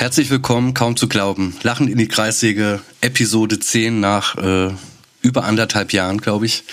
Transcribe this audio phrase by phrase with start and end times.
[0.00, 1.54] Herzlich willkommen, kaum zu glauben.
[1.62, 4.70] Lachen in die Kreissäge, Episode 10 nach äh,
[5.20, 6.64] über anderthalb Jahren, glaube ich.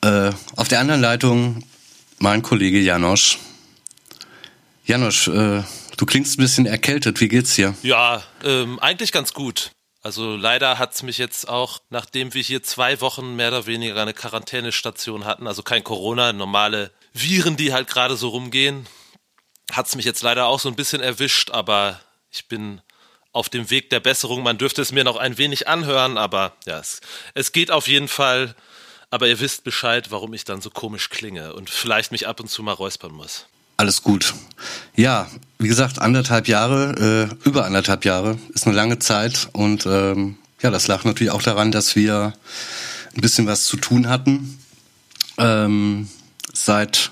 [0.00, 1.64] Äh, auf der anderen Leitung
[2.20, 3.38] mein Kollege Janosch.
[4.84, 5.64] Janosch, äh,
[5.96, 7.20] du klingst ein bisschen erkältet.
[7.20, 7.74] Wie geht's dir?
[7.82, 9.72] Ja, ähm, eigentlich ganz gut.
[10.00, 14.14] Also leider hat's mich jetzt auch, nachdem wir hier zwei Wochen mehr oder weniger eine
[14.14, 18.86] Quarantänestation hatten, also kein Corona, normale Viren, die halt gerade so rumgehen,
[19.72, 22.00] hat's mich jetzt leider auch so ein bisschen erwischt, aber
[22.30, 22.80] ich bin
[23.32, 24.42] auf dem Weg der Besserung.
[24.42, 27.00] Man dürfte es mir noch ein wenig anhören, aber ja, es,
[27.34, 28.54] es geht auf jeden Fall.
[29.12, 32.48] Aber ihr wisst Bescheid, warum ich dann so komisch klinge und vielleicht mich ab und
[32.48, 33.46] zu mal räuspern muss.
[33.76, 34.34] Alles gut.
[34.94, 35.28] Ja,
[35.58, 40.70] wie gesagt, anderthalb Jahre, äh, über anderthalb Jahre ist eine lange Zeit und ähm, ja,
[40.70, 42.34] das lag natürlich auch daran, dass wir
[43.14, 44.62] ein bisschen was zu tun hatten.
[45.38, 46.08] Ähm,
[46.52, 47.10] seit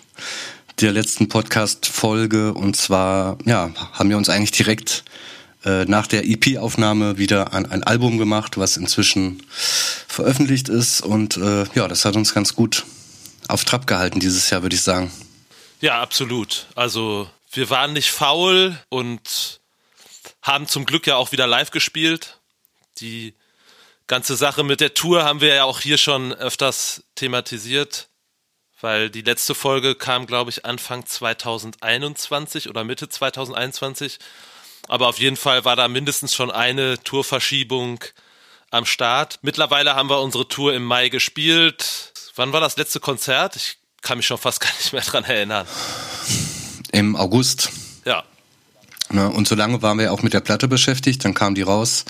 [0.81, 5.05] der letzten Podcast-Folge und zwar, ja, haben wir uns eigentlich direkt
[5.65, 11.65] äh, nach der EP-Aufnahme wieder an ein Album gemacht, was inzwischen veröffentlicht ist und äh,
[11.75, 12.85] ja, das hat uns ganz gut
[13.49, 15.11] auf Trab gehalten dieses Jahr, würde ich sagen.
[15.81, 16.67] Ja, absolut.
[16.77, 19.61] Also wir waren nicht faul und
[20.43, 22.39] haben zum Glück ja auch wieder live gespielt.
[23.01, 23.35] Die
[24.07, 28.08] ganze Sache mit der Tour haben wir ja auch hier schon öfters thematisiert
[28.81, 34.19] weil die letzte Folge kam, glaube ich, Anfang 2021 oder Mitte 2021.
[34.89, 38.05] Aber auf jeden Fall war da mindestens schon eine Tourverschiebung
[38.71, 39.39] am Start.
[39.43, 42.13] Mittlerweile haben wir unsere Tour im Mai gespielt.
[42.37, 43.57] Wann war das letzte Konzert?
[43.57, 45.67] Ich kann mich schon fast gar nicht mehr dran erinnern.
[46.93, 47.71] Im August.
[48.05, 48.25] Ja.
[49.11, 52.05] Ne, und so lange waren wir auch mit der Platte beschäftigt, dann kam die raus.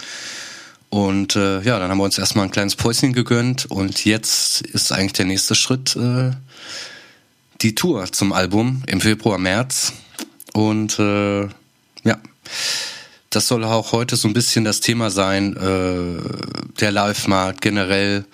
[0.91, 4.91] Und äh, ja, dann haben wir uns erstmal ein kleines Päuschen gegönnt und jetzt ist
[4.91, 6.31] eigentlich der nächste Schritt äh,
[7.61, 9.93] die Tour zum Album im Februar, März.
[10.55, 12.19] Und äh, ja,
[13.31, 16.23] das soll auch heute so ein bisschen das Thema sein, äh,
[16.81, 18.25] der Live-Markt generell.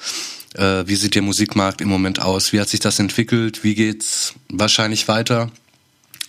[0.55, 2.53] Äh, wie sieht der Musikmarkt im Moment aus?
[2.53, 3.65] Wie hat sich das entwickelt?
[3.65, 5.51] Wie geht's wahrscheinlich weiter?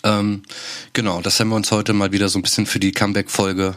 [0.03, 0.41] Ähm,
[0.93, 3.75] genau, das haben wir uns heute mal wieder so ein bisschen für die Comeback-Folge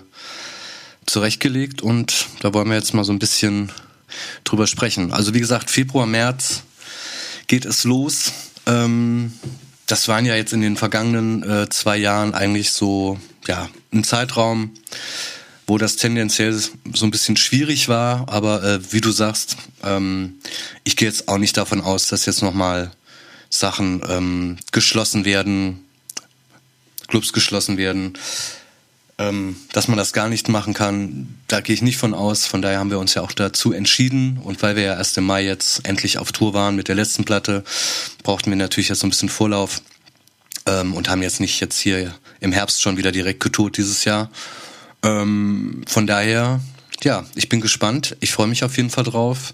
[1.08, 3.72] zurechtgelegt und da wollen wir jetzt mal so ein bisschen
[4.44, 5.12] drüber sprechen.
[5.12, 6.62] Also wie gesagt, Februar, März
[7.46, 8.32] geht es los.
[8.66, 9.32] Ähm,
[9.86, 14.72] das waren ja jetzt in den vergangenen äh, zwei Jahren eigentlich so ja ein Zeitraum,
[15.66, 16.70] wo das tendenziell so
[17.02, 18.28] ein bisschen schwierig war.
[18.28, 20.34] Aber äh, wie du sagst, ähm,
[20.84, 22.92] ich gehe jetzt auch nicht davon aus, dass jetzt nochmal
[23.48, 25.84] Sachen ähm, geschlossen werden,
[27.06, 28.18] Clubs geschlossen werden
[29.18, 32.46] ähm, dass man das gar nicht machen kann, da gehe ich nicht von aus.
[32.46, 34.38] Von daher haben wir uns ja auch dazu entschieden.
[34.42, 37.24] Und weil wir ja erst im Mai jetzt endlich auf Tour waren mit der letzten
[37.24, 37.64] Platte,
[38.22, 39.82] brauchten wir natürlich jetzt so ein bisschen Vorlauf
[40.66, 44.30] ähm, und haben jetzt nicht jetzt hier im Herbst schon wieder direkt getourt dieses Jahr.
[45.02, 46.60] Ähm, von daher,
[47.02, 48.16] ja, ich bin gespannt.
[48.20, 49.52] Ich freue mich auf jeden Fall drauf.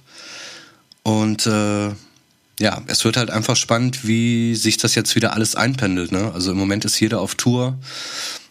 [1.02, 1.90] Und äh,
[2.60, 6.12] ja, es wird halt einfach spannend, wie sich das jetzt wieder alles einpendelt.
[6.12, 6.32] Ne?
[6.34, 7.78] Also im Moment ist jeder auf Tour.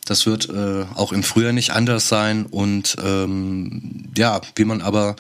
[0.06, 2.46] Das wird äh, auch im Frühjahr nicht anders sein.
[2.46, 5.16] Und ähm, ja, wie man aber,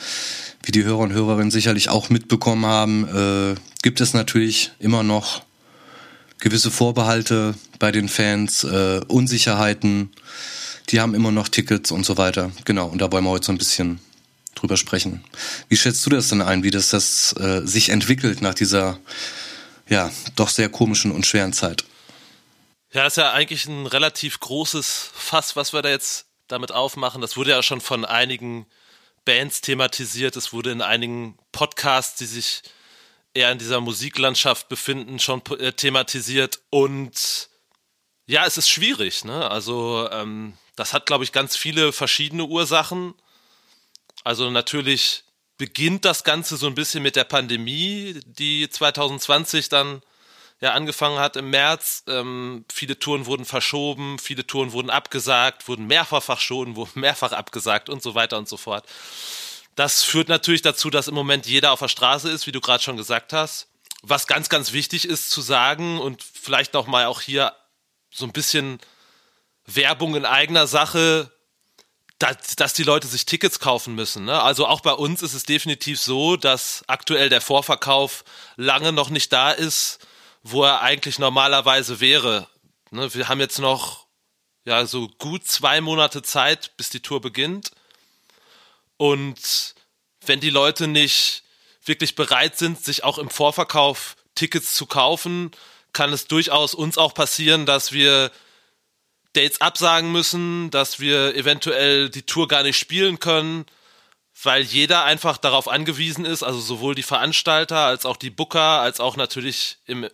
[0.63, 5.43] wie die Hörer und Hörerinnen sicherlich auch mitbekommen haben, äh, gibt es natürlich immer noch
[6.39, 10.11] gewisse Vorbehalte bei den Fans, äh, Unsicherheiten.
[10.89, 12.51] Die haben immer noch Tickets und so weiter.
[12.65, 13.99] Genau, und da wollen wir heute so ein bisschen
[14.53, 15.23] drüber sprechen.
[15.69, 18.99] Wie schätzt du das denn ein, wie das, das äh, sich entwickelt nach dieser
[19.87, 21.85] ja doch sehr komischen und schweren Zeit?
[22.93, 27.21] Ja, das ist ja eigentlich ein relativ großes Fass, was wir da jetzt damit aufmachen.
[27.21, 28.67] Das wurde ja schon von einigen
[29.25, 30.35] Bands thematisiert.
[30.35, 32.61] Es wurde in einigen Podcasts, die sich
[33.33, 36.59] eher in dieser Musiklandschaft befinden, schon äh, thematisiert.
[36.69, 37.49] Und
[38.27, 39.25] ja, es ist schwierig.
[39.25, 39.49] Ne?
[39.49, 43.15] Also ähm, das hat, glaube ich, ganz viele verschiedene Ursachen.
[44.23, 45.23] Also natürlich
[45.57, 50.03] beginnt das Ganze so ein bisschen mit der Pandemie, die 2020 dann
[50.63, 52.03] ja angefangen hat im März.
[52.07, 57.89] Ähm, viele Touren wurden verschoben, viele Touren wurden abgesagt, wurden mehrfach verschoben, wurden mehrfach abgesagt
[57.89, 58.85] und so weiter und so fort.
[59.75, 62.81] Das führt natürlich dazu, dass im Moment jeder auf der Straße ist, wie du gerade
[62.81, 63.67] schon gesagt hast.
[64.03, 67.53] Was ganz, ganz wichtig ist zu sagen und vielleicht noch mal auch hier
[68.09, 68.79] so ein bisschen
[69.65, 71.29] Werbung in eigener Sache,
[72.19, 74.23] dass, dass die Leute sich Tickets kaufen müssen.
[74.23, 74.41] Ne?
[74.41, 78.23] Also auch bei uns ist es definitiv so, dass aktuell der Vorverkauf
[78.55, 79.99] lange noch nicht da ist
[80.43, 82.47] wo er eigentlich normalerweise wäre.
[82.91, 84.05] Ne, wir haben jetzt noch
[84.65, 87.71] ja so gut zwei Monate Zeit, bis die Tour beginnt.
[88.97, 89.75] Und
[90.25, 91.43] wenn die Leute nicht
[91.85, 95.51] wirklich bereit sind, sich auch im Vorverkauf Tickets zu kaufen,
[95.91, 98.31] kann es durchaus uns auch passieren, dass wir
[99.33, 103.65] Dates absagen müssen, dass wir eventuell die Tour gar nicht spielen können,
[104.41, 108.99] weil jeder einfach darauf angewiesen ist, also sowohl die Veranstalter als auch die Booker, als
[108.99, 110.07] auch natürlich im,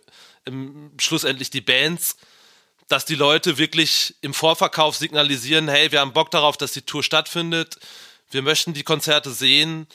[0.44, 2.16] im schlussendlich die Bands,
[2.88, 7.02] dass die Leute wirklich im Vorverkauf signalisieren, hey, wir haben Bock darauf, dass die Tour
[7.02, 7.78] stattfindet,
[8.30, 9.86] wir möchten die Konzerte sehen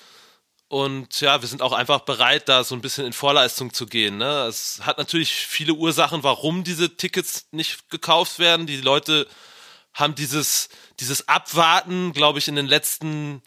[0.67, 4.17] und ja, wir sind auch einfach bereit, da so ein bisschen in Vorleistung zu gehen.
[4.17, 4.45] Ne?
[4.47, 8.65] Es hat natürlich viele Ursachen, warum diese Tickets nicht gekauft werden.
[8.65, 9.27] Die Leute
[9.93, 10.69] haben dieses,
[10.99, 13.43] dieses Abwarten, glaube ich, in den letzten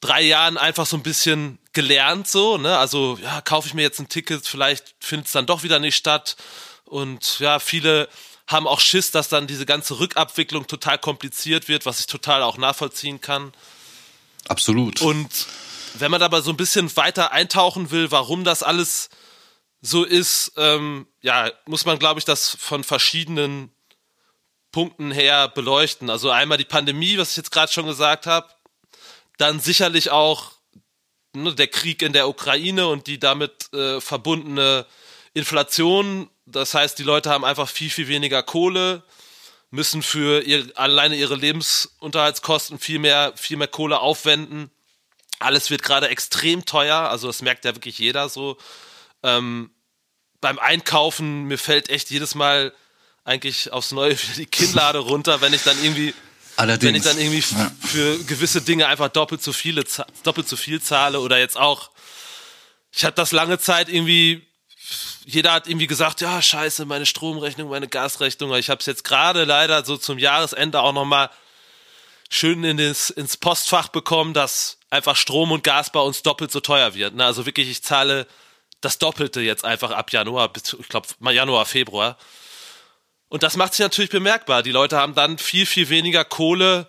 [0.00, 2.78] drei Jahren einfach so ein bisschen gelernt, so, ne?
[2.78, 5.96] Also, ja, kaufe ich mir jetzt ein Ticket, vielleicht findet es dann doch wieder nicht
[5.96, 6.36] statt.
[6.84, 8.08] Und ja, viele
[8.46, 12.56] haben auch Schiss, dass dann diese ganze Rückabwicklung total kompliziert wird, was ich total auch
[12.56, 13.52] nachvollziehen kann.
[14.48, 15.00] Absolut.
[15.00, 15.46] Und
[15.94, 19.10] wenn man aber so ein bisschen weiter eintauchen will, warum das alles
[19.80, 23.70] so ist, ähm, ja, muss man, glaube ich, das von verschiedenen
[24.72, 26.10] Punkten her beleuchten.
[26.10, 28.48] Also einmal die Pandemie, was ich jetzt gerade schon gesagt habe,
[29.40, 30.52] dann sicherlich auch
[31.34, 34.86] ne, der Krieg in der Ukraine und die damit äh, verbundene
[35.32, 36.28] Inflation.
[36.46, 39.02] Das heißt, die Leute haben einfach viel, viel weniger Kohle,
[39.70, 44.70] müssen für ihr, alleine ihre Lebensunterhaltskosten viel mehr, viel mehr Kohle aufwenden.
[45.38, 48.58] Alles wird gerade extrem teuer, also das merkt ja wirklich jeder so.
[49.22, 49.70] Ähm,
[50.42, 52.74] beim Einkaufen, mir fällt echt jedes Mal
[53.24, 56.14] eigentlich aufs Neue die Kinnlade runter, wenn ich dann irgendwie
[56.60, 56.88] Allerdings.
[56.88, 57.72] wenn ich dann irgendwie ja.
[57.82, 59.84] für gewisse Dinge einfach doppelt so viele
[60.22, 61.90] doppelt so viel zahle oder jetzt auch
[62.92, 64.46] ich hatte das lange Zeit irgendwie
[65.24, 68.54] jeder hat irgendwie gesagt, ja, scheiße, meine Stromrechnung, meine Gasrechnung.
[68.54, 71.30] Ich habe es jetzt gerade leider so zum Jahresende auch nochmal
[72.30, 76.60] schön in das, ins Postfach bekommen, dass einfach Strom und Gas bei uns doppelt so
[76.60, 77.14] teuer wird.
[77.14, 77.24] Ne?
[77.24, 78.26] Also wirklich, ich zahle
[78.80, 82.16] das Doppelte jetzt einfach ab Januar, bis, ich glaube, Januar, Februar.
[83.30, 84.62] Und das macht sich natürlich bemerkbar.
[84.62, 86.88] Die Leute haben dann viel, viel weniger Kohle,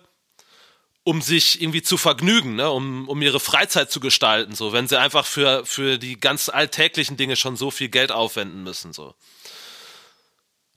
[1.04, 2.68] um sich irgendwie zu vergnügen, ne?
[2.70, 7.16] um, um ihre Freizeit zu gestalten, so, wenn sie einfach für, für die ganz alltäglichen
[7.16, 8.92] Dinge schon so viel Geld aufwenden müssen.
[8.92, 9.14] So.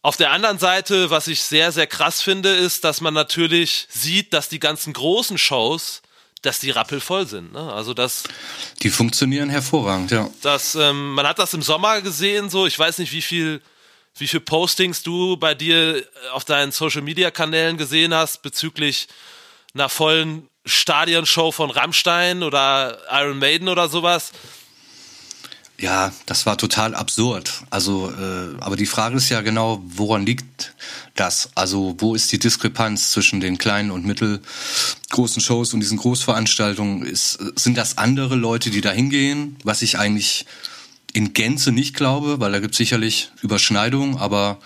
[0.03, 4.33] Auf der anderen Seite, was ich sehr, sehr krass finde, ist, dass man natürlich sieht,
[4.33, 6.03] dass die ganzen großen Shows,
[6.44, 7.53] dass die rappelvoll sind.
[7.53, 7.73] Ne?
[7.73, 8.23] Also das.
[8.83, 10.29] Die funktionieren hervorragend, ja.
[10.44, 13.61] Das, ähm, man hat das im Sommer gesehen, so, ich weiß nicht, wie viel,
[14.17, 19.07] wie viel Postings du bei dir äh, auf deinen Social Media Kanälen gesehen hast bezüglich
[19.73, 24.31] einer vollen Stadionshow von Rammstein oder Iron Maiden oder sowas.
[25.77, 27.51] Ja, das war total absurd.
[27.69, 30.73] Also, äh, aber die Frage ist ja genau, woran liegt
[31.15, 31.50] das?
[31.53, 37.06] Also, wo ist die Diskrepanz zwischen den kleinen und mittelgroßen Shows und diesen Großveranstaltungen?
[37.06, 40.45] Ist, sind das andere Leute, die da hingehen, was ich eigentlich
[41.16, 44.60] in Gänze nicht glaube, weil da gibt es sicherlich Überschneidungen, aber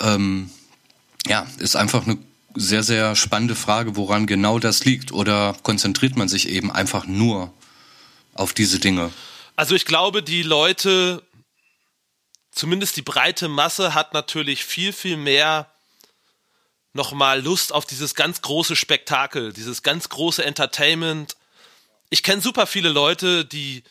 [0.00, 0.50] ähm,
[1.28, 2.18] ja, ist einfach eine
[2.56, 5.12] sehr, sehr spannende Frage, woran genau das liegt.
[5.12, 7.54] Oder konzentriert man sich eben einfach nur
[8.34, 9.12] auf diese Dinge?
[9.54, 11.22] Also ich glaube, die Leute,
[12.50, 15.70] zumindest die breite Masse, hat natürlich viel, viel mehr
[16.92, 21.36] nochmal Lust auf dieses ganz große Spektakel, dieses ganz große Entertainment.
[22.10, 23.84] Ich kenne super viele Leute, die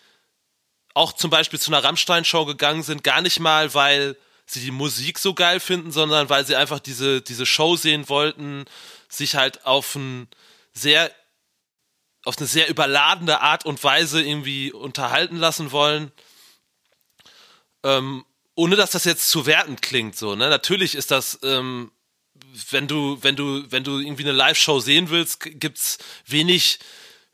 [0.93, 5.19] auch zum Beispiel zu einer Rammstein-Show gegangen sind, gar nicht mal, weil sie die Musik
[5.19, 8.65] so geil finden, sondern weil sie einfach diese, diese Show sehen wollten,
[9.07, 10.27] sich halt auf ein
[10.74, 11.12] sehr
[12.24, 16.12] auf eine sehr überladene Art und Weise irgendwie unterhalten lassen wollen.
[17.83, 20.50] Ähm, ohne dass das jetzt zu werten klingt, so, ne?
[20.50, 21.91] Natürlich ist das, ähm,
[22.69, 26.79] wenn du, wenn du, wenn du irgendwie eine Live-Show sehen willst, gibt's wenig,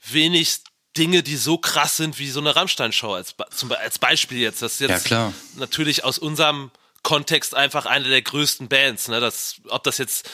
[0.06, 0.60] wenig
[0.98, 4.62] Dinge, die so krass sind wie so eine Rammstein-Show als, zum, als Beispiel jetzt.
[4.62, 5.34] Das ist jetzt ja, klar.
[5.56, 6.72] natürlich aus unserem
[7.04, 9.20] Kontext einfach eine der größten Bands, ne?
[9.20, 10.30] Das, ob das jetzt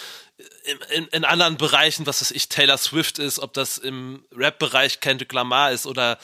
[0.96, 5.32] in, in anderen Bereichen, was weiß ich, Taylor Swift ist, ob das im Rap-Bereich Kendrick
[5.34, 6.18] Lamar ist oder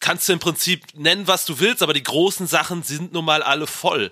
[0.00, 3.42] kannst du im Prinzip nennen, was du willst, aber die großen Sachen sind nun mal
[3.42, 4.10] alle voll.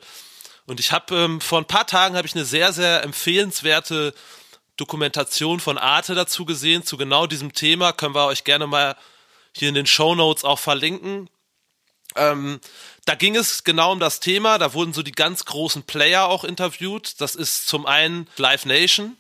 [0.66, 4.14] Und ich habe ähm, vor ein paar Tagen habe ich eine sehr sehr empfehlenswerte
[4.76, 7.92] Dokumentation von Arte dazu gesehen zu genau diesem Thema.
[7.92, 8.96] Können wir euch gerne mal
[9.56, 11.28] hier in den Show Notes auch verlinken.
[12.16, 12.60] Ähm,
[13.04, 14.58] da ging es genau um das Thema.
[14.58, 17.20] Da wurden so die ganz großen Player auch interviewt.
[17.20, 19.16] Das ist zum einen Live Nation.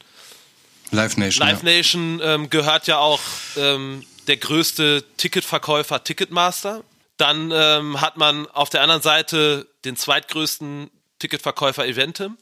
[0.90, 1.46] Live Nation.
[1.46, 1.76] Live ja.
[1.76, 3.20] Nation ähm, gehört ja auch
[3.56, 6.82] ähm, der größte Ticketverkäufer Ticketmaster.
[7.16, 12.38] Dann ähm, hat man auf der anderen Seite den zweitgrößten Ticketverkäufer Eventim.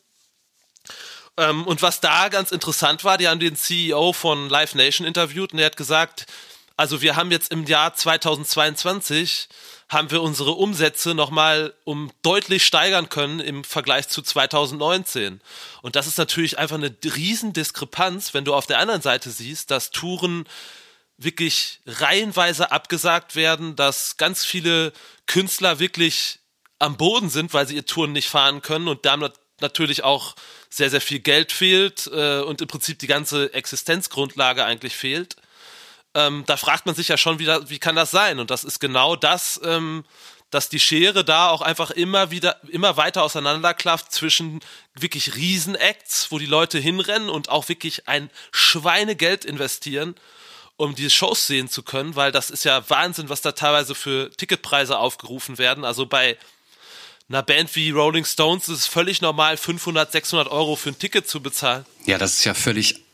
[1.36, 5.52] Ähm, und was da ganz interessant war, die haben den CEO von Live Nation interviewt
[5.52, 6.26] und der hat gesagt,
[6.78, 9.48] Also wir haben jetzt im Jahr 2022
[9.88, 15.40] haben wir unsere Umsätze nochmal um deutlich steigern können im Vergleich zu 2019.
[15.82, 19.90] Und das ist natürlich einfach eine Riesendiskrepanz, wenn du auf der anderen Seite siehst, dass
[19.90, 20.44] Touren
[21.16, 24.92] wirklich reihenweise abgesagt werden, dass ganz viele
[25.26, 26.38] Künstler wirklich
[26.78, 30.36] am Boden sind, weil sie ihr Touren nicht fahren können und damit natürlich auch
[30.70, 35.34] sehr, sehr viel Geld fehlt äh, und im Prinzip die ganze Existenzgrundlage eigentlich fehlt.
[36.18, 38.40] Ähm, da fragt man sich ja schon wieder, wie kann das sein?
[38.40, 40.04] Und das ist genau das, ähm,
[40.50, 44.58] dass die Schere da auch einfach immer wieder, immer weiter auseinanderklafft zwischen
[44.94, 50.16] wirklich Riesenacts, wo die Leute hinrennen und auch wirklich ein Schweinegeld investieren,
[50.76, 54.30] um diese Shows sehen zu können, weil das ist ja Wahnsinn, was da teilweise für
[54.30, 55.84] Ticketpreise aufgerufen werden.
[55.84, 56.36] Also bei
[57.28, 61.28] einer Band wie Rolling Stones ist es völlig normal, 500, 600 Euro für ein Ticket
[61.28, 61.84] zu bezahlen.
[62.06, 63.04] Ja, das ist ja völlig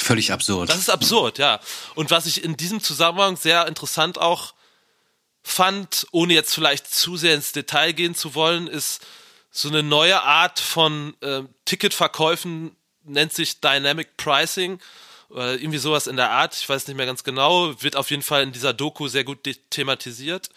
[0.00, 0.70] Völlig absurd.
[0.70, 1.60] Das ist absurd, ja.
[1.94, 4.54] Und was ich in diesem Zusammenhang sehr interessant auch
[5.42, 9.04] fand, ohne jetzt vielleicht zu sehr ins Detail gehen zu wollen, ist
[9.50, 14.78] so eine neue Art von äh, Ticketverkäufen, nennt sich Dynamic Pricing
[15.30, 18.22] oder irgendwie sowas in der Art, ich weiß nicht mehr ganz genau, wird auf jeden
[18.22, 20.50] Fall in dieser Doku sehr gut thematisiert,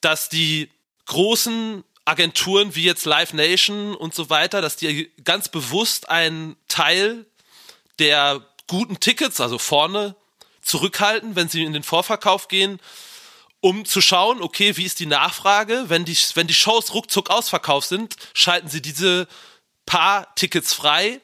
[0.00, 0.70] dass die
[1.06, 7.26] großen Agenturen wie jetzt Live Nation und so weiter, dass die ganz bewusst einen Teil
[7.98, 8.40] der
[8.70, 10.14] guten Tickets, also vorne,
[10.62, 12.78] zurückhalten, wenn sie in den Vorverkauf gehen,
[13.60, 15.86] um zu schauen, okay, wie ist die Nachfrage?
[15.88, 19.26] Wenn die, wenn die Shows ruckzuck ausverkauft sind, schalten sie diese
[19.86, 21.20] paar Tickets frei.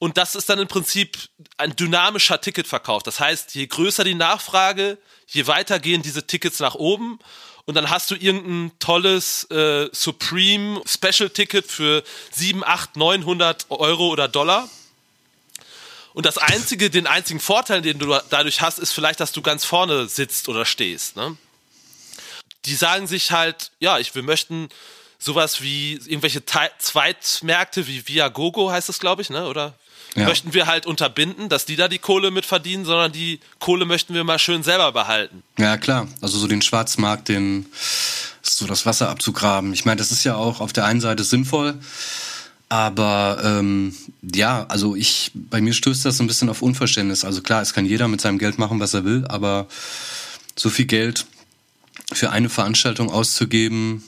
[0.00, 1.16] Und das ist dann im Prinzip
[1.56, 3.04] ein dynamischer Ticketverkauf.
[3.04, 7.20] Das heißt, je größer die Nachfrage, je weiter gehen diese Tickets nach oben.
[7.64, 12.02] Und dann hast du irgendein tolles äh, Supreme Special Ticket für
[12.32, 14.68] 7, 8, 900 Euro oder Dollar.
[16.18, 19.64] Und das einzige, den einzigen Vorteil, den du dadurch hast, ist vielleicht, dass du ganz
[19.64, 21.14] vorne sitzt oder stehst.
[21.14, 21.36] Ne?
[22.64, 24.68] Die sagen sich halt, ja, ich, wir möchten
[25.20, 29.46] sowas wie irgendwelche Te Zweitmärkte wie Viagogo heißt es, glaube ich, ne?
[29.46, 29.74] Oder
[30.16, 30.24] ja.
[30.24, 34.12] möchten wir halt unterbinden, dass die da die Kohle mit verdienen, sondern die Kohle möchten
[34.12, 35.44] wir mal schön selber behalten.
[35.56, 36.08] Ja, klar.
[36.20, 37.66] Also so den Schwarzmarkt, den
[38.42, 39.72] so das Wasser abzugraben.
[39.72, 41.78] Ich meine, das ist ja auch auf der einen Seite sinnvoll,
[42.68, 47.24] aber ähm, ja, also ich, bei mir stößt das ein bisschen auf Unverständnis.
[47.24, 49.68] Also klar, es kann jeder mit seinem Geld machen, was er will, aber
[50.56, 51.26] so viel Geld
[52.12, 54.02] für eine Veranstaltung auszugeben,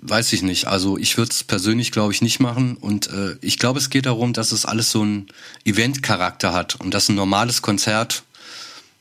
[0.00, 0.66] weiß ich nicht.
[0.66, 2.76] Also ich würde es persönlich, glaube ich, nicht machen.
[2.76, 5.28] Und äh, ich glaube, es geht darum, dass es alles so einen
[5.64, 8.22] Event-Charakter hat und dass ein normales Konzert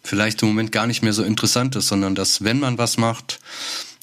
[0.04, 3.40] vielleicht im Moment gar nicht mehr so interessant ist, sondern dass, wenn man was macht,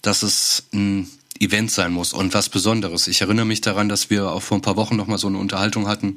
[0.02, 1.10] dass es ein
[1.40, 3.08] Event sein muss und was Besonderes.
[3.08, 5.38] Ich erinnere mich daran, dass wir auch vor ein paar Wochen noch mal so eine
[5.38, 6.16] Unterhaltung hatten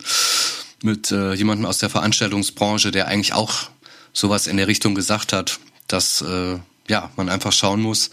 [0.83, 3.69] mit äh, jemandem aus der Veranstaltungsbranche, der eigentlich auch
[4.11, 8.11] sowas in der Richtung gesagt hat, dass äh, ja man einfach schauen muss,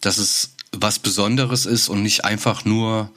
[0.00, 3.10] dass es was Besonderes ist und nicht einfach nur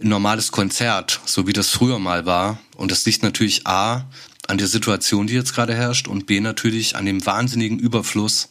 [0.00, 2.58] ein normales Konzert, so wie das früher mal war.
[2.76, 4.06] Und das liegt natürlich A
[4.48, 8.48] an der Situation, die jetzt gerade herrscht, und B natürlich an dem wahnsinnigen Überfluss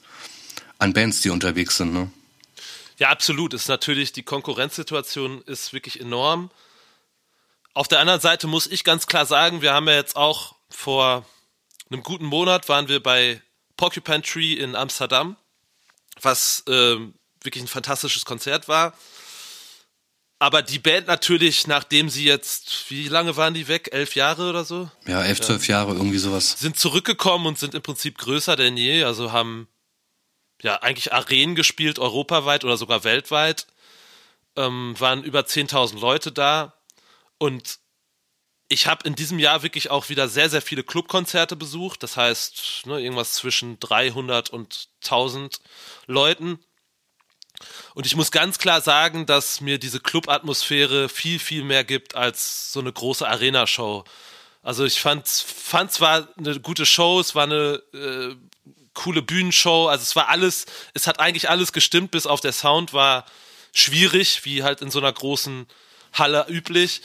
[0.80, 1.94] an Bands, die unterwegs sind.
[1.94, 2.10] Ne?
[3.02, 3.56] Ja, absolut.
[3.56, 6.52] Ist natürlich, die Konkurrenzsituation ist wirklich enorm.
[7.74, 11.26] Auf der anderen Seite muss ich ganz klar sagen, wir haben ja jetzt auch vor
[11.90, 13.42] einem guten Monat waren wir bei
[13.76, 15.36] Porcupine Tree in Amsterdam,
[16.22, 16.98] was äh,
[17.42, 18.94] wirklich ein fantastisches Konzert war.
[20.38, 23.90] Aber die Band natürlich, nachdem sie jetzt, wie lange waren die weg?
[23.94, 24.92] Elf Jahre oder so?
[25.08, 25.78] Ja, elf, zwölf ja.
[25.78, 26.60] Jahre, irgendwie sowas.
[26.60, 29.06] Sind zurückgekommen und sind im Prinzip größer denn je.
[29.06, 29.68] Also haben
[30.62, 33.68] ja, eigentlich Arenen gespielt, europaweit oder sogar weltweit.
[34.56, 36.74] Ähm, waren über 10.000 Leute da.
[37.38, 37.80] Und
[38.68, 42.04] ich habe in diesem Jahr wirklich auch wieder sehr, sehr viele Clubkonzerte besucht.
[42.04, 45.60] Das heißt, ne, irgendwas zwischen 300 und 1000
[46.08, 46.60] Leuten.
[47.94, 52.72] Und ich muss ganz klar sagen, dass mir diese Club-Atmosphäre viel, viel mehr gibt als
[52.72, 54.04] so eine große Arena-Show.
[54.64, 58.36] Also ich fand, fand zwar eine gute Show, es war eine äh,
[58.94, 59.88] coole Bühnenshow.
[59.88, 63.26] Also es war alles, es hat eigentlich alles gestimmt, bis auf der Sound war
[63.74, 65.66] schwierig, wie halt in so einer großen
[66.14, 67.02] Halle üblich.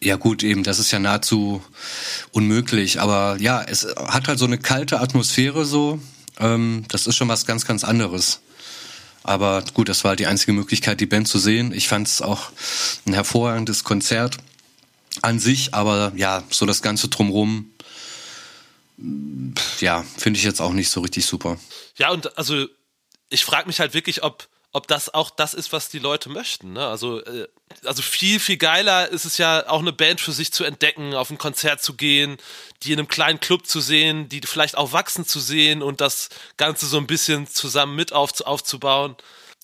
[0.00, 1.62] Ja gut, eben, das ist ja nahezu
[2.30, 3.00] unmöglich.
[3.00, 6.00] Aber ja, es hat halt so eine kalte Atmosphäre so.
[6.38, 8.40] Ähm, das ist schon was ganz, ganz anderes.
[9.24, 11.72] Aber gut, das war halt die einzige Möglichkeit, die Band zu sehen.
[11.72, 12.50] Ich fand es auch
[13.06, 14.38] ein hervorragendes Konzert
[15.20, 17.70] an sich, aber ja, so das Ganze drumrum
[19.78, 21.58] ja, finde ich jetzt auch nicht so richtig super.
[21.96, 22.66] Ja, und also
[23.28, 26.72] ich frage mich halt wirklich, ob, ob das auch das ist, was die Leute möchten.
[26.72, 26.86] Ne?
[26.86, 27.46] Also, äh,
[27.84, 31.30] also viel, viel geiler ist es ja auch eine Band für sich zu entdecken, auf
[31.30, 32.38] ein Konzert zu gehen,
[32.82, 36.28] die in einem kleinen Club zu sehen, die vielleicht auch wachsen zu sehen und das
[36.56, 39.16] Ganze so ein bisschen zusammen mit auf, aufzubauen.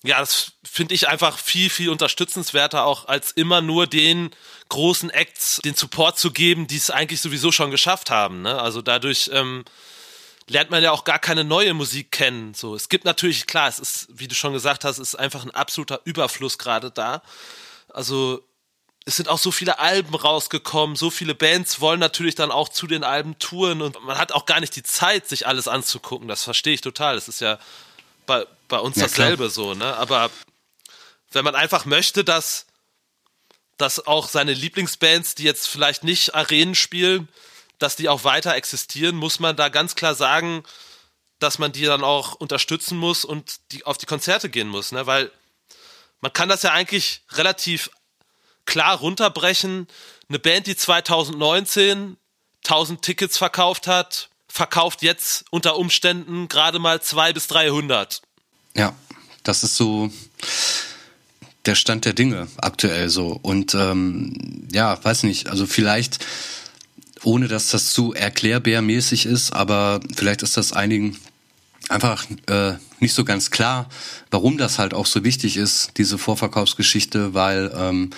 [0.03, 4.29] Ja, das finde ich einfach viel, viel unterstützenswerter, auch als immer nur den
[4.69, 8.41] großen Acts den Support zu geben, die es eigentlich sowieso schon geschafft haben.
[8.43, 8.61] Ne?
[8.61, 9.65] Also dadurch ähm,
[10.47, 12.53] lernt man ja auch gar keine neue Musik kennen.
[12.53, 15.51] So, es gibt natürlich, klar, es ist, wie du schon gesagt hast, ist einfach ein
[15.51, 17.23] absoluter Überfluss gerade da.
[17.89, 18.43] Also
[19.05, 22.87] es sind auch so viele Alben rausgekommen, so viele Bands wollen natürlich dann auch zu
[22.87, 26.27] den Alben touren und man hat auch gar nicht die Zeit, sich alles anzugucken.
[26.27, 27.15] Das verstehe ich total.
[27.15, 27.59] Das ist ja
[28.25, 29.49] bei, bei uns ja, dasselbe klar.
[29.49, 29.95] so, ne?
[29.95, 30.29] Aber
[31.31, 32.65] wenn man einfach möchte, dass,
[33.77, 37.27] dass auch seine Lieblingsbands, die jetzt vielleicht nicht Arenen spielen,
[37.79, 40.63] dass die auch weiter existieren, muss man da ganz klar sagen,
[41.39, 45.05] dass man die dann auch unterstützen muss und die auf die Konzerte gehen muss, ne?
[45.05, 45.31] Weil
[46.21, 47.89] man kann das ja eigentlich relativ
[48.65, 49.87] klar runterbrechen.
[50.27, 52.17] Eine Band, die 2019
[52.63, 58.21] 1000 Tickets verkauft hat, verkauft jetzt unter Umständen gerade mal 200 bis 300.
[58.73, 58.95] Ja,
[59.43, 60.09] das ist so
[61.65, 63.37] der Stand der Dinge aktuell so.
[63.41, 66.25] Und ähm, ja, weiß nicht, also vielleicht
[67.23, 71.17] ohne dass das zu erklärbärmäßig ist, aber vielleicht ist das einigen
[71.89, 73.89] einfach äh, nicht so ganz klar,
[74.31, 78.11] warum das halt auch so wichtig ist, diese Vorverkaufsgeschichte, weil ähm,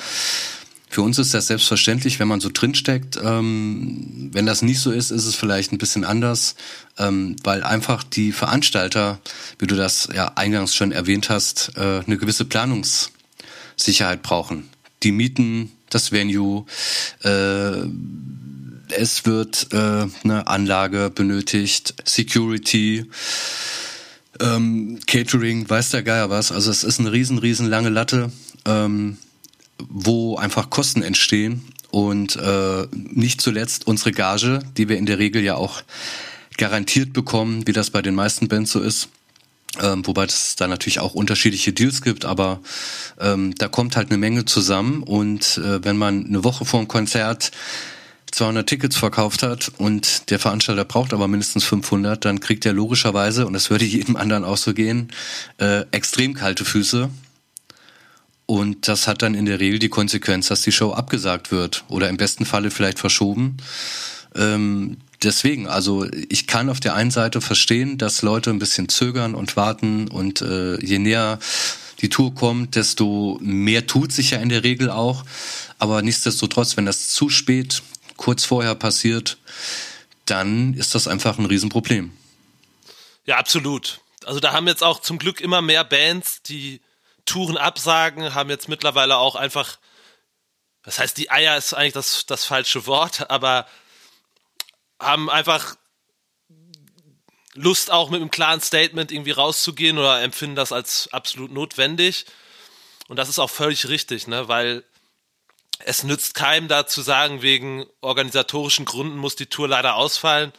[0.89, 3.20] für uns ist das selbstverständlich, wenn man so drinsteckt.
[3.22, 6.56] Ähm, wenn das nicht so ist, ist es vielleicht ein bisschen anders,
[6.98, 9.20] ähm, weil einfach die Veranstalter,
[9.60, 14.70] wie du das ja eingangs schon erwähnt hast, äh, eine gewisse Planungssicherheit brauchen.
[15.03, 16.66] Die mieten das Venue,
[17.24, 17.88] äh,
[18.90, 23.05] es wird äh, eine Anlage benötigt, Security,
[24.40, 26.51] ähm, Catering, weiß der Geier was.
[26.51, 28.31] Also es ist eine riesen, riesen lange Latte,
[28.66, 29.18] ähm,
[29.79, 35.44] wo einfach Kosten entstehen und äh, nicht zuletzt unsere Gage, die wir in der Regel
[35.44, 35.81] ja auch
[36.57, 39.09] garantiert bekommen, wie das bei den meisten Bands so ist.
[39.81, 42.61] Ähm, wobei es da natürlich auch unterschiedliche Deals gibt, aber
[43.20, 46.87] ähm, da kommt halt eine Menge zusammen und äh, wenn man eine Woche vor dem
[46.87, 47.51] Konzert
[48.31, 53.46] 200 Tickets verkauft hat und der Veranstalter braucht aber mindestens 500, dann kriegt er logischerweise,
[53.46, 55.11] und das würde jedem anderen auch so gehen,
[55.59, 57.09] äh, extrem kalte Füße.
[58.48, 62.07] Und das hat dann in der Regel die Konsequenz, dass die Show abgesagt wird oder
[62.07, 63.57] im besten Falle vielleicht verschoben.
[64.36, 69.36] Ähm, deswegen, also ich kann auf der einen Seite verstehen, dass Leute ein bisschen zögern
[69.36, 71.40] und warten und äh, je näher
[72.00, 75.25] die Tour kommt, desto mehr tut sich ja in der Regel auch.
[75.77, 77.83] Aber nichtsdestotrotz, wenn das zu spät
[78.16, 79.38] kurz vorher passiert,
[80.25, 82.12] dann ist das einfach ein Riesenproblem.
[83.25, 84.00] Ja, absolut.
[84.25, 86.79] Also da haben jetzt auch zum Glück immer mehr Bands, die
[87.27, 89.77] Touren absagen, haben jetzt mittlerweile auch einfach,
[90.81, 93.68] das heißt, die Eier ist eigentlich das, das falsche Wort, aber
[95.00, 95.75] haben einfach
[97.53, 102.25] Lust auch mit einem klaren Statement irgendwie rauszugehen oder empfinden das als absolut notwendig.
[103.07, 104.83] Und das ist auch völlig richtig, ne, weil
[105.79, 110.53] es nützt keinem da zu sagen, wegen organisatorischen Gründen muss die Tour leider ausfallen,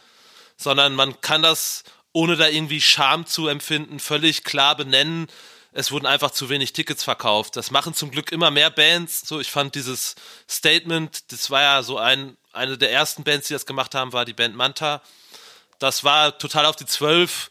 [0.57, 5.27] sondern man kann das, ohne da irgendwie Scham zu empfinden, völlig klar benennen.
[5.71, 7.55] Es wurden einfach zu wenig Tickets verkauft.
[7.55, 9.27] Das machen zum Glück immer mehr Bands.
[9.27, 10.15] So, ich fand dieses
[10.49, 14.25] Statement, das war ja so ein, eine der ersten Bands, die das gemacht haben, war
[14.25, 15.01] die Band Manta.
[15.77, 17.49] Das war total auf die Zwölf,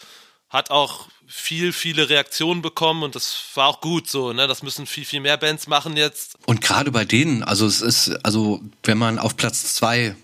[0.50, 4.46] hat auch viel, viele Reaktionen bekommen und das war auch gut so, ne?
[4.46, 6.36] Das müssen viel, viel mehr Bands machen jetzt.
[6.46, 10.16] Und gerade bei denen, also es ist, also wenn man auf Platz zwei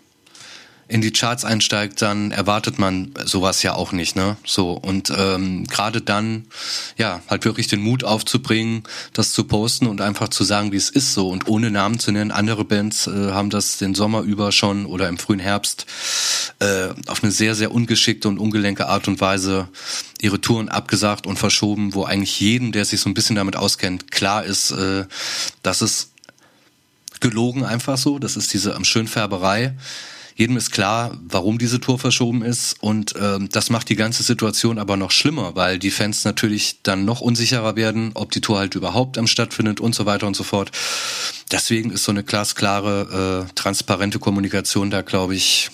[0.95, 4.37] in die Charts einsteigt, dann erwartet man sowas ja auch nicht, ne?
[4.47, 6.45] So und ähm, gerade dann,
[6.97, 10.91] ja, halt wirklich den Mut aufzubringen, das zu posten und einfach zu sagen, wie es
[10.91, 12.31] ist, so und ohne Namen zu nennen.
[12.31, 15.87] Andere Bands äh, haben das den Sommer über schon oder im frühen Herbst
[16.61, 19.67] äh, auf eine sehr sehr ungeschickte und ungelenke Art und Weise
[20.21, 24.13] ihre Touren abgesagt und verschoben, wo eigentlich jedem, der sich so ein bisschen damit auskennt,
[24.13, 25.07] klar ist, äh,
[25.65, 26.13] dass es
[27.19, 28.21] gelogen einfach so.
[28.21, 29.75] Das ist diese am Schönfärberei
[30.37, 34.79] jedem ist klar, warum diese Tour verschoben ist und ähm, das macht die ganze Situation
[34.79, 38.75] aber noch schlimmer, weil die Fans natürlich dann noch unsicherer werden, ob die Tour halt
[38.75, 40.73] überhaupt am stattfindet und so weiter und so fort.
[41.53, 45.71] Deswegen ist so eine glasklare, äh, transparente Kommunikation da, glaube ich,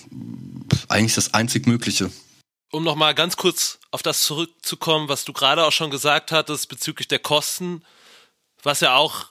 [0.89, 2.11] eigentlich das einzig Mögliche.
[2.71, 7.09] Um nochmal ganz kurz auf das zurückzukommen, was du gerade auch schon gesagt hattest bezüglich
[7.09, 7.83] der Kosten,
[8.63, 9.29] was ja auch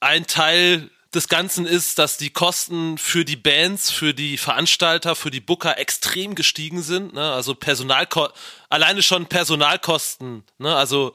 [0.00, 5.30] ein Teil des Ganzen ist, dass die Kosten für die Bands, für die Veranstalter, für
[5.30, 7.12] die Booker extrem gestiegen sind.
[7.14, 7.32] Ne?
[7.32, 8.28] Also Personalko
[8.70, 10.44] alleine schon Personalkosten.
[10.58, 10.74] Ne?
[10.74, 11.12] Also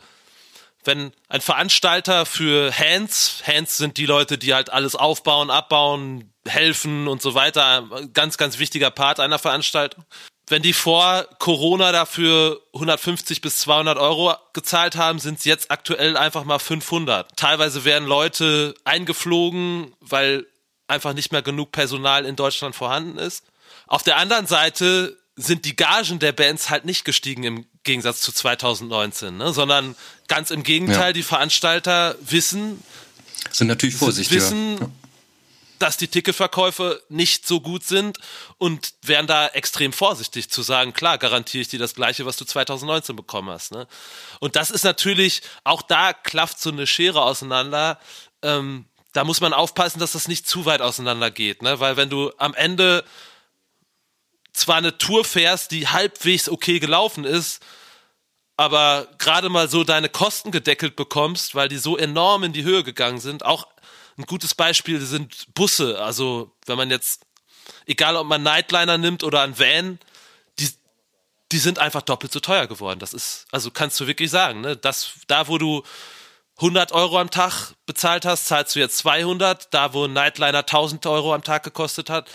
[0.84, 7.08] wenn ein Veranstalter für Hands, Hands sind die Leute, die halt alles aufbauen, abbauen, helfen
[7.08, 10.06] und so weiter, ganz, ganz wichtiger Part einer Veranstaltung.
[10.50, 16.16] Wenn die vor Corona dafür 150 bis 200 Euro gezahlt haben, sind es jetzt aktuell
[16.16, 17.36] einfach mal 500.
[17.36, 20.46] Teilweise werden Leute eingeflogen, weil
[20.88, 23.44] einfach nicht mehr genug Personal in Deutschland vorhanden ist.
[23.88, 28.32] Auf der anderen Seite sind die Gagen der Bands halt nicht gestiegen im Gegensatz zu
[28.32, 29.52] 2019, ne?
[29.54, 29.96] sondern
[30.28, 31.14] ganz im Gegenteil, ja.
[31.14, 32.82] die Veranstalter wissen,
[33.52, 34.42] sind natürlich vorsichtiger.
[34.42, 34.90] Wissen, ja.
[35.80, 38.18] Dass die Ticketverkäufe nicht so gut sind
[38.58, 42.46] und wären da extrem vorsichtig zu sagen, klar, garantiere ich dir das gleiche, was du
[42.46, 43.72] 2019 bekommen hast.
[43.72, 43.88] Ne?
[44.40, 48.00] Und das ist natürlich, auch da klafft so eine Schere auseinander.
[48.42, 51.80] Ähm, da muss man aufpassen, dass das nicht zu weit auseinander geht, ne?
[51.80, 53.04] Weil wenn du am Ende
[54.54, 57.64] zwar eine Tour fährst, die halbwegs okay gelaufen ist,
[58.58, 62.84] aber gerade mal so deine Kosten gedeckelt bekommst, weil die so enorm in die Höhe
[62.84, 63.46] gegangen sind.
[63.46, 63.68] Auch
[64.18, 66.00] ein gutes Beispiel sind Busse.
[66.02, 67.22] Also wenn man jetzt,
[67.86, 70.00] egal ob man Nightliner nimmt oder ein Van,
[70.60, 70.70] die,
[71.52, 73.00] die sind einfach doppelt so teuer geworden.
[73.00, 74.76] Das ist, also kannst du wirklich sagen, ne?
[74.76, 75.84] Das, da wo du
[76.58, 79.74] 100 Euro am Tag bezahlt hast, zahlst du jetzt 200.
[79.74, 82.30] Da wo ein Nightliner 1000 Euro am Tag gekostet hat,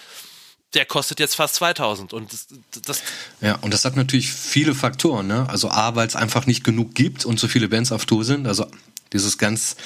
[0.75, 2.47] der kostet jetzt fast 2000 und das,
[2.87, 3.03] das
[3.41, 6.95] ja und das hat natürlich viele Faktoren ne also a weil es einfach nicht genug
[6.95, 8.67] gibt und so viele Bands auf Tour sind also
[9.13, 9.77] dieses ganz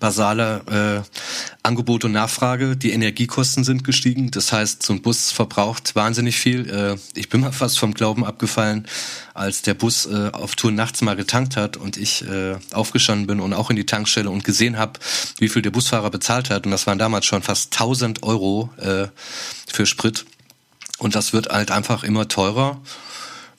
[0.00, 1.18] basale äh,
[1.62, 2.76] Angebot und Nachfrage.
[2.76, 4.30] Die Energiekosten sind gestiegen.
[4.30, 6.68] Das heißt, so ein Bus verbraucht wahnsinnig viel.
[6.68, 8.86] Äh, ich bin mal fast vom Glauben abgefallen,
[9.34, 13.40] als der Bus äh, auf Tour nachts mal getankt hat und ich äh, aufgestanden bin
[13.40, 14.98] und auch in die Tankstelle und gesehen habe,
[15.38, 16.66] wie viel der Busfahrer bezahlt hat.
[16.66, 19.08] Und das waren damals schon fast 1000 Euro äh,
[19.66, 20.24] für Sprit.
[20.98, 22.80] Und das wird halt einfach immer teurer.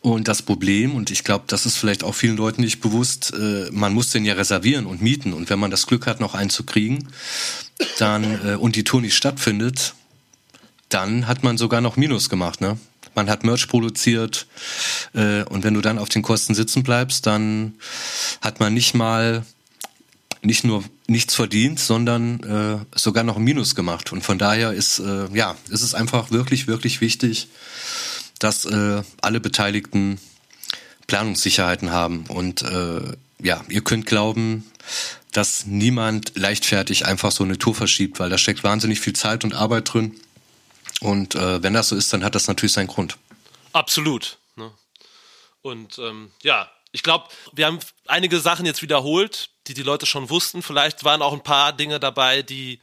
[0.04, 3.70] Und das Problem, und ich glaube, das ist vielleicht auch vielen Leuten nicht bewusst, äh,
[3.72, 5.32] man muss den ja reservieren und mieten.
[5.32, 7.08] Und wenn man das Glück hat, noch einen zu kriegen,
[8.00, 9.94] dann äh, und die Tour nicht stattfindet,
[10.90, 12.78] dann hat man sogar noch Minus gemacht, ne?
[13.16, 14.46] Man hat Merch produziert
[15.14, 17.76] äh, und wenn du dann auf den Kosten sitzen bleibst, dann
[18.42, 19.46] hat man nicht mal
[20.42, 24.12] nicht nur nichts verdient, sondern äh, sogar noch Minus gemacht.
[24.12, 27.48] Und von daher ist äh, ja, ist es einfach wirklich, wirklich wichtig,
[28.44, 30.20] dass äh, alle Beteiligten
[31.08, 32.26] Planungssicherheiten haben.
[32.28, 34.70] Und äh, ja, ihr könnt glauben,
[35.32, 39.54] dass niemand leichtfertig einfach so eine Tour verschiebt, weil da steckt wahnsinnig viel Zeit und
[39.54, 40.20] Arbeit drin.
[41.00, 43.18] Und äh, wenn das so ist, dann hat das natürlich seinen Grund.
[43.72, 44.38] Absolut.
[44.56, 44.72] Ne?
[45.62, 50.30] Und ähm, ja, ich glaube, wir haben einige Sachen jetzt wiederholt, die die Leute schon
[50.30, 50.62] wussten.
[50.62, 52.80] Vielleicht waren auch ein paar Dinge dabei, die,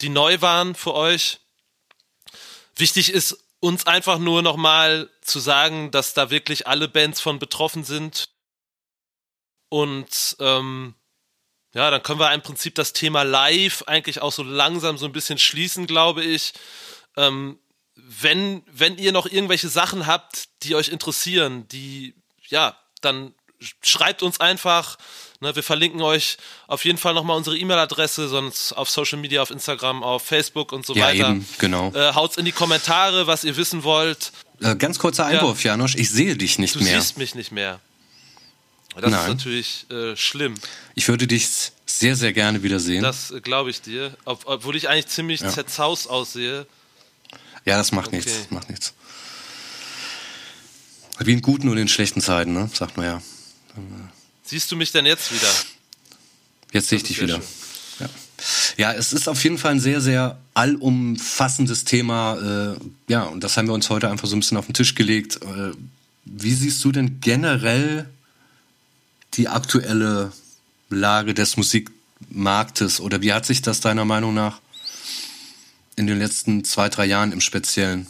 [0.00, 1.38] die neu waren für euch.
[2.76, 7.84] Wichtig ist uns einfach nur nochmal zu sagen, dass da wirklich alle Bands von betroffen
[7.84, 8.30] sind.
[9.68, 10.94] Und ähm,
[11.72, 15.12] ja, dann können wir im Prinzip das Thema Live eigentlich auch so langsam so ein
[15.12, 16.52] bisschen schließen, glaube ich.
[17.16, 17.60] Ähm,
[17.94, 22.14] wenn, wenn ihr noch irgendwelche Sachen habt, die euch interessieren, die
[22.48, 23.34] ja dann
[23.82, 24.96] schreibt uns einfach.
[25.42, 29.50] Ne, wir verlinken euch auf jeden Fall nochmal unsere E-Mail-Adresse, sonst auf Social Media, auf
[29.50, 31.30] Instagram, auf Facebook und so ja, weiter.
[31.30, 31.90] Eben, genau.
[31.94, 34.32] Äh, haut's in die Kommentare, was ihr wissen wollt.
[34.60, 35.72] Äh, ganz kurzer Einwurf, ja.
[35.72, 36.94] Janosch, ich sehe dich nicht du mehr.
[36.94, 37.80] Du siehst mich nicht mehr.
[38.96, 39.22] Das Nein.
[39.22, 40.56] ist natürlich äh, schlimm.
[40.94, 41.48] Ich würde dich
[41.86, 43.02] sehr, sehr gerne wiedersehen.
[43.02, 44.14] Das äh, glaube ich dir.
[44.26, 45.48] Ob, obwohl ich eigentlich ziemlich ja.
[45.48, 46.66] zerzaust aussehe.
[47.64, 48.16] Ja, das macht okay.
[48.16, 48.50] nichts.
[48.50, 48.92] Macht nichts.
[51.18, 52.68] Wie in guten und in schlechten Zeiten, ne?
[52.74, 53.22] sagt man ja.
[54.50, 55.48] Siehst du mich denn jetzt wieder?
[56.72, 57.40] Jetzt sehe ich dich wieder.
[58.00, 58.08] Ja.
[58.78, 58.92] ja.
[58.94, 62.74] es ist auf jeden Fall ein sehr, sehr allumfassendes Thema.
[62.74, 64.96] Äh, ja, und das haben wir uns heute einfach so ein bisschen auf den Tisch
[64.96, 65.36] gelegt.
[65.42, 65.70] Äh,
[66.24, 68.10] wie siehst du denn generell
[69.34, 70.32] die aktuelle
[70.88, 74.58] Lage des Musikmarktes oder wie hat sich das deiner Meinung nach
[75.94, 78.08] in den letzten zwei, drei Jahren im Speziellen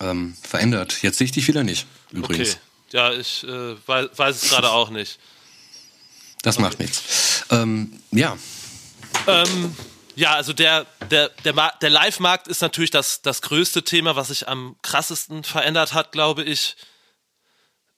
[0.00, 1.02] ähm, verändert.
[1.02, 2.52] Jetzt sehe ich dich wieder nicht, übrigens.
[2.52, 2.60] Okay.
[2.92, 5.18] Ja, ich äh, weiß, weiß, es gerade auch nicht.
[6.42, 6.64] Das okay.
[6.64, 7.44] macht nichts.
[7.50, 8.36] Ähm, ja.
[9.26, 9.76] Ähm,
[10.14, 14.48] ja, also der, der, der, der Live-Markt ist natürlich das, das größte Thema, was sich
[14.48, 16.76] am krassesten verändert hat, glaube ich.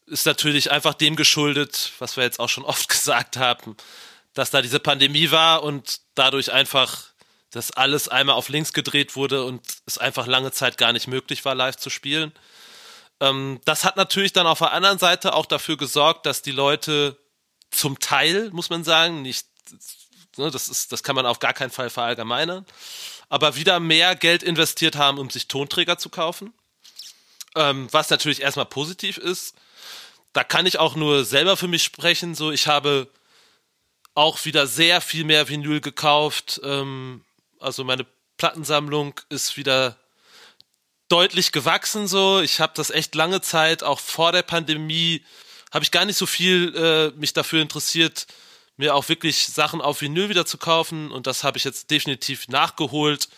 [0.07, 3.77] Ist natürlich einfach dem geschuldet, was wir jetzt auch schon oft gesagt haben,
[4.35, 7.15] dass da diese Pandemie war und dadurch einfach
[7.55, 11.45] dass alles einmal auf links gedreht wurde und es einfach lange Zeit gar nicht möglich
[11.45, 12.33] war, live zu spielen.
[13.25, 17.17] Ähm, das hat natürlich dann auf der anderen Seite auch dafür gesorgt, dass die Leute
[17.71, 19.47] zum Teil, muss man sagen, nicht,
[20.37, 22.67] ne, das ist, das kann man auf gar keinen Fall verallgemeinern,
[23.29, 26.53] aber wieder mehr Geld investiert haben, um sich Tonträger zu kaufen.
[27.57, 29.55] Ähm, was natürlich erstmal positiv ist.
[30.33, 32.35] da kann ich auch nur selber für mich sprechen.
[32.35, 33.09] So, ich habe
[34.15, 36.61] auch wieder sehr viel mehr Vinyl gekauft.
[36.65, 37.25] Ähm,
[37.61, 38.07] also meine
[38.37, 39.97] Plattensammlung ist wieder
[41.15, 42.09] deutlich gewachsen.
[42.09, 45.25] So, ich habe das echt lange Zeit, auch vor der Pandemie,
[45.73, 48.27] habe ich gar nicht so viel äh, mich dafür interessiert,
[48.77, 51.13] mir auch wirklich Sachen auf Vinyl wieder zu kaufen.
[51.13, 53.29] Und das habe ich jetzt definitiv nachgeholt.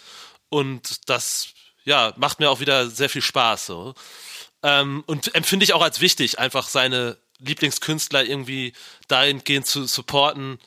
[0.49, 1.49] Und das
[1.85, 3.67] ja macht mir auch wieder sehr viel Spaß.
[3.67, 3.95] So.
[4.62, 8.73] Ähm, und empfinde ich auch als wichtig, einfach seine Lieblingskünstler irgendwie
[9.07, 10.59] dahingehend zu supporten,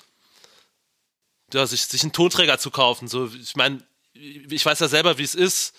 [1.54, 3.08] ja, sich, sich einen Tonträger zu kaufen.
[3.08, 5.74] So, ich meine, ich weiß ja selber, wie es ist.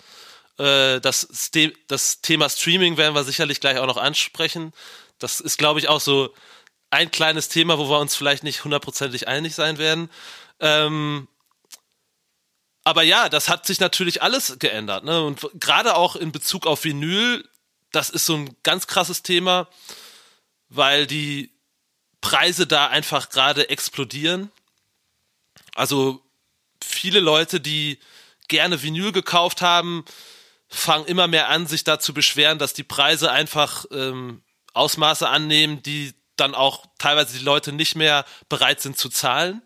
[0.60, 1.50] Äh, das,
[1.88, 4.74] das Thema Streaming werden wir sicherlich gleich auch noch ansprechen.
[5.18, 6.34] Das ist, glaube ich, auch so
[6.90, 10.10] ein kleines Thema, wo wir uns vielleicht nicht hundertprozentig einig sein werden.
[10.60, 11.28] Ähm,
[12.84, 15.04] aber ja, das hat sich natürlich alles geändert.
[15.04, 15.24] Ne?
[15.24, 17.48] Und gerade auch in Bezug auf Vinyl,
[17.92, 19.66] das ist so ein ganz krasses Thema,
[20.68, 21.52] weil die
[22.20, 24.50] Preise da einfach gerade explodieren.
[25.74, 26.22] Also
[26.82, 27.98] viele Leute, die
[28.48, 30.04] gerne Vinyl gekauft haben,
[30.70, 35.82] fangen immer mehr an, sich da zu beschweren, dass die Preise einfach ähm, Ausmaße annehmen,
[35.82, 39.62] die dann auch teilweise die Leute nicht mehr bereit sind zu zahlen.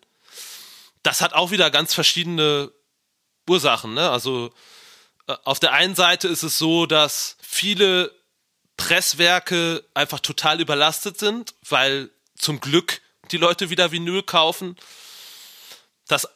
[1.02, 2.72] Das hat auch wieder ganz verschiedene
[3.46, 3.94] Ursachen.
[3.94, 4.10] Ne?
[4.10, 4.52] Also
[5.28, 8.10] äh, auf der einen Seite ist es so, dass viele
[8.76, 14.76] Presswerke einfach total überlastet sind, weil zum Glück die Leute wieder Vinyl kaufen.
[16.08, 16.28] Das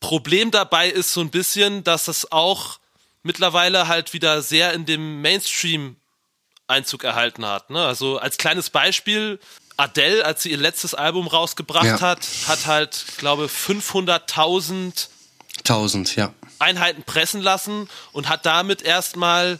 [0.00, 2.79] Problem dabei ist so ein bisschen, dass es auch
[3.22, 5.96] mittlerweile halt wieder sehr in dem Mainstream
[6.66, 7.70] Einzug erhalten hat.
[7.70, 7.84] Ne?
[7.84, 9.40] Also als kleines Beispiel,
[9.76, 12.00] Adele, als sie ihr letztes Album rausgebracht ja.
[12.00, 15.08] hat, hat halt, glaube 500.000
[15.58, 16.32] 1000, ja.
[16.58, 19.58] Einheiten pressen lassen und hat damit erstmal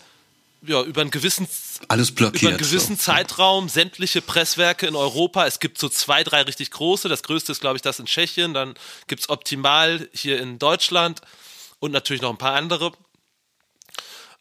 [0.63, 1.49] ja, über einen gewissen
[1.89, 2.43] alles blockiert.
[2.43, 3.03] Über einen gewissen so.
[3.03, 5.47] Zeitraum sämtliche Presswerke in Europa.
[5.47, 7.09] Es gibt so zwei, drei richtig große.
[7.09, 8.53] Das größte ist, glaube ich, das in Tschechien.
[8.53, 8.75] Dann
[9.07, 11.23] gibt es Optimal hier in Deutschland
[11.79, 12.93] und natürlich noch ein paar andere.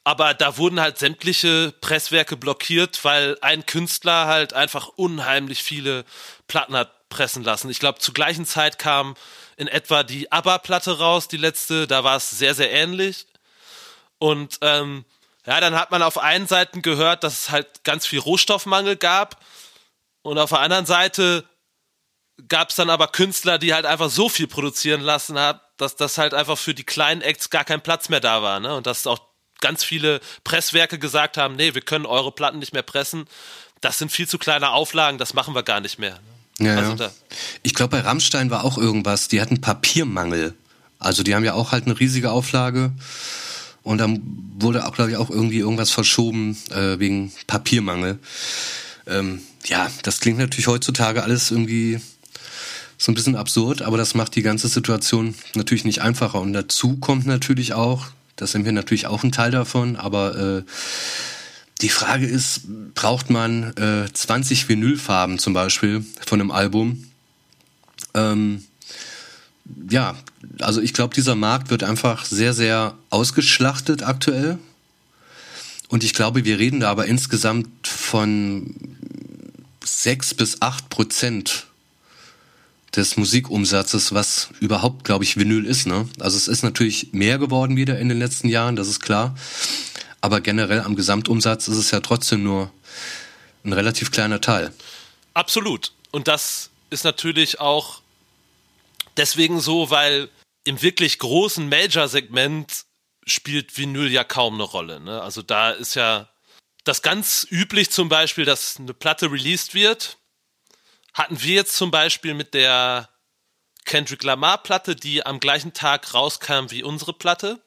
[0.04, 6.06] Aber da wurden halt sämtliche Presswerke blockiert, weil ein Künstler halt einfach unheimlich viele
[6.48, 7.70] Platten hat pressen lassen.
[7.70, 9.16] Ich glaube, zur gleichen Zeit kam
[9.58, 11.88] in etwa die ABBA-Platte raus, die letzte.
[11.88, 13.28] Da war es sehr, sehr ähnlich.
[14.20, 15.06] Und ähm,
[15.46, 19.44] ja, dann hat man auf einen Seite gehört, dass es halt ganz viel Rohstoffmangel gab.
[20.22, 21.46] Und auf der anderen Seite
[22.48, 26.18] gab es dann aber Künstler, die halt einfach so viel produzieren lassen hat, dass das
[26.18, 28.60] halt einfach für die kleinen Acts gar kein Platz mehr da war.
[28.60, 28.74] Ne?
[28.76, 29.29] Und dass auch
[29.62, 33.26] ganz viele Presswerke gesagt haben, nee, wir können eure Platten nicht mehr pressen.
[33.82, 36.20] Das sind viel zu kleine Auflagen, das machen wir gar nicht mehr.
[36.60, 37.12] Ja, also ja.
[37.64, 40.54] Ich glaube, bei Rammstein war auch irgendwas, die hatten Papiermangel.
[41.00, 42.92] Also die haben ja auch halt eine riesige Auflage.
[43.84, 44.22] Und dann
[44.60, 48.20] wurde auch, glaube ich, auch irgendwie irgendwas verschoben äh, wegen Papiermangel.
[49.08, 52.02] Ähm, ja, das klingt natürlich heutzutage alles irgendwie
[52.98, 56.42] so ein bisschen absurd, aber das macht die ganze Situation natürlich nicht einfacher.
[56.42, 58.08] Und dazu kommt natürlich auch,
[58.40, 60.64] das sind wir natürlich auch ein Teil davon, aber äh,
[61.82, 62.62] die Frage ist,
[62.94, 67.06] braucht man äh, 20 Vinylfarben zum Beispiel von einem Album?
[68.14, 68.64] Ähm,
[69.90, 70.16] ja,
[70.60, 74.58] also ich glaube, dieser Markt wird einfach sehr, sehr ausgeschlachtet aktuell.
[75.90, 78.76] Und ich glaube, wir reden da aber insgesamt von
[79.84, 81.68] sechs bis acht Prozent
[82.96, 85.86] des Musikumsatzes, was überhaupt, glaube ich, Vinyl ist.
[85.86, 86.08] Ne?
[86.20, 89.36] Also es ist natürlich mehr geworden wieder in den letzten Jahren, das ist klar.
[90.22, 92.72] Aber generell am Gesamtumsatz ist es ja trotzdem nur
[93.64, 94.74] ein relativ kleiner Teil.
[95.34, 95.94] Absolut.
[96.12, 98.02] Und das ist natürlich auch
[99.18, 100.30] deswegen so, weil
[100.64, 102.86] im wirklich großen Major-Segment
[103.26, 105.00] spielt Vinyl ja kaum eine Rolle.
[105.00, 105.22] Ne?
[105.22, 106.30] Also da ist ja
[106.84, 110.18] das ganz üblich zum Beispiel, dass eine Platte released wird.
[111.14, 113.10] Hatten wir jetzt zum Beispiel mit der
[113.86, 117.60] Kendrick Lamar-Platte, die am gleichen Tag rauskam wie unsere Platte.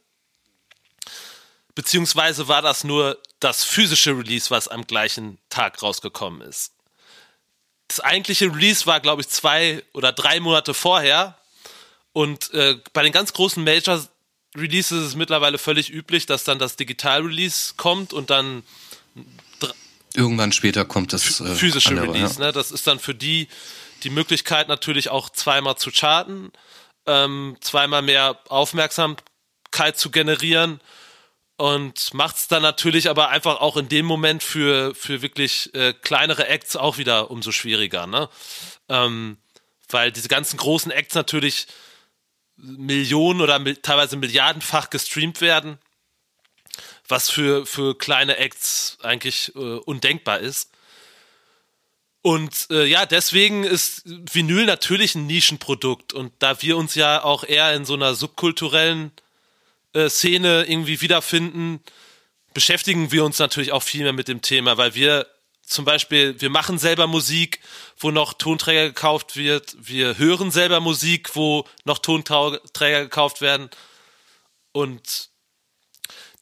[1.75, 6.75] Beziehungsweise war das nur das physische Release, was am gleichen Tag rausgekommen ist.
[7.89, 11.39] Das eigentliche Release war, glaube ich, zwei oder drei Monate vorher.
[12.13, 14.07] Und äh, bei den ganz großen Major
[14.57, 18.63] Releases ist es mittlerweile völlig üblich, dass dann das Digital-Release kommt und dann
[20.17, 22.41] irgendwann später kommt das äh, physische andere, Release.
[22.41, 22.47] Ja.
[22.47, 22.53] Ne?
[22.53, 23.49] Das ist dann für die
[24.03, 26.51] die Möglichkeit natürlich auch zweimal zu charten,
[27.07, 30.81] ähm, zweimal mehr Aufmerksamkeit zu generieren
[31.57, 35.93] und macht es dann natürlich aber einfach auch in dem Moment für, für wirklich äh,
[35.93, 38.29] kleinere Acts auch wieder umso schwieriger, ne?
[38.89, 39.39] Ähm,
[39.89, 41.67] weil diese ganzen großen Acts natürlich
[42.57, 45.79] Millionen oder teilweise milliardenfach gestreamt werden,
[47.13, 50.71] was für, für kleine Acts eigentlich äh, undenkbar ist.
[52.23, 56.13] Und äh, ja, deswegen ist Vinyl natürlich ein Nischenprodukt.
[56.13, 59.13] Und da wir uns ja auch eher in so einer subkulturellen
[59.93, 61.81] äh, Szene irgendwie wiederfinden,
[62.55, 65.27] beschäftigen wir uns natürlich auch viel mehr mit dem Thema, weil wir
[65.63, 67.61] zum Beispiel, wir machen selber Musik,
[67.99, 69.77] wo noch Tonträger gekauft wird.
[69.79, 73.71] Wir hören selber Musik, wo noch Tonträger gekauft werden.
[74.73, 75.32] Und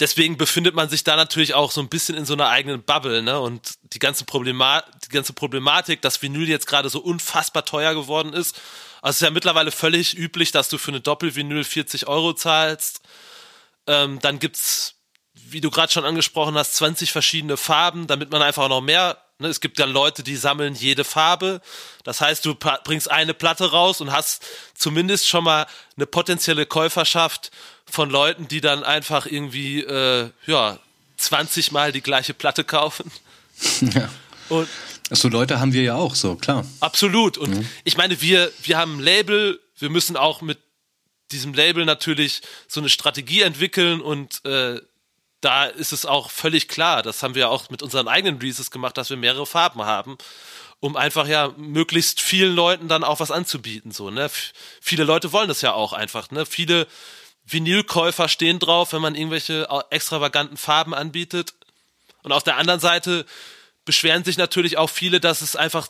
[0.01, 3.23] deswegen befindet man sich da natürlich auch so ein bisschen in so einer eigenen Bubble,
[3.23, 3.39] ne?
[3.39, 8.33] Und die ganze, Problema die ganze Problematik, dass Vinyl jetzt gerade so unfassbar teuer geworden
[8.33, 8.61] ist.
[9.03, 13.03] Also es ist ja mittlerweile völlig üblich, dass du für eine Doppelvinyl 40 Euro zahlst.
[13.87, 14.95] Ähm, dann gibt's,
[15.35, 19.49] wie du gerade schon angesprochen hast, 20 verschiedene Farben, damit man einfach noch mehr Ne,
[19.49, 21.63] es gibt dann Leute, die sammeln jede Farbe.
[22.05, 27.51] Das heißt, du bringst eine Platte raus und hast zumindest schon mal eine potenzielle Käuferschaft
[27.91, 30.79] von Leuten, die dann einfach irgendwie äh, ja
[31.17, 33.11] 20 Mal die gleiche Platte kaufen.
[33.81, 34.09] Ja.
[34.49, 34.69] Und
[35.11, 36.65] so Leute haben wir ja auch so, klar.
[36.81, 37.37] Absolut.
[37.37, 37.69] Und mhm.
[37.85, 40.59] ich meine, wir, wir haben ein Label, wir müssen auch mit
[41.31, 44.81] diesem Label natürlich so eine Strategie entwickeln und äh,
[45.41, 48.99] da ist es auch völlig klar, das haben wir auch mit unseren eigenen Releases gemacht,
[48.99, 50.19] dass wir mehrere Farben haben,
[50.81, 54.25] um einfach ja möglichst vielen Leuten dann auch was anzubieten, so, ne?
[54.25, 56.45] F viele Leute wollen das ja auch einfach, ne?
[56.45, 56.87] Viele
[57.51, 61.55] Vinylkäufer stehen drauf, wenn man irgendwelche extravaganten Farben anbietet.
[62.23, 63.27] Und auf der anderen Seite
[63.85, 65.89] beschweren sich natürlich auch viele, dass es einfach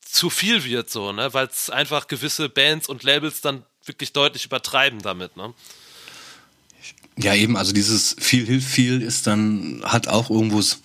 [0.00, 1.34] zu viel wird, so, ne?
[1.34, 5.52] Weil es einfach gewisse Bands und Labels dann wirklich deutlich übertreiben damit, ne?
[7.20, 10.78] Ja, eben, also dieses viel hilft viel ist dann, hat auch irgendwo so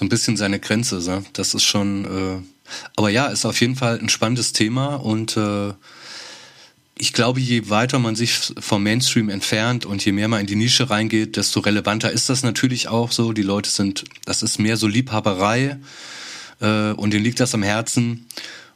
[0.00, 1.00] ein bisschen seine Grenze.
[1.00, 1.24] So.
[1.32, 5.74] Das ist schon, äh, aber ja, ist auf jeden Fall ein spannendes Thema und äh,
[6.96, 10.54] ich glaube, je weiter man sich vom Mainstream entfernt und je mehr man in die
[10.54, 13.32] Nische reingeht, desto relevanter ist das natürlich auch so.
[13.32, 15.78] Die Leute sind, das ist mehr so Liebhaberei
[16.60, 18.26] äh, und denen liegt das am Herzen.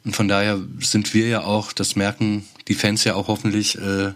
[0.05, 4.13] Und von daher sind wir ja auch, das merken die Fans ja auch hoffentlich, äh,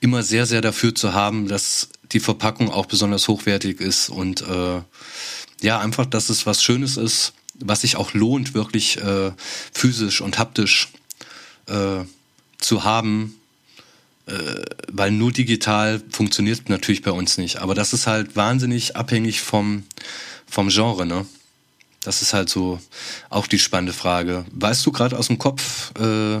[0.00, 4.80] immer sehr, sehr dafür zu haben, dass die Verpackung auch besonders hochwertig ist und äh,
[5.62, 9.32] ja, einfach, dass es was Schönes ist, was sich auch lohnt, wirklich äh,
[9.72, 10.88] physisch und haptisch
[11.66, 12.04] äh,
[12.58, 13.36] zu haben,
[14.26, 14.32] äh,
[14.90, 17.58] weil nur digital funktioniert natürlich bei uns nicht.
[17.58, 19.84] Aber das ist halt wahnsinnig abhängig vom,
[20.48, 21.26] vom Genre, ne?
[22.02, 22.80] Das ist halt so
[23.30, 24.44] auch die spannende Frage.
[24.52, 26.40] Weißt du gerade aus dem Kopf, äh,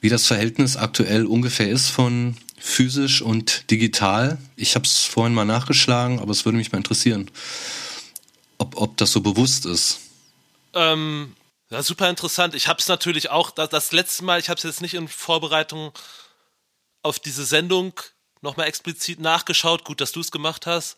[0.00, 4.38] wie das Verhältnis aktuell ungefähr ist von physisch und digital.
[4.56, 7.30] Ich habe es vorhin mal nachgeschlagen, aber es würde mich mal interessieren,
[8.58, 10.00] ob, ob das so bewusst ist.
[10.74, 11.34] Ähm,
[11.74, 12.54] ja, super interessant.
[12.54, 15.08] Ich habe es natürlich auch, das, das, letzte Mal, ich habe es jetzt nicht in
[15.08, 15.92] Vorbereitung
[17.02, 17.92] auf diese Sendung
[18.42, 19.84] nochmal explizit nachgeschaut.
[19.84, 20.96] Gut, dass du es gemacht hast.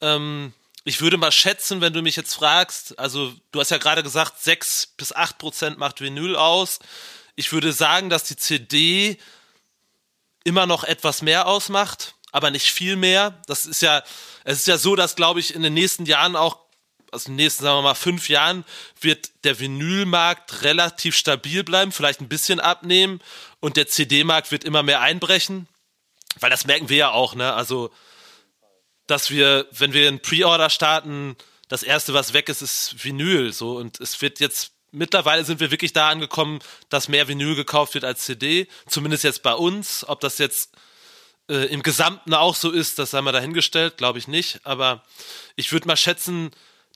[0.00, 0.52] Ähm,
[0.84, 4.40] ich würde mal schätzen, wenn du mich jetzt fragst, also du hast ja gerade gesagt,
[4.40, 6.78] 6 bis 8 Prozent macht Vinyl aus.
[7.34, 9.18] Ich würde sagen, dass die CD
[10.44, 13.42] immer noch etwas mehr ausmacht, aber nicht viel mehr.
[13.48, 14.04] Das ist ja,
[14.44, 16.61] es ist ja so, dass, glaube ich, in den nächsten Jahren auch,
[17.12, 18.64] also in den nächsten, sagen wir mal, fünf Jahren,
[19.00, 23.20] wird der Vinylmarkt relativ stabil bleiben, vielleicht ein bisschen abnehmen
[23.60, 25.68] und der CD-Markt wird immer mehr einbrechen.
[26.40, 27.52] Weil das merken wir ja auch, ne?
[27.52, 27.90] Also,
[29.06, 31.36] dass wir, wenn wir einen Pre-Order starten,
[31.68, 33.76] das erste, was weg ist, ist Vinyl, so.
[33.76, 38.04] Und es wird jetzt mittlerweile sind wir wirklich da angekommen, dass mehr Vinyl gekauft wird
[38.04, 38.68] als CD.
[38.86, 40.06] Zumindest jetzt bei uns.
[40.08, 40.72] Ob das jetzt
[41.48, 44.60] äh, im Gesamten auch so ist, das sei mal dahingestellt, glaube ich nicht.
[44.64, 45.02] Aber
[45.56, 46.50] ich würde mal schätzen,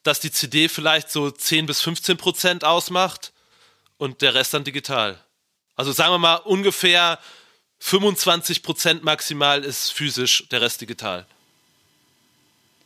[0.06, 3.32] dass die CD vielleicht so 10 bis 15 Prozent ausmacht
[3.98, 5.18] und der Rest dann digital.
[5.74, 7.18] Also sagen wir mal ungefähr
[7.80, 11.26] 25 Prozent maximal ist physisch, der Rest digital.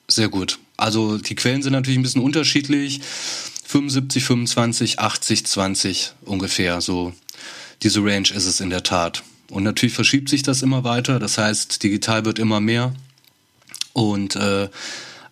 [0.08, 0.58] Sehr gut.
[0.76, 3.00] Also die Quellen sind natürlich ein bisschen unterschiedlich.
[3.66, 6.80] 75, 25, 80, 20 ungefähr.
[6.80, 7.12] So
[7.82, 9.22] diese Range ist es in der Tat.
[9.48, 11.20] Und natürlich verschiebt sich das immer weiter.
[11.20, 12.94] Das heißt, digital wird immer mehr.
[13.92, 14.68] Und äh,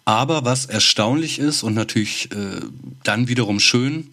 [0.09, 2.63] aber was erstaunlich ist und natürlich äh,
[3.05, 4.09] dann wiederum schön,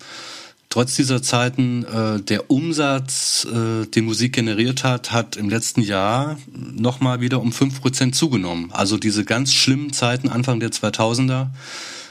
[0.68, 6.38] trotz dieser Zeiten, äh, der Umsatz, äh, den Musik generiert hat, hat im letzten Jahr
[6.52, 8.74] nochmal wieder um fünf Prozent zugenommen.
[8.74, 11.52] Also diese ganz schlimmen Zeiten Anfang der 2000er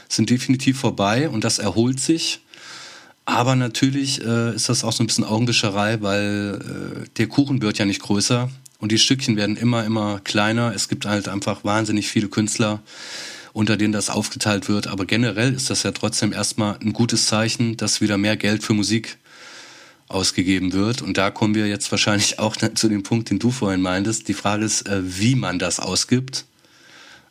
[0.09, 2.39] sind definitiv vorbei und das erholt sich.
[3.25, 7.77] Aber natürlich äh, ist das auch so ein bisschen Augenwischerei, weil äh, der Kuchen wird
[7.77, 10.73] ja nicht größer und die Stückchen werden immer, immer kleiner.
[10.73, 12.81] Es gibt halt einfach wahnsinnig viele Künstler,
[13.55, 14.87] unter denen das aufgeteilt wird.
[14.87, 18.73] Aber generell ist das ja trotzdem erstmal ein gutes Zeichen, dass wieder mehr Geld für
[18.73, 19.17] Musik
[20.09, 21.01] ausgegeben wird.
[21.01, 24.27] Und da kommen wir jetzt wahrscheinlich auch zu dem Punkt, den du vorhin meintest.
[24.27, 26.43] Die Frage ist, äh, wie man das ausgibt.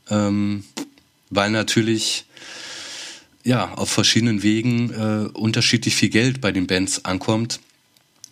[0.09, 0.65] Ähm,
[1.29, 2.25] weil natürlich
[3.43, 7.61] ja auf verschiedenen Wegen äh, unterschiedlich viel Geld bei den Bands ankommt.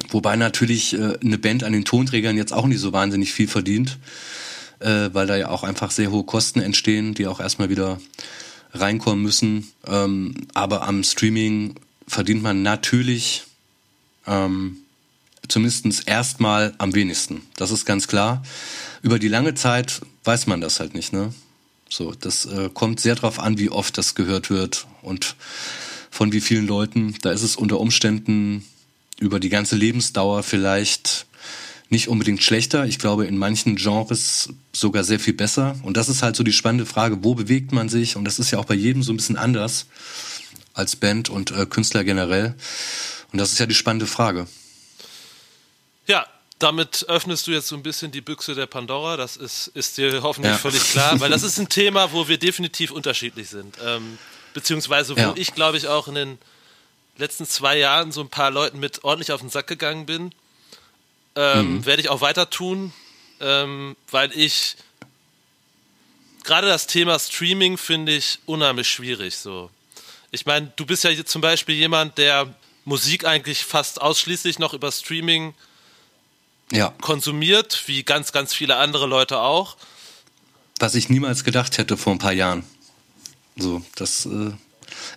[0.09, 3.99] Wobei natürlich äh, eine Band an den Tonträgern jetzt auch nicht so wahnsinnig viel verdient,
[4.83, 8.01] äh, weil da ja auch einfach sehr hohe Kosten entstehen, die auch erstmal wieder
[8.73, 9.71] reinkommen müssen.
[9.87, 11.75] Ähm, aber am Streaming
[12.07, 13.45] verdient man natürlich
[14.27, 14.79] ähm,
[15.49, 17.43] zumindest erstmal am wenigsten.
[17.57, 18.43] Das ist ganz klar.
[19.03, 21.33] Über die lange Zeit weiß man das halt nicht, ne?
[21.89, 25.37] So, das äh, kommt sehr darauf an, wie oft das gehört wird und
[26.11, 27.15] von wie vielen Leuten.
[27.21, 28.65] Da ist es unter Umständen
[29.19, 31.27] über die ganze Lebensdauer vielleicht
[31.93, 32.87] nicht unbedingt schlechter.
[32.87, 35.77] Ich glaube, in manchen Genres sogar sehr viel besser.
[35.83, 38.17] Und das ist halt so die spannende Frage, wo bewegt man sich?
[38.17, 39.87] Und das ist ja auch bei jedem so ein bisschen anders
[40.75, 42.55] als Band und äh, Künstler generell.
[43.33, 44.47] Und das ist ja die spannende Frage.
[46.07, 46.27] Ja,
[46.59, 49.17] damit öffnest du jetzt so ein bisschen die Büchse der Pandora.
[49.17, 50.59] Das ist, ist dir hoffentlich ja.
[50.59, 53.77] völlig klar, weil das ist ein Thema, wo wir definitiv unterschiedlich sind.
[53.85, 54.19] Ähm,
[54.55, 55.35] beziehungsweise wo ja.
[55.37, 56.39] ich, glaube ich, auch in den
[57.19, 60.33] letzten zwei Jahren so ein paar Leuten mit ordentlich auf den Sack gegangen bin.
[61.35, 61.87] Ähm, mhm.
[61.87, 62.93] Werde ich auch weiter tun,
[63.41, 64.77] ähm, weil ich
[66.45, 69.37] gerade das Thema Streaming finde ich unheimlich schwierig.
[69.37, 69.71] So,
[70.31, 72.55] ich meine, du bist ja zum Beispiel jemand, der
[72.85, 75.55] Musik eigentlich fast ausschließlich noch über Streaming
[76.73, 76.93] ja.
[77.01, 79.77] konsumiert, wie ganz, ganz viele andere Leute auch.
[80.79, 82.65] Was ich niemals gedacht hätte vor ein paar Jahren.
[83.57, 84.51] So, das äh,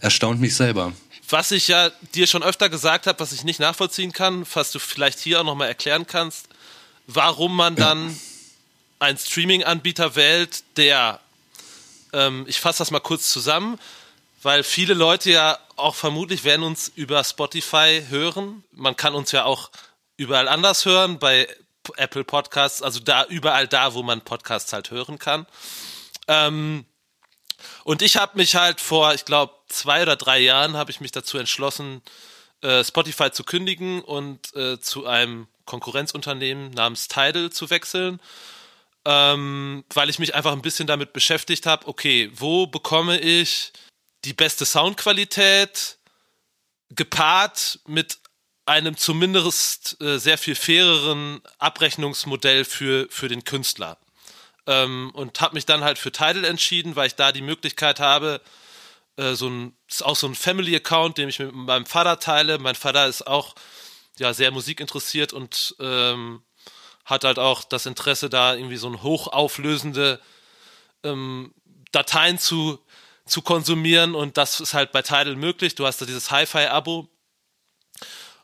[0.02, 0.94] erstaunt mich selber.
[1.30, 4.80] Was ich ja dir schon öfter gesagt habe, was ich nicht nachvollziehen kann, was du
[4.80, 6.48] vielleicht hier auch nochmal erklären kannst,
[7.08, 8.20] warum man dann
[9.00, 11.20] einen Streaming-Anbieter wählt, der,
[12.14, 13.80] ähm, ich fasse das mal kurz zusammen,
[14.44, 18.64] weil viele Leute ja auch vermutlich werden uns über Spotify hören.
[18.72, 19.72] Man kann uns ja auch
[20.18, 21.48] überall anders hören, bei
[21.98, 25.46] Apple Podcasts, also da überall da, wo man Podcasts halt hören kann.
[26.28, 26.86] Ähm,
[27.84, 31.12] und ich habe mich halt vor, ich glaube, zwei oder drei Jahren habe ich mich
[31.12, 32.02] dazu entschlossen,
[32.62, 38.20] äh, Spotify zu kündigen und äh, zu einem Konkurrenzunternehmen namens Tidal zu wechseln,
[39.06, 43.72] ähm, weil ich mich einfach ein bisschen damit beschäftigt habe, okay, wo bekomme ich
[44.24, 45.98] die beste Soundqualität
[46.90, 48.18] gepaart mit
[48.66, 53.98] einem zumindest äh, sehr viel faireren Abrechnungsmodell für, für den Künstler.
[54.66, 58.42] Ähm, und habe mich dann halt für Tidal entschieden, weil ich da die Möglichkeit habe,
[59.18, 62.58] äh, so ein, ist auch so ein Family-Account, den ich mit meinem Vater teile.
[62.58, 63.56] Mein Vater ist auch
[64.18, 66.44] ja sehr musikinteressiert und ähm,
[67.06, 70.20] hat halt auch das Interesse, da irgendwie so ein hochauflösende
[71.04, 71.54] ähm,
[71.92, 72.80] Dateien zu,
[73.26, 75.76] zu konsumieren und das ist halt bei Tidal möglich.
[75.76, 77.08] Du hast da dieses Hi-Fi-Abo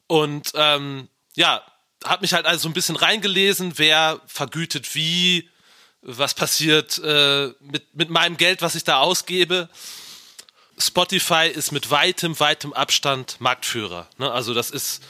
[0.07, 1.63] und ähm, ja,
[2.03, 5.49] habe mich halt also ein bisschen reingelesen, wer vergütet wie,
[6.01, 9.69] was passiert äh, mit, mit meinem Geld, was ich da ausgebe.
[10.81, 14.07] Spotify ist mit weitem, weitem Abstand Marktführer.
[14.17, 14.31] Ne?
[14.31, 15.01] Also das ist,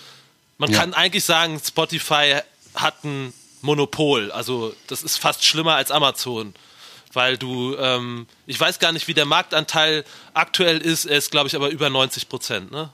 [0.57, 0.79] man ja.
[0.79, 2.41] kann eigentlich sagen, Spotify
[2.75, 4.31] hat ein Monopol.
[4.31, 6.53] Also das ist fast schlimmer als Amazon.
[7.13, 11.47] Weil du, ähm, ich weiß gar nicht, wie der Marktanteil aktuell ist, er ist, glaube
[11.47, 12.89] ich, aber über 90 Prozent, ne?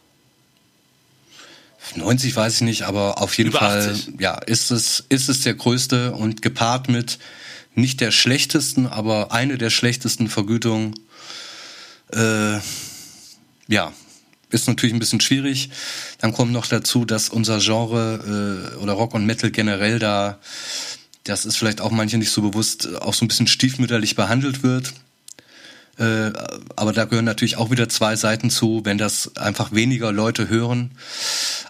[1.96, 4.20] 90 weiß ich nicht, aber auf jeden Über Fall 80.
[4.20, 7.20] ja, ist es, ist es der größte und gepaart mit
[7.76, 10.96] nicht der schlechtesten, aber eine der schlechtesten Vergütungen.
[12.14, 12.60] Äh,
[13.68, 13.94] ja,
[14.50, 15.70] ist natürlich ein bisschen schwierig.
[16.20, 20.40] Dann kommt noch dazu, dass unser Genre äh, oder Rock und Metal generell da,
[21.24, 24.94] das ist vielleicht auch manche nicht so bewusst, auch so ein bisschen stiefmütterlich behandelt wird.
[26.00, 26.32] Äh,
[26.76, 28.82] aber da gehören natürlich auch wieder zwei Seiten zu.
[28.86, 30.92] Wenn das einfach weniger Leute hören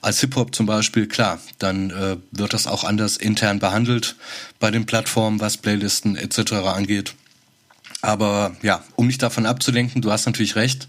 [0.01, 4.15] als Hip-Hop zum Beispiel, klar, dann äh, wird das auch anders intern behandelt
[4.59, 6.53] bei den Plattformen, was Playlisten etc.
[6.53, 7.15] angeht.
[8.01, 10.87] Aber ja, um mich davon abzulenken, du hast natürlich recht.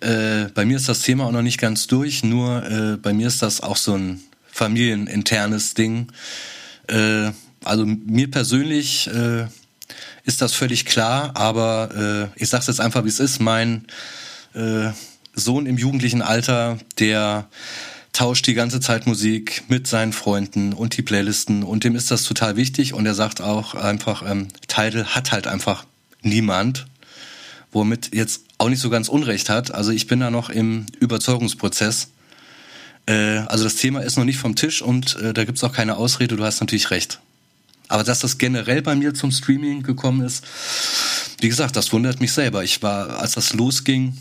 [0.00, 3.28] Äh, bei mir ist das Thema auch noch nicht ganz durch, nur äh, bei mir
[3.28, 6.08] ist das auch so ein familieninternes Ding.
[6.88, 7.30] Äh,
[7.64, 9.46] also mir persönlich äh,
[10.24, 13.40] ist das völlig klar, aber äh, ich sag's jetzt einfach, wie es ist.
[13.40, 13.86] Mein
[14.54, 14.90] äh,
[15.34, 17.48] Sohn im jugendlichen Alter, der
[18.12, 22.22] tauscht die ganze Zeit Musik mit seinen Freunden und die Playlisten und dem ist das
[22.22, 25.84] total wichtig und er sagt auch einfach, ähm, Tidal hat halt einfach
[26.26, 26.86] niemand,
[27.72, 29.72] womit jetzt auch nicht so ganz Unrecht hat.
[29.72, 32.08] Also ich bin da noch im Überzeugungsprozess.
[33.06, 35.96] Äh, also das Thema ist noch nicht vom Tisch und äh, da gibt's auch keine
[35.96, 37.20] Ausrede, du hast natürlich recht.
[37.88, 40.44] Aber dass das generell bei mir zum Streaming gekommen ist,
[41.40, 42.64] wie gesagt, das wundert mich selber.
[42.64, 44.16] Ich war, als das losging,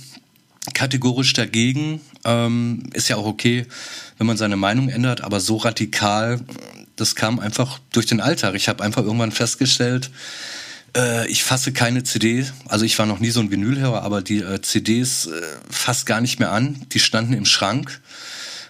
[0.73, 2.01] kategorisch dagegen.
[2.23, 3.65] Ähm, ist ja auch okay,
[4.17, 6.41] wenn man seine Meinung ändert, aber so radikal,
[6.95, 8.55] das kam einfach durch den Alltag.
[8.55, 10.11] Ich habe einfach irgendwann festgestellt,
[10.95, 14.39] Äh, ich fasse keine CD, also ich war noch nie so ein Vinylhörer, aber die
[14.39, 16.85] äh, CDs äh, fast gar nicht mehr an.
[16.93, 18.01] Die standen im Schrank.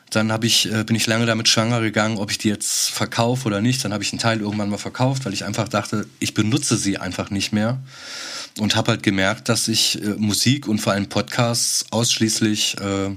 [0.10, 3.46] Dann hab ich, äh, bin ich lange damit schwanger gegangen, ob ich die jetzt verkaufe
[3.48, 3.84] oder nicht.
[3.84, 6.98] Dann habe ich einen Teil irgendwann mal verkauft, weil ich einfach dachte, ich benutze sie
[6.98, 7.80] einfach nicht mehr.
[8.58, 13.10] Und habe halt gemerkt, dass ich äh, Musik und vor allem Podcasts ausschließlich äh,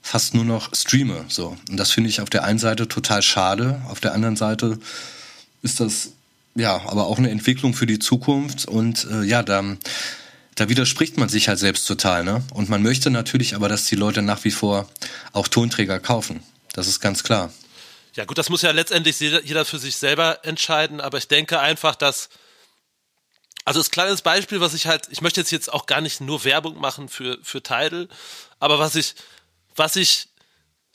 [0.00, 1.24] fast nur noch streame.
[1.28, 1.56] So.
[1.68, 3.82] Und das finde ich auf der einen Seite total schade.
[3.88, 4.78] Auf der anderen Seite
[5.62, 6.13] ist das
[6.54, 8.66] ja aber auch eine Entwicklung für die Zukunft.
[8.66, 9.76] Und äh, ja, da,
[10.54, 12.24] da widerspricht man sich halt selbst total.
[12.24, 12.42] Ne?
[12.52, 14.88] Und man möchte natürlich aber, dass die Leute nach wie vor
[15.32, 16.42] auch Tonträger kaufen.
[16.72, 17.52] Das ist ganz klar.
[18.14, 21.96] Ja gut, das muss ja letztendlich jeder für sich selber entscheiden, aber ich denke einfach,
[21.96, 22.28] dass
[23.64, 26.44] also das kleines Beispiel, was ich halt, ich möchte jetzt jetzt auch gar nicht nur
[26.44, 28.08] Werbung machen für für Tidal,
[28.60, 29.14] aber was ich
[29.74, 30.28] was ich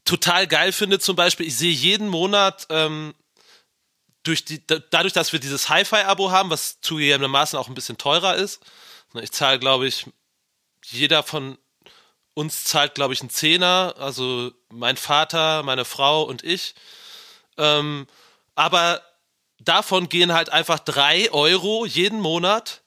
[0.05, 3.13] total geil finde zum Beispiel, ich sehe jeden Monat ähm,
[4.23, 8.61] durch die, dadurch, dass wir dieses Hi-Fi-Abo haben, was zugegebenermaßen auch ein bisschen teurer ist.
[9.13, 10.05] Ne, ich zahle, glaube ich,
[10.85, 11.57] jeder von
[12.33, 16.75] uns zahlt, glaube ich, einen Zehner, also mein Vater, meine Frau und ich.
[17.57, 18.07] Ähm,
[18.55, 19.01] aber
[19.59, 22.81] davon gehen halt einfach drei Euro jeden Monat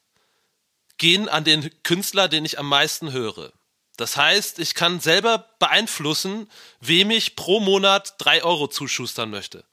[0.98, 3.52] gehen an den Künstler, den ich am meisten höre.
[3.96, 9.64] Das heißt, ich kann selber beeinflussen, wem ich pro Monat drei Euro zuschustern möchte.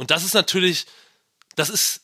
[0.00, 0.86] Und das ist natürlich,
[1.56, 2.00] das ist,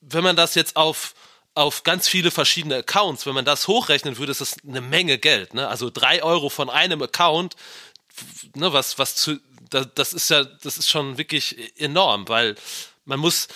[0.00, 1.14] wenn man das jetzt auf,
[1.54, 5.52] auf ganz viele verschiedene Accounts, wenn man das hochrechnen würde, ist das eine Menge Geld.
[5.52, 5.68] Ne?
[5.68, 7.54] Also drei Euro von einem Account,
[8.54, 9.38] ne, was, was zu,
[9.68, 12.54] das, das ist ja, das ist schon wirklich enorm, weil
[13.04, 13.48] man muss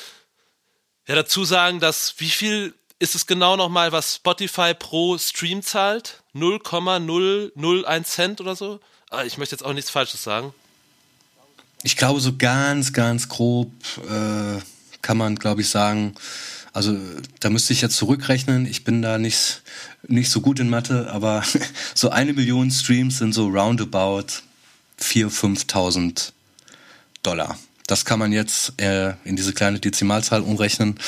[1.07, 6.23] ja dazu sagen, dass wie viel ist es genau nochmal, was Spotify pro Stream zahlt?
[6.35, 8.81] 0,001 Cent oder so?
[9.09, 10.53] Ah, ich möchte jetzt auch nichts Falsches sagen.
[11.83, 13.71] Ich glaube, so ganz, ganz grob
[14.09, 14.61] äh,
[15.03, 16.15] kann man, glaube ich, sagen,
[16.73, 16.97] also
[17.41, 18.67] da müsste ich jetzt zurückrechnen.
[18.67, 19.63] Ich bin da nicht,
[20.07, 21.43] nicht so gut in Mathe, aber
[21.95, 24.27] so eine Million Streams sind so roundabout
[25.01, 26.33] 4.000, 5.000
[27.23, 27.59] Dollar.
[27.87, 31.01] Das kann man jetzt äh, in diese kleine Dezimalzahl umrechnen,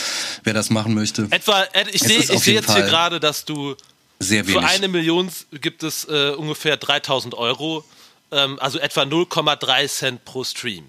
[0.44, 1.28] wer das machen möchte.
[1.30, 3.76] Etwa, ich sehe seh jetzt Fall hier gerade, dass du
[4.18, 4.58] sehr wenig.
[4.58, 7.84] für eine Million gibt es äh, ungefähr 3000 Euro
[8.30, 10.84] also etwa 0,3 Cent pro Stream.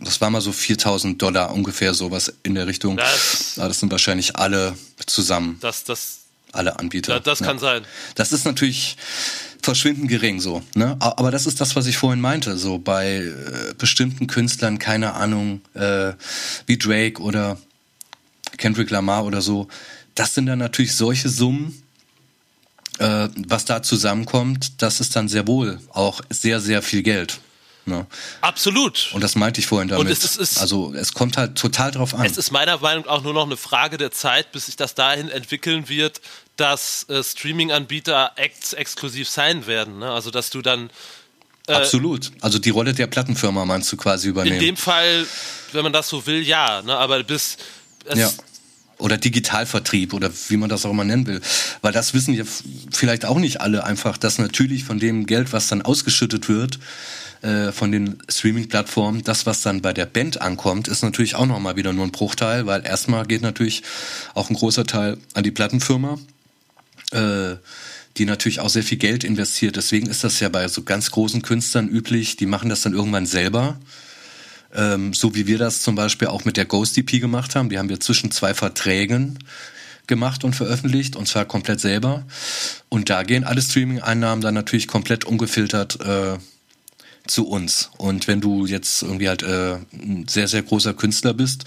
[0.00, 2.96] Das war mal so 4000 Dollar ungefähr sowas in der Richtung.
[2.96, 4.76] Das, das sind wahrscheinlich alle
[5.06, 5.58] zusammen.
[5.60, 6.18] Das, das,
[6.52, 7.20] alle Anbieter.
[7.20, 7.60] Das, das kann ja.
[7.60, 7.84] sein.
[8.14, 8.96] Das ist natürlich
[9.62, 10.62] verschwindend gering so.
[10.74, 10.96] Ne?
[11.00, 12.56] Aber das ist das, was ich vorhin meinte.
[12.56, 16.12] So bei äh, bestimmten Künstlern, keine Ahnung, äh,
[16.66, 17.58] wie Drake oder
[18.58, 19.68] Kendrick Lamar oder so,
[20.14, 21.82] das sind dann natürlich solche Summen,
[23.00, 27.40] äh, was da zusammenkommt, das ist dann sehr wohl auch sehr, sehr viel Geld.
[27.86, 28.06] Ne?
[28.42, 29.10] Absolut.
[29.14, 30.04] Und das meinte ich vorhin damit.
[30.06, 32.26] Und es ist, es also es kommt halt total drauf an.
[32.26, 34.94] Es ist meiner Meinung nach auch nur noch eine Frage der Zeit, bis sich das
[34.94, 36.20] dahin entwickeln wird,
[36.56, 40.00] dass äh, Streaming-Anbieter Acts exklusiv sein werden.
[40.00, 40.10] Ne?
[40.10, 40.90] Also dass du dann
[41.68, 42.32] äh, Absolut.
[42.42, 44.56] Also die Rolle der Plattenfirma meinst du quasi übernehmen.
[44.56, 45.26] In dem Fall,
[45.72, 46.82] wenn man das so will, ja.
[46.82, 46.94] Ne?
[46.94, 47.56] Aber bis
[48.04, 48.30] es, ja
[49.00, 51.40] oder Digitalvertrieb oder wie man das auch immer nennen will.
[51.82, 52.44] Weil das wissen ja
[52.90, 56.78] vielleicht auch nicht alle einfach, dass natürlich von dem Geld, was dann ausgeschüttet wird,
[57.42, 61.76] äh, von den Streaming-Plattformen, das, was dann bei der Band ankommt, ist natürlich auch nochmal
[61.76, 63.82] wieder nur ein Bruchteil, weil erstmal geht natürlich
[64.34, 66.18] auch ein großer Teil an die Plattenfirma,
[67.12, 67.56] äh,
[68.18, 69.76] die natürlich auch sehr viel Geld investiert.
[69.76, 73.26] Deswegen ist das ja bei so ganz großen Künstlern üblich, die machen das dann irgendwann
[73.26, 73.78] selber
[74.74, 77.68] ähm, so wie wir das zum Beispiel auch mit der Ghost EP gemacht haben.
[77.68, 79.38] Die haben wir zwischen zwei Verträgen
[80.06, 82.24] gemacht und veröffentlicht und zwar komplett selber.
[82.88, 86.38] Und da gehen alle Streaming-Einnahmen dann natürlich komplett ungefiltert äh,
[87.26, 87.90] zu uns.
[87.96, 91.64] Und wenn du jetzt irgendwie halt äh, ein sehr, sehr großer Künstler bist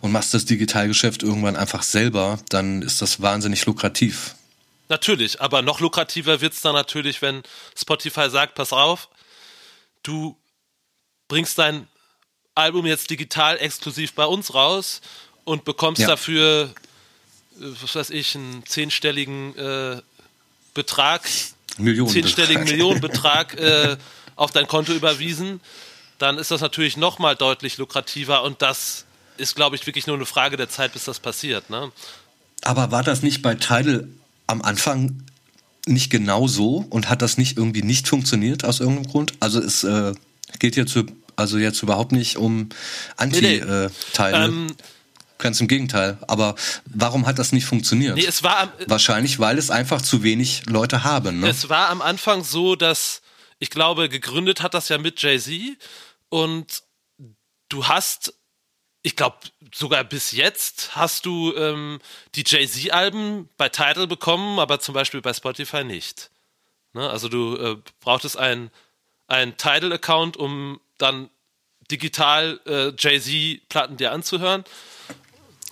[0.00, 4.34] und machst das Digitalgeschäft irgendwann einfach selber, dann ist das wahnsinnig lukrativ.
[4.88, 7.42] Natürlich, aber noch lukrativer wird's dann natürlich, wenn
[7.76, 9.08] Spotify sagt, pass auf,
[10.02, 10.36] du
[11.28, 11.86] bringst dein
[12.60, 15.00] Album jetzt digital exklusiv bei uns raus
[15.44, 16.08] und bekommst ja.
[16.08, 16.70] dafür,
[17.60, 20.02] äh, was weiß ich, einen zehnstelligen äh,
[20.74, 21.22] Betrag,
[21.78, 23.96] Millionen zehnstelligen Millionenbetrag äh,
[24.36, 25.60] auf dein Konto überwiesen,
[26.18, 29.04] dann ist das natürlich nochmal deutlich lukrativer und das
[29.36, 31.70] ist, glaube ich, wirklich nur eine Frage der Zeit, bis das passiert.
[31.70, 31.90] Ne?
[32.62, 34.08] Aber war das nicht bei Tidal
[34.46, 35.22] am Anfang
[35.86, 39.32] nicht genau so und hat das nicht irgendwie nicht funktioniert aus irgendeinem Grund?
[39.40, 40.12] Also es äh,
[40.58, 40.94] geht jetzt
[41.40, 42.68] also jetzt überhaupt nicht um
[43.16, 44.48] Anti-Teile.
[44.48, 44.66] Nee, nee.
[44.66, 44.76] ähm,
[45.38, 46.18] Ganz im Gegenteil.
[46.28, 48.16] Aber warum hat das nicht funktioniert?
[48.16, 51.40] Nee, es war am, Wahrscheinlich, weil es einfach zu wenig Leute haben.
[51.40, 51.48] Ne?
[51.48, 53.22] Es war am Anfang so, dass
[53.58, 55.78] ich glaube, gegründet hat das ja mit Jay-Z
[56.28, 56.82] und
[57.68, 58.34] du hast
[59.02, 59.38] ich glaube,
[59.74, 62.00] sogar bis jetzt hast du ähm,
[62.34, 66.30] die Jay-Z-Alben bei Tidal bekommen, aber zum Beispiel bei Spotify nicht.
[66.92, 67.08] Ne?
[67.08, 68.70] Also du äh, brauchtest einen
[69.28, 71.30] Tidal-Account, um dann
[71.90, 74.64] digital äh, Jay-Z-Platten dir anzuhören.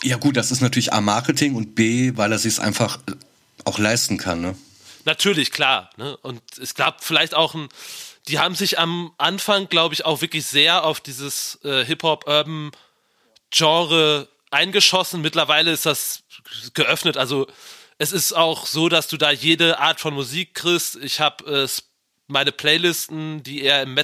[0.03, 3.13] Ja gut, das ist natürlich A Marketing und B, weil er sich einfach äh,
[3.65, 4.41] auch leisten kann.
[4.41, 4.57] Ne?
[5.05, 5.91] Natürlich, klar.
[5.97, 6.17] Ne?
[6.19, 7.69] Und es gab vielleicht auch ein,
[8.29, 12.73] die haben sich am Anfang, glaube ich, auch wirklich sehr auf dieses äh, Hip-Hop-Urban
[13.51, 15.23] Genre eingeschossen.
[15.23, 16.23] Mittlerweile ist das
[16.75, 17.17] geöffnet.
[17.17, 17.47] Also
[17.97, 20.97] es ist auch so, dass du da jede Art von Musik kriegst.
[20.97, 21.69] Ich habe äh,
[22.27, 23.95] meine Playlisten, die eher im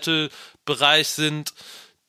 [0.65, 1.53] Metal-Bereich sind,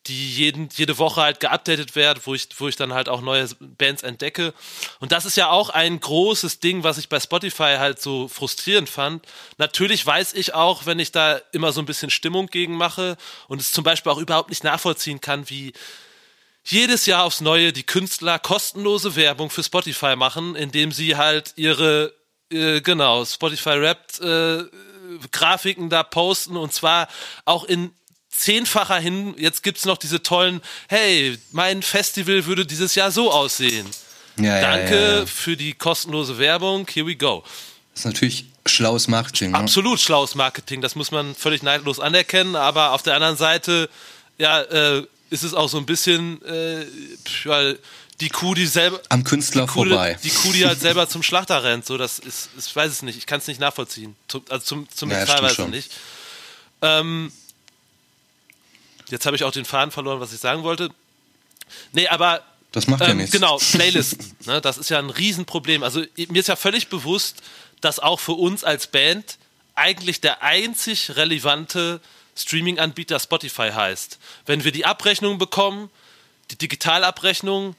[0.08, 3.48] die jeden, jede Woche halt geupdatet werden, wo ich, wo ich dann halt auch neue
[3.60, 4.54] Bands entdecke.
[5.00, 8.88] Und das ist ja auch ein großes Ding, was ich bei Spotify halt so frustrierend
[8.88, 9.26] fand.
[9.58, 13.60] Natürlich weiß ich auch, wenn ich da immer so ein bisschen Stimmung gegen mache und
[13.60, 15.74] es zum Beispiel auch überhaupt nicht nachvollziehen kann, wie
[16.64, 22.14] jedes Jahr aufs Neue die Künstler kostenlose Werbung für Spotify machen, indem sie halt ihre,
[22.52, 24.66] äh, genau, Spotify Rappt äh,
[25.32, 27.08] Grafiken da posten und zwar
[27.46, 27.92] auch in
[28.38, 29.36] zehnfacher hin.
[29.38, 33.88] Jetzt gibt's noch diese tollen, hey, mein Festival würde dieses Jahr so aussehen.
[34.38, 36.88] Ja, Danke ja, ja, für die kostenlose Werbung.
[36.92, 37.44] Here we go.
[37.94, 39.52] Das ist natürlich schlaues Marketing.
[39.52, 39.58] Ne?
[39.58, 40.82] Absolut schlaues Marketing.
[40.82, 42.56] Das muss man völlig neidlos anerkennen.
[42.56, 43.90] Aber auf der anderen Seite,
[44.38, 46.86] ja, äh, ist es auch so ein bisschen, äh,
[47.46, 47.80] weil
[48.20, 49.02] die Kuh, die selber.
[49.10, 50.18] Am Künstler die Kuh, vorbei.
[50.24, 51.86] Die Kuh, die halt selber zum Schlachter rennt.
[51.86, 53.18] So, das ist, ich weiß es nicht.
[53.18, 54.16] Ich kann es nicht nachvollziehen.
[54.50, 55.92] Also zum, zum ja, teilweise nicht.
[56.82, 57.32] Ähm,
[59.10, 60.90] jetzt habe ich auch den Faden verloren, was ich sagen wollte.
[61.94, 62.44] Nee, aber.
[62.72, 63.32] Das macht ja ähm, nichts.
[63.32, 64.36] Genau, Playlisten.
[64.46, 65.84] ne, das ist ja ein Riesenproblem.
[65.84, 67.42] Also mir ist ja völlig bewusst,
[67.80, 69.38] dass auch für uns als Band
[69.76, 72.02] eigentlich der einzig relevante
[72.36, 74.20] Streaming-Anbieter Spotify heißt.
[74.46, 75.90] Wenn wir die Abrechnung bekommen,
[76.52, 77.76] die Digitalabrechnung,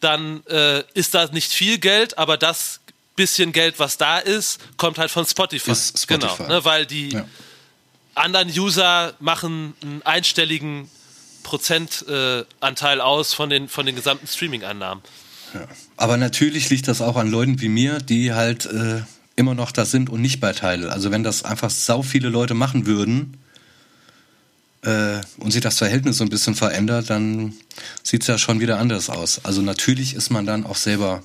[0.00, 2.80] dann äh, ist da nicht viel Geld, aber das
[3.16, 5.72] bisschen Geld, was da ist, kommt halt von Spotify.
[5.72, 6.36] Ist Spotify.
[6.36, 7.26] Genau, ne, weil die ja.
[8.16, 10.90] Anderen User machen einen einstelligen
[11.42, 15.02] Prozentanteil äh, aus von den, von den gesamten Streaming-Einnahmen.
[15.54, 15.68] Ja.
[15.96, 19.02] Aber natürlich liegt das auch an Leuten wie mir, die halt äh,
[19.36, 20.90] immer noch da sind und nicht bei Teile.
[20.90, 23.38] Also wenn das einfach sau viele Leute machen würden,
[24.86, 27.54] äh, und sich das Verhältnis so ein bisschen verändert, dann
[28.02, 29.44] sieht es ja schon wieder anders aus.
[29.44, 31.22] Also natürlich ist man dann auch selber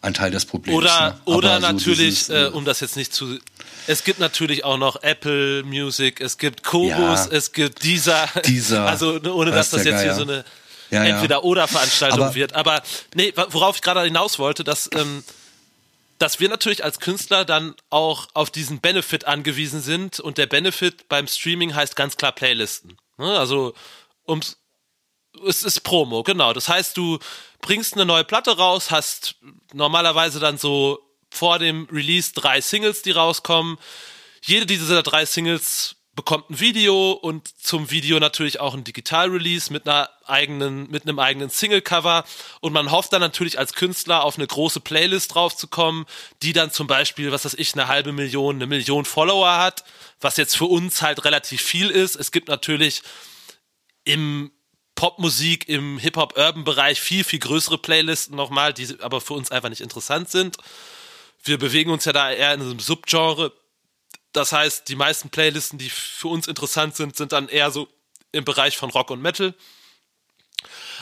[0.00, 0.76] ein Teil des Problems.
[0.76, 1.20] Oder, ne?
[1.24, 3.38] oder so natürlich, dieses, äh, um das jetzt nicht zu.
[3.86, 8.28] Es gibt natürlich auch noch Apple Music, es gibt Kobus, ja, es gibt dieser.
[8.46, 8.86] Dieser.
[8.86, 10.02] Also ohne dass das jetzt Geier.
[10.02, 10.44] hier so eine
[10.90, 12.54] ja, Entweder-Oder-Veranstaltung wird.
[12.54, 12.82] Aber
[13.14, 14.88] nee, worauf ich gerade hinaus wollte, dass.
[14.94, 15.24] Ähm,
[16.18, 21.08] dass wir natürlich als Künstler dann auch auf diesen Benefit angewiesen sind und der Benefit
[21.08, 22.96] beim Streaming heißt ganz klar Playlisten.
[23.18, 23.36] Ne?
[23.36, 23.74] Also
[24.28, 24.56] ums
[25.46, 26.52] es ist Promo, genau.
[26.52, 27.18] Das heißt, du
[27.60, 29.36] bringst eine neue Platte raus, hast
[29.72, 31.00] normalerweise dann so
[31.32, 33.78] vor dem Release drei Singles, die rauskommen.
[34.44, 39.88] Jede dieser drei Singles bekommt ein Video und zum Video natürlich auch ein Digital-Release mit
[39.88, 42.24] einer eigenen, mit einem eigenen Single-Cover
[42.60, 46.04] und man hofft dann natürlich als Künstler auf eine große Playlist draufzukommen,
[46.42, 49.84] die dann zum Beispiel, was weiß ich, eine halbe Million, eine Million Follower hat,
[50.20, 52.16] was jetzt für uns halt relativ viel ist.
[52.16, 53.02] Es gibt natürlich
[54.04, 54.50] im
[54.94, 60.28] Popmusik, im Hip-Hop-Urban-Bereich viel, viel größere Playlisten nochmal, die aber für uns einfach nicht interessant
[60.28, 60.58] sind.
[61.42, 63.52] Wir bewegen uns ja da eher in einem Subgenre
[64.32, 67.88] das heißt, die meisten Playlisten, die für uns interessant sind, sind dann eher so
[68.32, 69.54] im Bereich von Rock und Metal.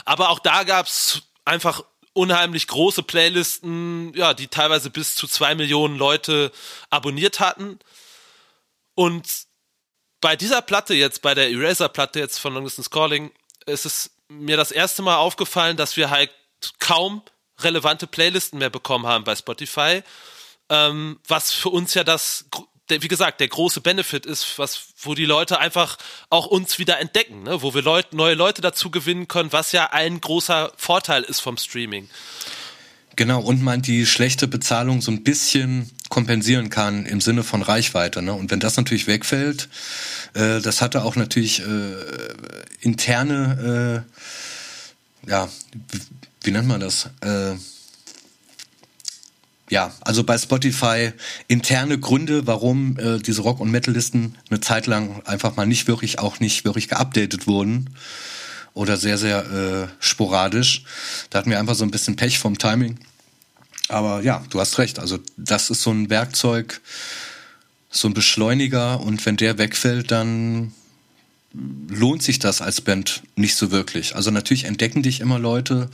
[0.04, 5.54] Aber auch da gab es einfach unheimlich große Playlisten, ja, die teilweise bis zu zwei
[5.54, 6.50] Millionen Leute
[6.90, 7.78] abonniert hatten.
[8.96, 9.46] Und
[10.20, 13.30] bei dieser Platte jetzt, bei der Eraser-Platte jetzt von Long Distance Calling,
[13.66, 16.30] ist es mir das erste Mal aufgefallen, dass wir halt
[16.80, 17.22] kaum
[17.62, 20.02] relevante Playlisten mehr bekommen haben bei Spotify.
[20.68, 22.44] Ähm, was für uns ja das
[22.90, 25.96] wie gesagt, der große Benefit ist, was, wo die Leute einfach
[26.28, 27.62] auch uns wieder entdecken, ne?
[27.62, 31.56] wo wir Leute, neue Leute dazu gewinnen können, was ja ein großer Vorteil ist vom
[31.56, 32.08] Streaming.
[33.16, 38.22] Genau, und man die schlechte Bezahlung so ein bisschen kompensieren kann im Sinne von Reichweite.
[38.22, 38.32] Ne?
[38.32, 39.68] Und wenn das natürlich wegfällt,
[40.34, 41.94] äh, das hatte auch natürlich äh,
[42.80, 44.04] interne,
[45.26, 45.48] äh, ja,
[46.42, 47.10] wie, nennt man das?
[47.20, 47.54] Äh,
[49.70, 51.12] ja, also bei Spotify
[51.46, 56.18] interne Gründe, warum äh, diese Rock- und Metal-Listen eine Zeit lang einfach mal nicht wirklich,
[56.18, 57.90] auch nicht wirklich geupdatet wurden
[58.74, 60.84] oder sehr, sehr äh, sporadisch.
[61.30, 62.98] Da hatten wir einfach so ein bisschen Pech vom Timing.
[63.88, 64.98] Aber ja, du hast recht.
[64.98, 66.80] Also das ist so ein Werkzeug,
[67.90, 70.72] so ein Beschleuniger und wenn der wegfällt, dann
[71.52, 74.14] lohnt sich das als Band nicht so wirklich.
[74.14, 75.88] Also natürlich entdecken dich immer Leute.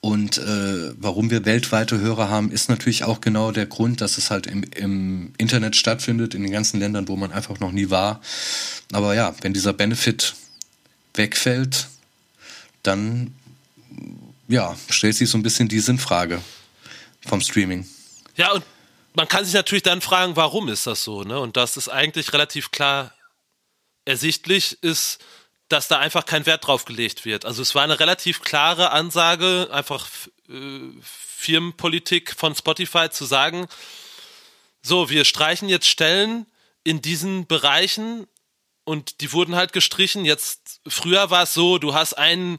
[0.00, 4.30] Und äh, warum wir weltweite Hörer haben, ist natürlich auch genau der Grund, dass es
[4.30, 8.20] halt im, im Internet stattfindet, in den ganzen Ländern, wo man einfach noch nie war.
[8.92, 10.34] Aber ja, wenn dieser Benefit
[11.14, 11.88] wegfällt,
[12.82, 13.34] dann
[14.48, 16.40] ja, stellt sich so ein bisschen die Sinnfrage
[17.26, 17.86] vom Streaming.
[18.36, 18.64] Ja, und
[19.14, 21.40] man kann sich natürlich dann fragen, warum ist das so, ne?
[21.40, 23.15] Und das ist eigentlich relativ klar
[24.06, 25.18] ersichtlich, ist,
[25.68, 27.44] dass da einfach kein Wert drauf gelegt wird.
[27.44, 30.08] Also es war eine relativ klare Ansage, einfach
[30.48, 33.66] äh, Firmenpolitik von Spotify zu sagen,
[34.82, 36.46] so, wir streichen jetzt Stellen
[36.84, 38.28] in diesen Bereichen
[38.84, 40.24] und die wurden halt gestrichen.
[40.24, 42.58] Jetzt, früher war es so, du hast einen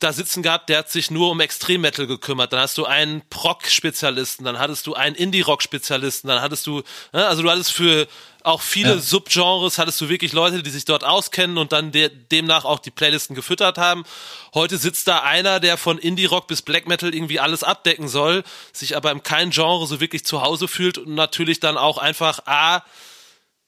[0.00, 2.52] da sitzen gehabt, der hat sich nur um Extremmetal gekümmert.
[2.52, 6.82] Dann hast du einen Proc-Spezialisten, dann hattest du einen Indie-Rock-Spezialisten, dann hattest du,
[7.12, 8.06] ne, also du hattest für
[8.42, 8.98] auch viele ja.
[8.98, 12.92] Subgenres, hattest du wirklich Leute, die sich dort auskennen und dann de demnach auch die
[12.92, 14.04] Playlisten gefüttert haben.
[14.54, 18.96] Heute sitzt da einer, der von Indie-Rock bis Black Metal irgendwie alles abdecken soll, sich
[18.96, 22.84] aber in keinem Genre so wirklich zu Hause fühlt und natürlich dann auch einfach A,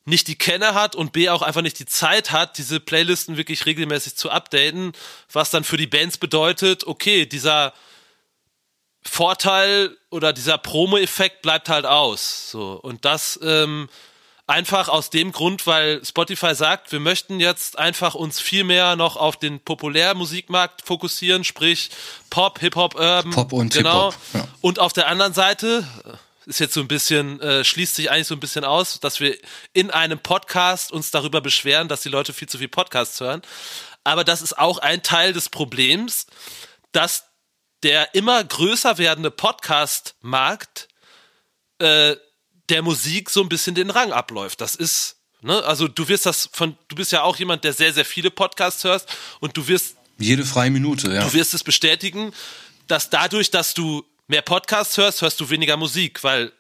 [0.09, 3.67] nicht die Kenner hat und B auch einfach nicht die Zeit hat, diese Playlisten wirklich
[3.67, 4.93] regelmäßig zu updaten,
[5.33, 7.73] was dann für die Bands bedeutet, okay, dieser
[9.03, 12.51] Vorteil oder dieser Promo-Effekt bleibt halt aus.
[12.51, 12.73] So.
[12.73, 13.89] Und das ähm,
[14.47, 19.17] einfach aus dem Grund, weil Spotify sagt, wir möchten jetzt einfach uns viel mehr noch
[19.17, 21.91] auf den Populärmusikmarkt fokussieren, sprich
[22.31, 23.31] Pop, Hip-Hop, Urban.
[23.31, 24.11] Pop und genau.
[24.11, 24.43] Hip-Hop.
[24.43, 24.49] Ja.
[24.63, 25.87] Und auf der anderen Seite,
[26.49, 29.37] ist jetzt so ein bisschen, äh, schließt sich eigentlich so ein bisschen aus, dass wir
[29.75, 33.43] in einem Podcast uns darüber beschweren, dass die Leute viel zu viel Podcasts hören.
[34.03, 36.27] Aber das ist auch ein Teil des Problems,
[36.93, 37.25] dass
[37.83, 40.89] der immer größer werdende Podcast-Markt
[41.79, 42.17] äh,
[42.71, 44.63] der Musik so ein bisschen den Rang abläuft.
[44.63, 47.93] Das ist, ne, also du wirst das von, du bist ja auch jemand, der sehr,
[47.93, 49.97] sehr viele Podcasts hörst und du wirst.
[50.19, 51.25] Jede freie Minute, ja.
[51.25, 52.33] Du wirst es bestätigen,
[52.87, 56.53] dass dadurch, dass du mehr Podcasts hörst, hörst du weniger Musik, weil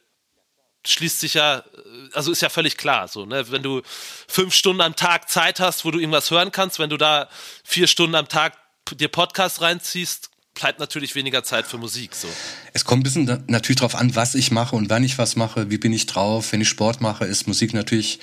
[0.87, 1.64] schließt sich ja,
[2.12, 3.51] also ist ja völlig klar, so, ne?
[3.51, 3.83] Wenn du
[4.27, 7.29] fünf Stunden am Tag Zeit hast, wo du irgendwas hören kannst, wenn du da
[7.62, 8.55] vier Stunden am Tag
[8.95, 12.29] dir Podcasts reinziehst, bleibt natürlich weniger Zeit für Musik, so.
[12.73, 15.71] Es kommt ein bisschen natürlich drauf an, was ich mache und wann ich was mache,
[15.71, 16.53] wie bin ich drauf.
[16.53, 18.19] Wenn ich Sport mache, ist Musik natürlich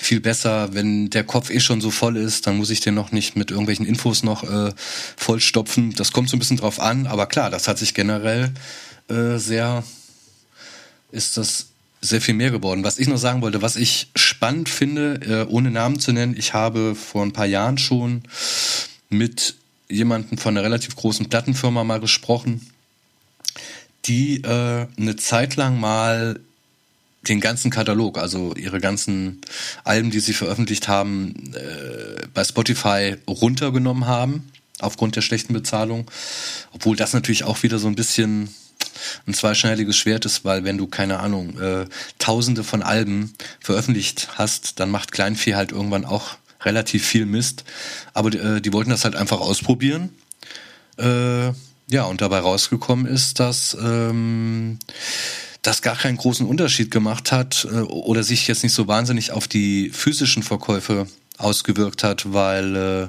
[0.00, 0.72] viel besser.
[0.72, 3.50] Wenn der Kopf eh schon so voll ist, dann muss ich den noch nicht mit
[3.50, 4.72] irgendwelchen Infos noch äh,
[5.16, 5.92] vollstopfen.
[5.94, 8.52] Das kommt so ein bisschen drauf an, aber klar, das hat sich generell
[9.08, 9.84] äh, sehr,
[11.12, 11.66] ist das
[12.00, 12.82] sehr viel mehr geworden.
[12.82, 16.54] Was ich noch sagen wollte, was ich spannend finde, äh, ohne Namen zu nennen, ich
[16.54, 18.22] habe vor ein paar Jahren schon
[19.10, 19.56] mit
[19.88, 22.70] jemandem von einer relativ großen Plattenfirma mal gesprochen,
[24.06, 26.40] die äh, eine Zeit lang mal
[27.28, 29.40] den ganzen Katalog, also ihre ganzen
[29.84, 36.10] Alben, die sie veröffentlicht haben, äh, bei Spotify runtergenommen haben, aufgrund der schlechten Bezahlung.
[36.72, 38.54] Obwohl das natürlich auch wieder so ein bisschen
[39.26, 41.86] ein zweischneidiges Schwert ist, weil wenn du, keine Ahnung, äh,
[42.18, 47.64] tausende von Alben veröffentlicht hast, dann macht Kleinvieh halt irgendwann auch relativ viel Mist.
[48.14, 50.10] Aber äh, die wollten das halt einfach ausprobieren.
[50.98, 51.52] Äh,
[51.90, 54.78] ja, und dabei rausgekommen ist, dass ähm,
[55.62, 59.48] das gar keinen großen Unterschied gemacht hat äh, oder sich jetzt nicht so wahnsinnig auf
[59.48, 61.06] die physischen Verkäufe
[61.38, 63.08] ausgewirkt hat, weil äh,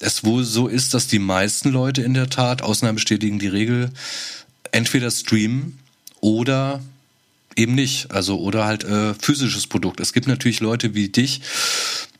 [0.00, 3.90] es wohl so ist, dass die meisten Leute in der Tat, Ausnahmen bestätigen die Regel,
[4.72, 5.78] entweder streamen
[6.20, 6.82] oder
[7.56, 8.10] eben nicht.
[8.10, 10.00] Also oder halt äh, physisches Produkt.
[10.00, 11.40] Es gibt natürlich Leute wie dich,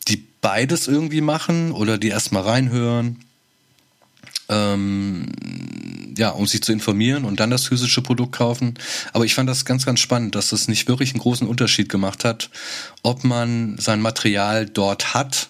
[0.08, 3.25] die beides irgendwie machen oder die erstmal reinhören
[4.48, 5.26] ähm,
[6.16, 8.74] ja, um sich zu informieren und dann das physische Produkt kaufen.
[9.12, 12.24] Aber ich fand das ganz, ganz spannend, dass das nicht wirklich einen großen Unterschied gemacht
[12.24, 12.50] hat,
[13.02, 15.48] ob man sein Material dort hat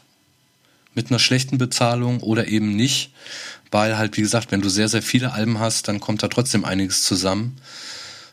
[0.94, 3.12] mit einer schlechten Bezahlung oder eben nicht.
[3.70, 6.64] Weil halt, wie gesagt, wenn du sehr, sehr viele Alben hast, dann kommt da trotzdem
[6.64, 7.58] einiges zusammen.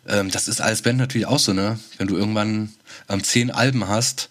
[0.08, 1.80] Ähm, das ist als Band natürlich auch so, ne?
[1.98, 2.72] Wenn du irgendwann
[3.10, 4.30] ähm, zehn Alben hast,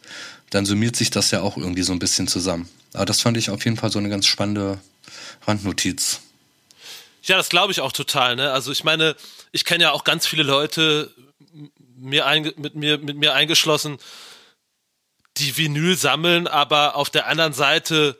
[0.51, 2.69] dann summiert sich das ja auch irgendwie so ein bisschen zusammen.
[2.93, 4.79] Aber das fand ich auf jeden Fall so eine ganz spannende
[5.47, 6.21] Randnotiz.
[7.23, 8.37] Ja, das glaube ich auch total.
[8.37, 8.53] Ne?
[8.53, 9.17] Also ich meine,
[9.53, 11.15] ich kenne ja auch ganz viele Leute,
[11.97, 12.25] mir
[12.57, 13.99] mit mir mit mir eingeschlossen,
[15.37, 18.19] die Vinyl sammeln, aber auf der anderen Seite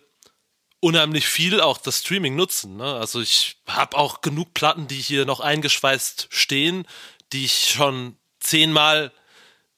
[0.81, 2.77] unheimlich viel auch das Streaming nutzen.
[2.77, 2.95] Ne?
[2.95, 6.87] Also ich habe auch genug Platten, die hier noch eingeschweißt stehen,
[7.33, 9.13] die ich schon zehnmal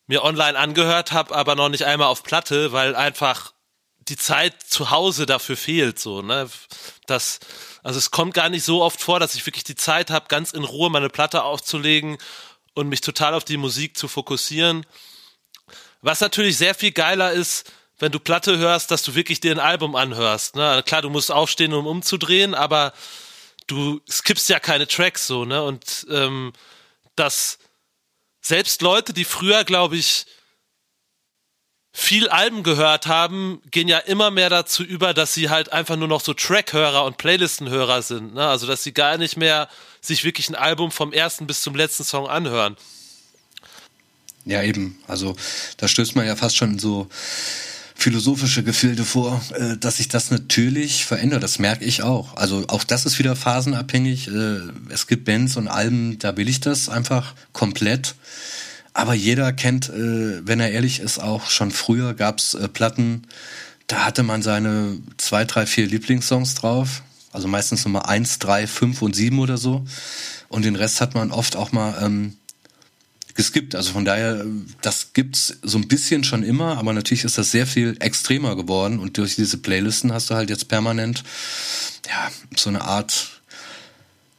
[0.07, 3.54] mir online angehört habe, aber noch nicht einmal auf Platte, weil einfach
[4.09, 6.49] die Zeit zu Hause dafür fehlt, so, ne?
[7.07, 7.41] Das,
[7.83, 10.53] also es kommt gar nicht so oft vor, dass ich wirklich die Zeit habe, ganz
[10.53, 12.19] in Ruhe meine Platte aufzulegen
[12.75, 14.87] und mich total auf die Musik zu fokussieren.
[16.03, 19.61] Was natürlich sehr viel geiler ist, wenn du Platte hörst, dass du wirklich dir ein
[19.61, 20.57] Album anhörst.
[20.57, 20.83] Ne?
[20.85, 22.93] Klar, du musst aufstehen, um umzudrehen, aber
[23.67, 25.63] du skippst ja keine Tracks so, ne?
[25.63, 26.53] Und ähm,
[27.17, 27.59] dass
[28.41, 30.27] selbst Leute, die früher, glaube ich,
[31.97, 36.09] viel Alben gehört haben, gehen ja immer mehr dazu über, dass sie halt einfach nur
[36.09, 38.35] noch so Trackhörer und Playlistenhörer sind.
[38.35, 38.45] Ne?
[38.45, 39.69] Also dass sie gar nicht mehr
[40.01, 42.77] sich wirklich ein Album vom ersten bis zum letzten Song anhören.
[44.45, 44.99] Ja, eben.
[45.07, 45.37] Also
[45.77, 47.09] da stößt man ja fast schon so
[47.95, 51.45] philosophische Gefilde vor, äh, dass sich das natürlich verändert.
[51.45, 52.37] Das merke ich auch.
[52.37, 54.27] Also auch das ist wieder phasenabhängig.
[54.27, 58.17] Äh, es gibt Bands und Alben, da will ich das einfach komplett.
[58.95, 63.27] Aber jeder kennt, äh, wenn er ehrlich ist, auch schon früher gab's Platten,
[63.87, 67.03] da hatte man seine zwei, drei, vier Lieblingssongs drauf.
[67.33, 69.85] Also meistens Nummer eins, drei, fünf und sieben oder so.
[70.49, 72.37] Und den Rest hat man oft auch mal ähm,
[73.35, 73.75] geskippt.
[73.75, 74.47] Also von daher,
[74.81, 78.99] das gibt's so ein bisschen schon immer, aber natürlich ist das sehr viel extremer geworden
[78.99, 81.25] und durch diese Playlisten hast du halt jetzt permanent
[82.09, 83.41] ja so eine Art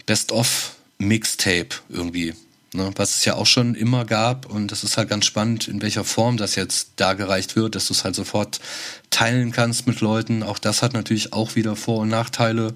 [0.06, 2.34] Best-of Mixtape irgendwie.
[2.76, 5.82] Ne, was es ja auch schon immer gab und das ist halt ganz spannend, in
[5.82, 8.60] welcher Form das jetzt dargereicht wird, dass du es halt sofort
[9.12, 10.44] teilen kannst mit Leuten.
[10.44, 12.76] Auch das hat natürlich auch wieder Vor- und Nachteile.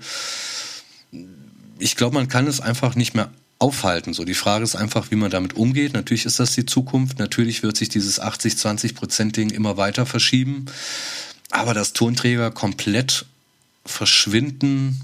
[1.79, 4.13] Ich glaube, man kann es einfach nicht mehr aufhalten.
[4.13, 5.93] So, die Frage ist einfach, wie man damit umgeht.
[5.93, 7.19] Natürlich ist das die Zukunft.
[7.19, 10.65] Natürlich wird sich dieses 80-20-Prozent-Ding immer weiter verschieben.
[11.51, 13.25] Aber dass Tonträger komplett
[13.85, 15.01] verschwinden,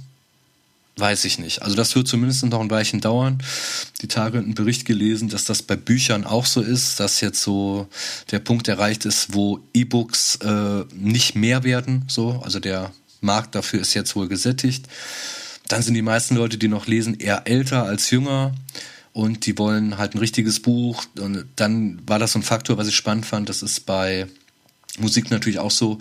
[0.98, 1.62] weiß ich nicht.
[1.62, 3.44] Also das wird zumindest noch ein Weilchen dauern.
[4.02, 7.88] Die Tage einen Bericht gelesen, dass das bei Büchern auch so ist, dass jetzt so
[8.32, 12.06] der Punkt erreicht ist, wo E-Books äh, nicht mehr werden.
[12.08, 12.92] So, also der
[13.22, 14.88] Markt dafür ist jetzt wohl gesättigt.
[15.68, 18.54] Dann sind die meisten Leute, die noch lesen, eher älter als jünger
[19.14, 21.06] und die wollen halt ein richtiges Buch.
[21.20, 23.50] Und dann war das so ein Faktor, was ich spannend fand.
[23.50, 24.28] Das ist bei
[25.00, 26.00] Musik natürlich auch so.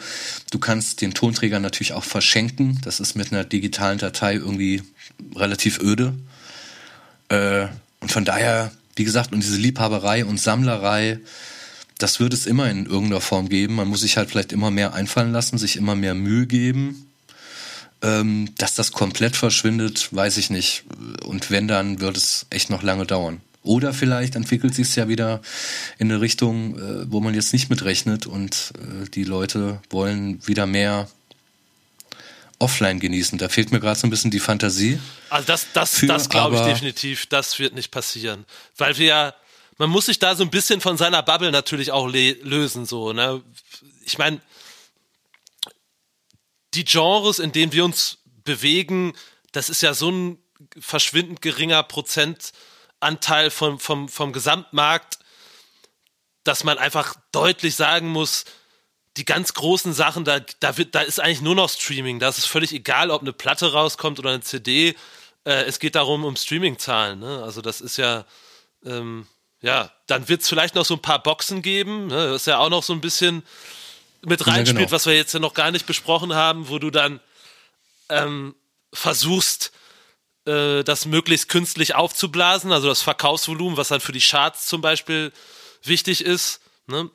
[0.50, 2.80] Du kannst den Tonträger natürlich auch verschenken.
[2.84, 4.82] Das ist mit einer digitalen Datei irgendwie
[5.34, 6.14] relativ öde.
[7.28, 7.66] Äh,
[8.00, 11.20] und von daher, wie gesagt, und diese Liebhaberei und Sammlerei,
[11.98, 13.76] das wird es immer in irgendeiner Form geben.
[13.76, 17.06] Man muss sich halt vielleicht immer mehr einfallen lassen, sich immer mehr Mühe geben.
[18.02, 20.84] Ähm, dass das komplett verschwindet, weiß ich nicht.
[21.24, 23.40] Und wenn, dann wird es echt noch lange dauern.
[23.64, 25.40] Oder vielleicht entwickelt sich es ja wieder
[25.98, 30.66] in eine Richtung, äh, wo man jetzt nicht mitrechnet und äh, die Leute wollen wieder
[30.66, 31.08] mehr
[32.58, 33.38] offline genießen.
[33.38, 35.00] Da fehlt mir gerade so ein bisschen die Fantasie.
[35.30, 38.44] Also das, das, das glaube ich definitiv, das wird nicht passieren.
[38.76, 39.34] Weil wir ja,
[39.78, 43.42] man muss sich da so ein bisschen von seiner Bubble natürlich auch lösen, so, ne?
[44.04, 44.42] Ich meine,
[46.74, 49.14] die Genres, in denen wir uns bewegen,
[49.52, 50.38] das ist ja so ein
[50.78, 51.82] verschwindend geringer
[53.04, 55.18] Prozentanteil vom, vom, vom Gesamtmarkt,
[56.42, 58.44] dass man einfach deutlich sagen muss,
[59.16, 62.18] die ganz großen Sachen, da, da, wird, da ist eigentlich nur noch Streaming.
[62.18, 64.96] Da ist es völlig egal, ob eine Platte rauskommt oder eine CD.
[65.44, 67.20] Äh, es geht darum, um Streaming-Zahlen.
[67.20, 67.42] Ne?
[67.42, 68.24] Also das ist ja,
[68.84, 69.26] ähm,
[69.60, 72.08] ja, dann wird es vielleicht noch so ein paar Boxen geben.
[72.08, 72.30] Ne?
[72.30, 73.44] Das ist ja auch noch so ein bisschen
[74.22, 74.92] mit reinspielt, ja, genau.
[74.92, 77.20] was wir jetzt ja noch gar nicht besprochen haben, wo du dann
[78.08, 78.54] ähm,
[78.92, 79.70] versuchst,
[80.46, 85.32] äh, das möglichst künstlich aufzublasen, also das Verkaufsvolumen, was dann für die Charts zum Beispiel
[85.82, 86.60] wichtig ist.
[86.86, 87.10] Ne?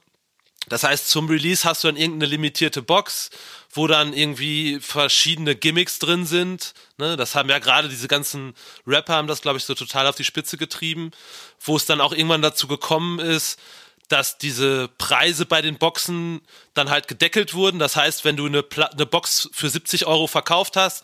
[0.67, 3.29] Das heißt, zum Release hast du dann irgendeine limitierte Box,
[3.71, 6.73] wo dann irgendwie verschiedene Gimmicks drin sind.
[6.97, 7.17] Ne?
[7.17, 8.53] Das haben ja gerade diese ganzen
[8.85, 11.11] Rapper haben das, glaube ich, so total auf die Spitze getrieben,
[11.59, 13.59] wo es dann auch irgendwann dazu gekommen ist,
[14.07, 16.41] dass diese Preise bei den Boxen
[16.73, 17.79] dann halt gedeckelt wurden.
[17.79, 21.03] Das heißt, wenn du eine, Pla eine Box für 70 Euro verkauft hast,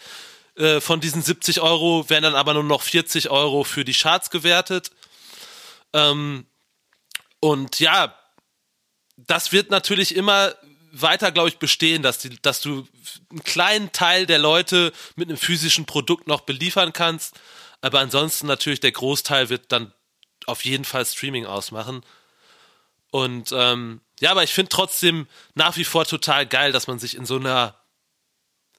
[0.55, 4.29] äh, von diesen 70 Euro werden dann aber nur noch 40 Euro für die Charts
[4.29, 4.91] gewertet.
[5.93, 6.45] Ähm,
[7.39, 8.17] und ja,
[9.17, 10.55] das wird natürlich immer
[10.91, 12.87] weiter, glaube ich, bestehen, dass, die, dass du
[13.29, 17.39] einen kleinen Teil der Leute mit einem physischen Produkt noch beliefern kannst.
[17.81, 19.93] Aber ansonsten natürlich der Großteil wird dann
[20.45, 22.01] auf jeden Fall Streaming ausmachen.
[23.11, 27.15] Und ähm, ja, aber ich finde trotzdem nach wie vor total geil, dass man sich
[27.15, 27.77] in so einer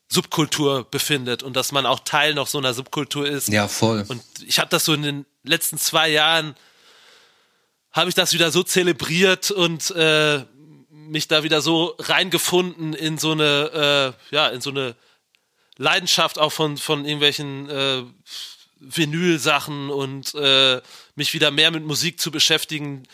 [0.08, 3.48] Subkultur befindet und dass man auch Teil noch so einer Subkultur ist.
[3.48, 4.04] Ja, voll.
[4.08, 6.54] Und ich habe das so in den letzten zwei Jahren,
[7.92, 10.44] habe ich das wieder so zelebriert und äh,
[10.90, 14.94] mich da wieder so reingefunden in so eine, äh, ja, in so eine
[15.76, 18.02] Leidenschaft auch von, von irgendwelchen äh,
[18.78, 20.80] Vinyl-Sachen und äh,
[21.14, 23.04] mich wieder mehr mit Musik zu beschäftigen,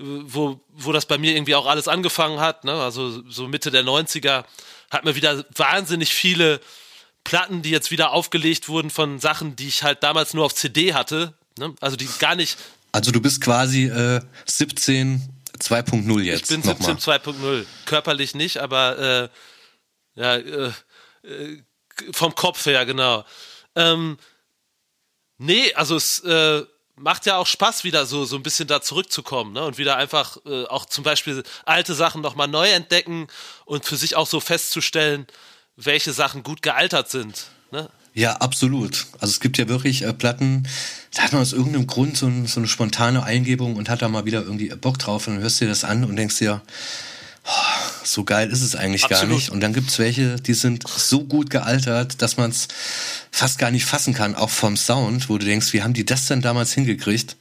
[0.00, 2.72] wo, wo das bei mir irgendwie auch alles angefangen hat, ne?
[2.72, 4.44] also so Mitte der 90er,
[4.90, 6.60] hat mir wieder wahnsinnig viele
[7.22, 10.94] Platten, die jetzt wieder aufgelegt wurden von Sachen, die ich halt damals nur auf CD
[10.94, 11.74] hatte, ne?
[11.80, 12.58] also die gar nicht.
[12.92, 16.50] Also du bist quasi äh, 17 2.0 jetzt.
[16.50, 17.66] Ich bin Sim 2.0.
[17.84, 20.72] Körperlich nicht, aber äh, ja, äh,
[21.22, 21.62] äh,
[22.12, 23.24] vom Kopf her, genau.
[23.76, 24.18] Ähm,
[25.38, 26.64] nee, also es äh,
[27.00, 29.64] macht ja auch Spaß, wieder so, so ein bisschen da zurückzukommen ne?
[29.64, 33.26] und wieder einfach äh, auch zum Beispiel alte Sachen nochmal neu entdecken
[33.64, 35.26] und für sich auch so festzustellen,
[35.76, 37.46] welche Sachen gut gealtert sind.
[37.70, 37.88] Ne?
[38.12, 39.06] Ja, absolut.
[39.14, 40.68] Also es gibt ja wirklich äh, Platten,
[41.14, 44.08] da hat man aus irgendeinem Grund so, ein, so, eine spontane Eingebung und hat da
[44.08, 46.62] mal wieder irgendwie Bock drauf und dann hörst du dir das an und denkst dir,
[48.04, 49.28] so geil ist es eigentlich absolut.
[49.28, 49.50] gar nicht.
[49.50, 52.68] Und dann gibt's welche, die sind so gut gealtert, dass man es
[53.30, 56.26] fast gar nicht fassen kann, auch vom Sound, wo du denkst, wie haben die das
[56.26, 57.36] denn damals hingekriegt?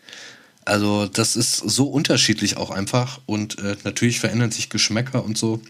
[0.66, 5.62] Also das ist so unterschiedlich auch einfach und äh, natürlich verändern sich Geschmäcker und so.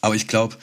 [0.00, 0.56] Aber ich glaube,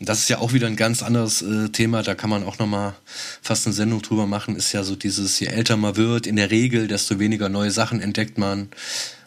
[0.00, 2.94] das ist ja auch wieder ein ganz anderes äh, Thema, da kann man auch nochmal
[3.42, 6.50] fast eine Sendung drüber machen, ist ja so dieses, je älter man wird, in der
[6.50, 8.68] Regel, desto weniger neue Sachen entdeckt man.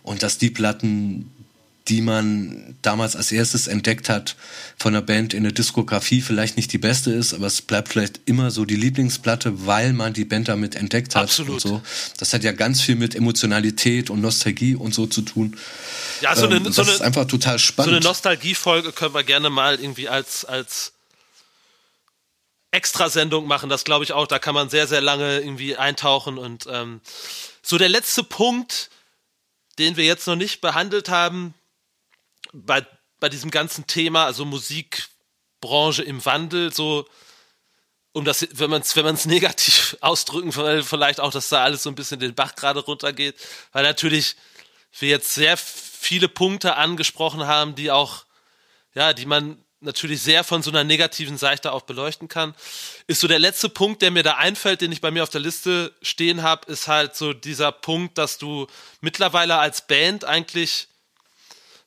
[0.04, 1.30] Und dass die Platten,
[1.88, 4.36] die man damals als erstes entdeckt hat
[4.78, 8.20] von der Band in der Diskografie vielleicht nicht die beste ist, aber es bleibt vielleicht
[8.26, 11.54] immer so die Lieblingsplatte, weil man die Band damit entdeckt hat Absolut.
[11.54, 11.82] und so.
[12.18, 15.58] Das hat ja ganz viel mit Emotionalität und Nostalgie und so zu tun.
[16.22, 17.92] Ja, so eine, ähm, das so eine, ist einfach total spannend.
[17.92, 20.94] So eine Nostalgiefolge können wir gerne mal irgendwie als als
[22.72, 23.70] Extrasendung machen.
[23.70, 24.28] Das glaube ich auch.
[24.28, 27.00] Da kann man sehr sehr lange irgendwie eintauchen und ähm,
[27.62, 28.90] so der letzte Punkt,
[29.80, 31.54] den wir jetzt noch nicht behandelt haben,
[32.54, 32.86] bei,
[33.20, 37.08] bei diesem ganzen Thema, also Musikbranche im Wandel, so
[38.14, 40.52] um das, wenn man es wenn negativ ausdrücken,
[40.84, 43.36] vielleicht auch, dass da alles so ein bisschen den Bach gerade runtergeht,
[43.72, 44.36] weil natürlich
[45.00, 48.26] wir jetzt sehr viele Punkte angesprochen haben, die auch,
[48.96, 52.56] ja, die man natürlich sehr von so einer negativen Seite auch beleuchten kann.
[53.06, 55.42] Ist so der letzte Punkt, der mir da einfällt, den ich bei mir auf der
[55.42, 58.68] Liste stehen habe, ist halt so dieser Punkt, dass du
[59.02, 60.88] mittlerweile als Band eigentlich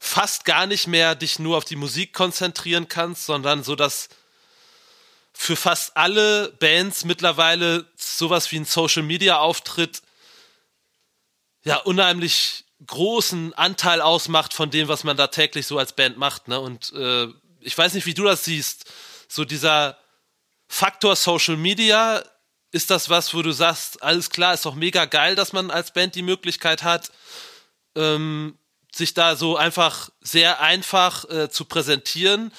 [0.01, 4.09] fast gar nicht mehr dich nur auf die Musik konzentrieren kannst, sondern so, dass
[5.33, 10.03] für fast alle Bands mittlerweile sowas wie ein Social Media Auftritt
[11.63, 16.49] ja unheimlich großen Anteil ausmacht von dem, was man da täglich so als Band macht.
[16.49, 16.59] Ne?
[16.59, 17.29] Und äh,
[17.61, 18.91] ich weiß nicht, wie du das siehst.
[19.29, 19.99] So dieser
[20.67, 22.25] Faktor Social Media,
[22.73, 25.93] ist das was, wo du sagst, alles klar, ist doch mega geil, dass man als
[25.93, 27.11] Band die Möglichkeit hat,
[27.97, 28.57] ähm,
[28.91, 32.53] sich da so einfach sehr einfach äh, zu präsentieren,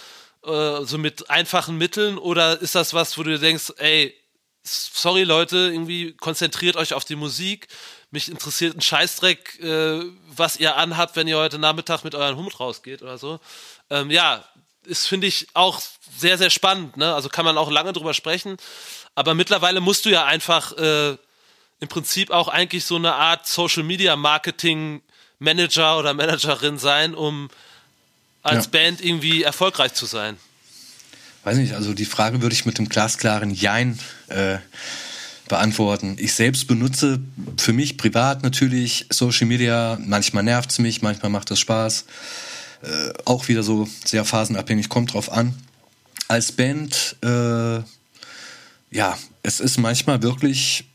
[0.43, 2.17] äh, so mit einfachen Mitteln?
[2.17, 4.15] Oder ist das was, wo du denkst, ey,
[4.63, 7.67] sorry Leute, irgendwie konzentriert euch auf die Musik.
[8.11, 10.01] Mich interessiert ein Scheißdreck, äh,
[10.35, 13.39] was ihr anhabt, wenn ihr heute Nachmittag mit euren Hund rausgeht oder so.
[13.89, 14.43] Ähm, ja,
[14.85, 15.81] ist, finde ich, auch
[16.17, 16.97] sehr, sehr spannend.
[16.97, 17.13] Ne?
[17.13, 18.57] Also kann man auch lange drüber sprechen.
[19.15, 21.17] Aber mittlerweile musst du ja einfach äh,
[21.79, 25.01] im Prinzip auch eigentlich so eine Art Social Media Marketing
[25.41, 27.49] Manager oder Managerin sein, um
[28.43, 28.71] als ja.
[28.71, 30.37] Band irgendwie erfolgreich zu sein?
[31.43, 34.59] Weiß nicht, also die Frage würde ich mit dem glasklaren Jein äh,
[35.49, 36.15] beantworten.
[36.19, 37.19] Ich selbst benutze
[37.57, 39.97] für mich privat natürlich Social Media.
[39.99, 42.05] Manchmal nervt es mich, manchmal macht es Spaß.
[42.83, 45.55] Äh, auch wieder so sehr phasenabhängig, kommt drauf an.
[46.27, 47.79] Als Band, äh,
[48.91, 50.85] ja, es ist manchmal wirklich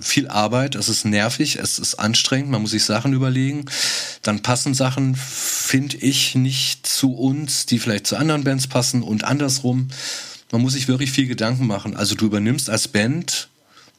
[0.00, 3.66] viel Arbeit, es ist nervig, es ist anstrengend, man muss sich Sachen überlegen.
[4.22, 9.24] Dann passen Sachen, finde ich, nicht zu uns, die vielleicht zu anderen Bands passen und
[9.24, 9.88] andersrum.
[10.52, 11.96] Man muss sich wirklich viel Gedanken machen.
[11.96, 13.48] Also du übernimmst als Band,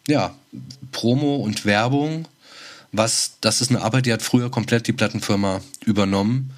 [0.08, 0.36] ja,
[0.92, 2.28] Promo und Werbung,
[2.92, 6.52] was, das ist eine Arbeit, die hat früher komplett die Plattenfirma übernommen.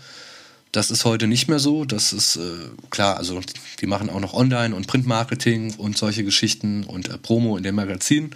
[0.72, 1.86] Das ist heute nicht mehr so.
[1.86, 2.42] Das ist äh,
[2.90, 3.42] klar, also
[3.80, 7.76] die machen auch noch Online- und Printmarketing und solche Geschichten und äh, Promo in dem
[7.76, 8.32] Magazin.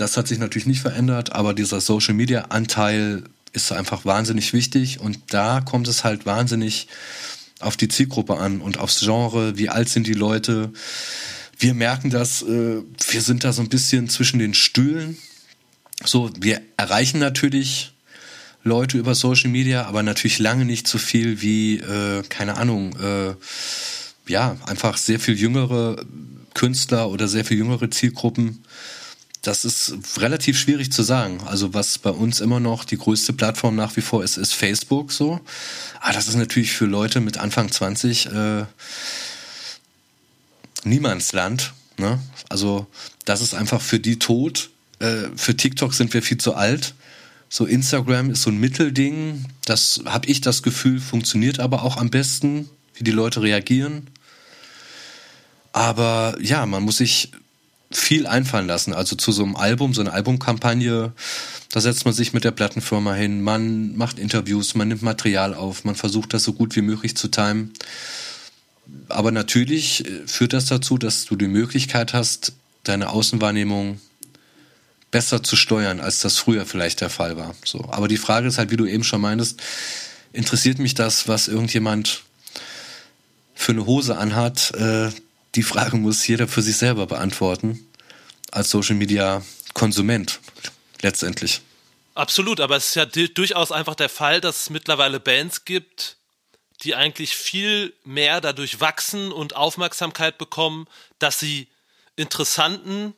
[0.00, 3.22] Das hat sich natürlich nicht verändert, aber dieser Social Media Anteil
[3.52, 6.88] ist einfach wahnsinnig wichtig und da kommt es halt wahnsinnig
[7.58, 10.72] auf die Zielgruppe an und aufs Genre, wie alt sind die Leute.
[11.58, 12.80] Wir merken das, äh,
[13.10, 15.18] wir sind da so ein bisschen zwischen den Stühlen.
[16.02, 17.92] So, wir erreichen natürlich
[18.64, 23.34] Leute über Social Media, aber natürlich lange nicht so viel wie, äh, keine Ahnung, äh,
[24.26, 26.02] ja, einfach sehr viel jüngere
[26.54, 28.64] Künstler oder sehr viel jüngere Zielgruppen
[29.42, 31.40] das ist relativ schwierig zu sagen.
[31.46, 35.12] Also was bei uns immer noch die größte Plattform nach wie vor ist, ist Facebook
[35.12, 35.40] so.
[36.00, 38.64] Aber das ist natürlich für Leute mit Anfang 20 äh,
[40.84, 41.72] Niemandsland.
[41.96, 42.18] Ne?
[42.48, 42.86] Also
[43.24, 44.70] das ist einfach für die tot.
[44.98, 46.94] Äh, für TikTok sind wir viel zu alt.
[47.48, 49.46] So Instagram ist so ein Mittelding.
[49.64, 54.08] Das habe ich das Gefühl, funktioniert aber auch am besten, wie die Leute reagieren.
[55.72, 57.32] Aber ja, man muss sich
[57.90, 58.92] viel einfallen lassen.
[58.92, 61.12] Also zu so einem Album, so eine Albumkampagne,
[61.72, 65.84] Da setzt man sich mit der Plattenfirma hin, man macht Interviews, man nimmt Material auf,
[65.84, 67.72] man versucht das so gut wie möglich zu timen.
[69.08, 74.00] Aber natürlich äh, führt das dazu, dass du die Möglichkeit hast, deine Außenwahrnehmung
[75.10, 77.54] besser zu steuern, als das früher vielleicht der Fall war.
[77.64, 77.88] So.
[77.90, 79.60] Aber die Frage ist halt, wie du eben schon meintest,
[80.32, 82.22] interessiert mich das, was irgendjemand
[83.54, 84.72] für eine Hose anhat?
[84.74, 85.10] Äh,
[85.54, 87.88] die Frage muss jeder für sich selber beantworten,
[88.52, 89.42] als Social Media
[89.74, 90.40] Konsument
[91.00, 91.60] letztendlich.
[92.14, 96.16] Absolut, aber es ist ja durchaus einfach der Fall, dass es mittlerweile Bands gibt,
[96.82, 100.86] die eigentlich viel mehr dadurch wachsen und Aufmerksamkeit bekommen,
[101.18, 101.68] dass sie
[102.16, 103.14] interessanten,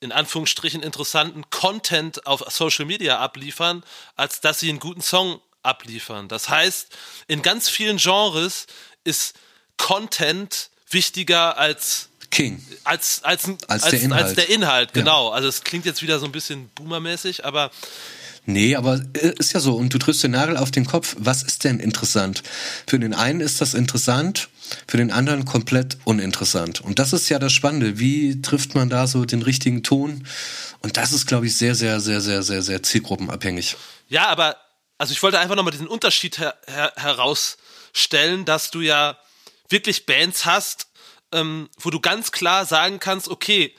[0.00, 3.84] in Anführungsstrichen interessanten Content auf Social Media abliefern,
[4.16, 6.28] als dass sie einen guten Song abliefern.
[6.28, 6.96] Das heißt,
[7.26, 8.66] in ganz vielen Genres
[9.04, 9.38] ist
[9.76, 12.64] Content wichtiger als King.
[12.82, 15.28] Als, als, als, als, der Inhalt, als der Inhalt genau.
[15.28, 15.36] Ja.
[15.36, 17.70] Also es klingt jetzt wieder so ein bisschen boomermäßig, aber
[18.46, 19.74] Nee, aber äh, ist ja so.
[19.74, 21.16] Und du triffst den Nagel auf den Kopf.
[21.18, 22.42] Was ist denn interessant?
[22.86, 24.48] Für den einen ist das interessant,
[24.86, 26.82] für den anderen komplett uninteressant.
[26.82, 27.98] Und das ist ja das Spannende.
[27.98, 30.26] Wie trifft man da so den richtigen Ton?
[30.80, 33.76] Und das ist, glaube ich, sehr, sehr, sehr, sehr, sehr, sehr zielgruppenabhängig.
[34.08, 34.56] Ja, aber
[34.98, 39.16] also ich wollte einfach nochmal diesen Unterschied her her herausstellen, dass du ja
[39.68, 40.88] wirklich Bands hast,
[41.32, 43.74] ähm, wo du ganz klar sagen kannst, okay,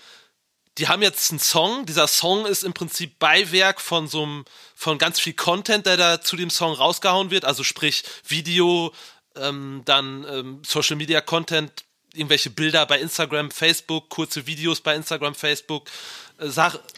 [0.77, 1.85] die haben jetzt einen Song.
[1.85, 6.21] Dieser Song ist im Prinzip Beiwerk von so einem, von ganz viel Content, der da
[6.21, 7.45] zu dem Song rausgehauen wird.
[7.45, 8.93] Also sprich Video,
[9.37, 15.35] ähm, dann ähm, Social Media Content, irgendwelche Bilder bei Instagram, Facebook, kurze Videos bei Instagram,
[15.35, 15.89] Facebook.
[16.39, 16.49] Äh,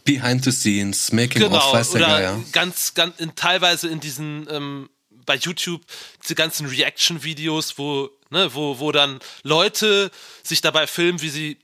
[0.03, 2.43] Behind the scenes, Making genau, of, weiß der oder Geier.
[2.51, 4.89] ganz, ganz in, teilweise in diesen ähm,
[5.27, 5.83] bei YouTube
[6.23, 10.09] diese ganzen Reaction-Videos, wo, ne, wo, wo dann Leute
[10.41, 11.59] sich dabei filmen, wie sie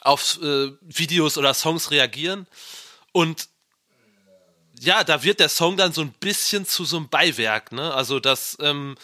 [0.00, 2.48] auf äh, Videos oder Songs reagieren.
[3.12, 3.48] Und
[4.80, 7.94] ja, da wird der Song dann so ein bisschen zu so einem Beiwerk, ne?
[7.94, 8.56] Also das.
[8.60, 8.96] Ähm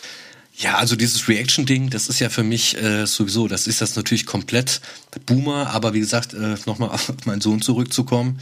[0.54, 4.26] ja, also dieses Reaction-Ding, das ist ja für mich äh, sowieso, das ist das natürlich
[4.26, 4.82] komplett
[5.24, 8.38] Boomer, aber wie gesagt, äh, nochmal auf meinen Sohn zurückzukommen,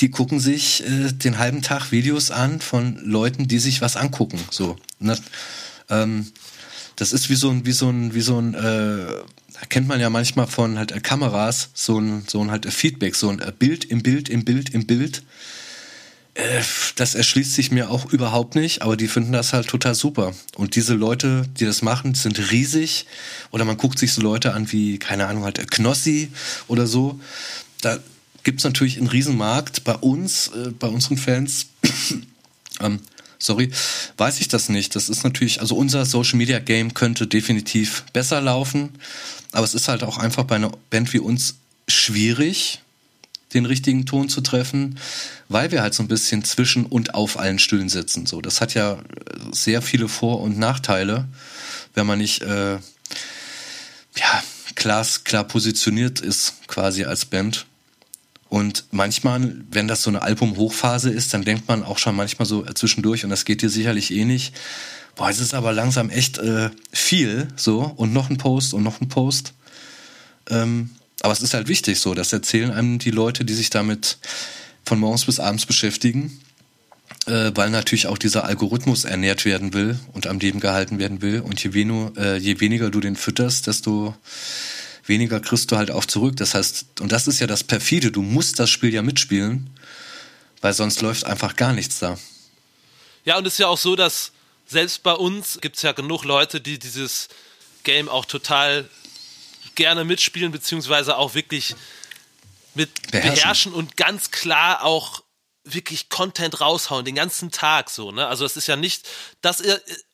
[0.00, 4.40] die gucken sich äh, den halben Tag Videos an von Leuten, die sich was angucken.
[4.50, 4.76] So.
[4.98, 5.16] Ne?
[5.88, 6.26] Ähm,
[6.96, 9.06] das ist wie so ein, wie so ein, wie so ein äh,
[9.68, 13.14] kennt man ja manchmal von halt äh, Kameras, so ein, so ein halt äh, Feedback,
[13.14, 15.22] so ein äh, Bild im Bild im Bild im Bild.
[16.34, 16.62] Äh,
[16.96, 20.32] das erschließt sich mir auch überhaupt nicht, aber die finden das halt total super.
[20.56, 23.06] Und diese Leute, die das machen, sind riesig.
[23.50, 26.30] Oder man guckt sich so Leute an wie, keine Ahnung, halt Knossi
[26.68, 27.20] oder so.
[27.80, 27.98] Da
[28.44, 31.66] gibt's natürlich einen Riesenmarkt bei uns, äh, bei unseren Fans.
[32.80, 33.00] ähm,
[33.38, 33.70] sorry,
[34.16, 34.94] weiß ich das nicht.
[34.94, 38.90] Das ist natürlich, also unser Social Media Game könnte definitiv besser laufen,
[39.52, 41.56] aber es ist halt auch einfach bei einer Band wie uns
[41.88, 42.80] schwierig,
[43.54, 44.98] den richtigen Ton zu treffen,
[45.48, 48.24] weil wir halt so ein bisschen zwischen und auf allen Stühlen sitzen.
[48.24, 48.98] So, das hat ja
[49.50, 51.28] sehr viele Vor- und Nachteile,
[51.94, 52.74] wenn man nicht äh,
[54.16, 54.42] ja
[54.74, 57.66] klar, klar positioniert ist quasi als Band.
[58.52, 62.62] Und manchmal, wenn das so eine Album-Hochphase ist, dann denkt man auch schon manchmal so
[62.74, 64.54] zwischendurch, und das geht dir sicherlich eh nicht,
[65.16, 69.00] boah, es ist aber langsam echt äh, viel, so, und noch ein Post und noch
[69.00, 69.54] ein Post.
[70.50, 70.90] Ähm,
[71.22, 74.18] aber es ist halt wichtig so, das erzählen einem die Leute, die sich damit
[74.84, 76.38] von morgens bis abends beschäftigen,
[77.24, 81.40] äh, weil natürlich auch dieser Algorithmus ernährt werden will und am Leben gehalten werden will.
[81.40, 84.14] Und je, wenu, äh, je weniger du den fütterst, desto
[85.04, 86.36] weniger kriegst du halt auch zurück.
[86.36, 89.70] Das heißt, und das ist ja das perfide, du musst das Spiel ja mitspielen,
[90.60, 92.18] weil sonst läuft einfach gar nichts da.
[93.24, 94.32] Ja, und es ist ja auch so, dass
[94.66, 97.28] selbst bei uns gibt es ja genug Leute, die dieses
[97.84, 98.88] Game auch total
[99.74, 101.74] gerne mitspielen, beziehungsweise auch wirklich
[102.74, 105.22] mit beherrschen, beherrschen und ganz klar auch
[105.64, 108.26] wirklich Content raushauen, den ganzen Tag so, ne?
[108.26, 109.08] Also das ist ja nicht,
[109.42, 109.62] das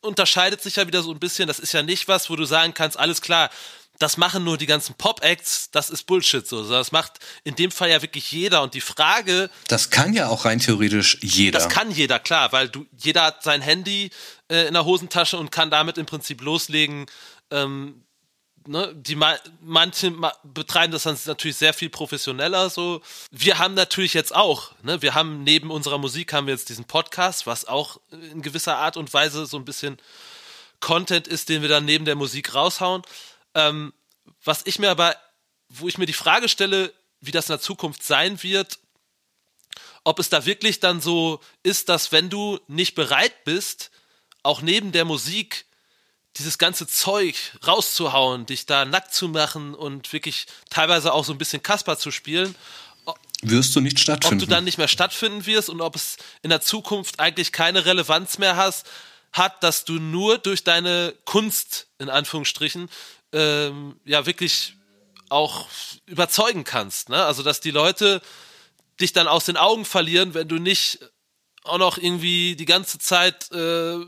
[0.02, 2.74] unterscheidet sich ja wieder so ein bisschen, das ist ja nicht was, wo du sagen
[2.74, 3.48] kannst, alles klar,
[3.98, 6.68] das machen nur die ganzen Pop-Acts, das ist Bullshit so.
[6.68, 8.62] Das macht in dem Fall ja wirklich jeder.
[8.62, 9.50] Und die Frage.
[9.66, 11.58] Das kann ja auch rein theoretisch jeder.
[11.58, 14.10] Das kann jeder, klar, weil du, jeder hat sein Handy
[14.48, 17.06] äh, in der Hosentasche und kann damit im Prinzip loslegen.
[17.50, 18.04] Ähm,
[18.68, 18.94] ne?
[18.94, 19.16] Die
[19.60, 20.12] manche
[20.44, 23.00] betreiben das dann natürlich sehr viel professioneller so.
[23.32, 25.02] Wir haben natürlich jetzt auch, ne?
[25.02, 28.96] Wir haben neben unserer Musik haben wir jetzt diesen Podcast, was auch in gewisser Art
[28.96, 29.98] und Weise so ein bisschen
[30.78, 33.02] Content ist, den wir dann neben der Musik raushauen.
[33.58, 33.92] Ähm,
[34.44, 35.16] was ich mir aber,
[35.68, 38.78] wo ich mir die Frage stelle, wie das in der Zukunft sein wird,
[40.04, 43.90] ob es da wirklich dann so ist, dass wenn du nicht bereit bist,
[44.42, 45.66] auch neben der Musik
[46.36, 47.34] dieses ganze Zeug
[47.66, 52.12] rauszuhauen, dich da nackt zu machen und wirklich teilweise auch so ein bisschen Kasper zu
[52.12, 52.54] spielen.
[53.42, 54.42] wirst du nicht stattfinden.
[54.42, 57.84] Ob du dann nicht mehr stattfinden wirst und ob es in der Zukunft eigentlich keine
[57.84, 58.86] Relevanz mehr hast,
[59.32, 62.88] hat, dass du nur durch deine Kunst, in Anführungsstrichen,
[63.32, 64.74] ähm, ja wirklich
[65.28, 65.66] auch
[66.06, 67.08] überzeugen kannst.
[67.08, 67.24] Ne?
[67.24, 68.22] Also, dass die Leute
[69.00, 71.00] dich dann aus den Augen verlieren, wenn du nicht
[71.68, 73.98] auch noch irgendwie die ganze Zeit äh,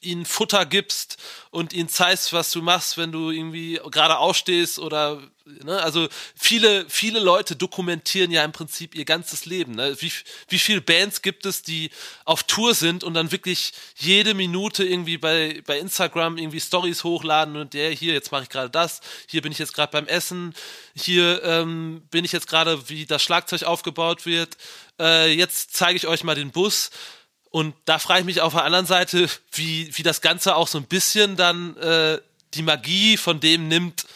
[0.00, 1.18] ihnen Futter gibst
[1.50, 5.82] und ihnen zeigst, was du machst, wenn du irgendwie gerade aufstehst oder ne?
[5.82, 9.74] also viele viele Leute dokumentieren ja im Prinzip ihr ganzes Leben.
[9.74, 9.96] Ne?
[10.00, 10.12] Wie
[10.48, 11.90] wie viele Bands gibt es, die
[12.24, 17.56] auf Tour sind und dann wirklich jede Minute irgendwie bei bei Instagram irgendwie Stories hochladen
[17.56, 20.54] und der hier jetzt mache ich gerade das, hier bin ich jetzt gerade beim Essen,
[20.94, 24.56] hier ähm, bin ich jetzt gerade wie das Schlagzeug aufgebaut wird
[25.00, 26.90] äh, jetzt zeige ich euch mal den Bus.
[27.50, 30.78] Und da frage ich mich auf der anderen Seite, wie, wie das Ganze auch so
[30.78, 32.18] ein bisschen dann äh,
[32.54, 34.06] die Magie von dem nimmt,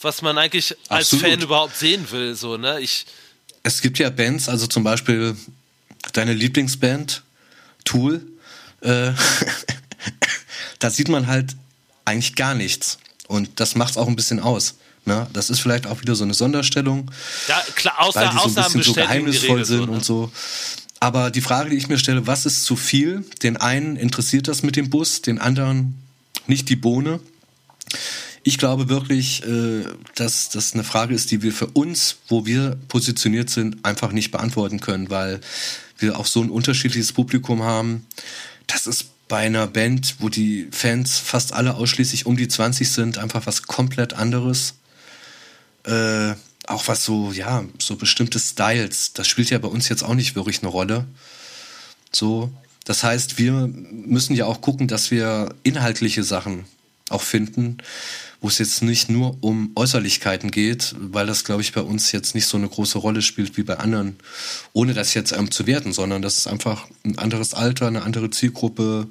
[0.00, 1.24] was man eigentlich als Absolut.
[1.26, 2.34] Fan überhaupt sehen will.
[2.34, 2.80] So, ne?
[2.80, 3.06] ich,
[3.62, 5.36] es gibt ja Bands, also zum Beispiel
[6.12, 7.22] deine Lieblingsband,
[7.84, 8.22] Tool,
[8.80, 9.12] äh,
[10.78, 11.56] da sieht man halt
[12.04, 12.98] eigentlich gar nichts.
[13.26, 14.74] Und das macht es auch ein bisschen aus.
[15.10, 15.26] Ne?
[15.32, 17.10] Das ist vielleicht auch wieder so eine Sonderstellung.
[17.48, 19.90] Ja, klar, außer, weil die so ein bisschen so geheimnisvoll sind ne?
[19.90, 20.30] und so.
[21.00, 23.24] Aber die Frage, die ich mir stelle, was ist zu viel?
[23.42, 26.00] Den einen interessiert das mit dem Bus, den anderen
[26.46, 27.18] nicht die Bohne.
[28.44, 29.82] Ich glaube wirklich, äh,
[30.14, 34.30] dass das eine Frage ist, die wir für uns, wo wir positioniert sind, einfach nicht
[34.30, 35.40] beantworten können, weil
[35.98, 38.06] wir auch so ein unterschiedliches Publikum haben.
[38.68, 43.18] Das ist bei einer Band, wo die Fans fast alle ausschließlich um die 20 sind,
[43.18, 44.74] einfach was komplett anderes
[45.84, 46.34] äh,
[46.66, 50.36] auch was so, ja, so bestimmte Styles, das spielt ja bei uns jetzt auch nicht
[50.36, 51.06] wirklich eine Rolle.
[52.12, 52.50] So,
[52.84, 56.64] das heißt, wir müssen ja auch gucken, dass wir inhaltliche Sachen
[57.08, 57.78] auch finden,
[58.40, 62.34] wo es jetzt nicht nur um Äußerlichkeiten geht, weil das, glaube ich, bei uns jetzt
[62.34, 64.16] nicht so eine große Rolle spielt wie bei anderen,
[64.72, 68.30] ohne das jetzt ähm, zu werten, sondern das ist einfach ein anderes Alter, eine andere
[68.30, 69.08] Zielgruppe,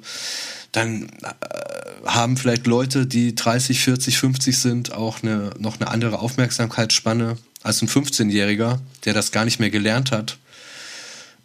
[0.72, 6.20] dann äh, haben vielleicht Leute, die 30, 40, 50 sind, auch eine, noch eine andere
[6.20, 10.38] Aufmerksamkeitsspanne als ein 15-Jähriger, der das gar nicht mehr gelernt hat.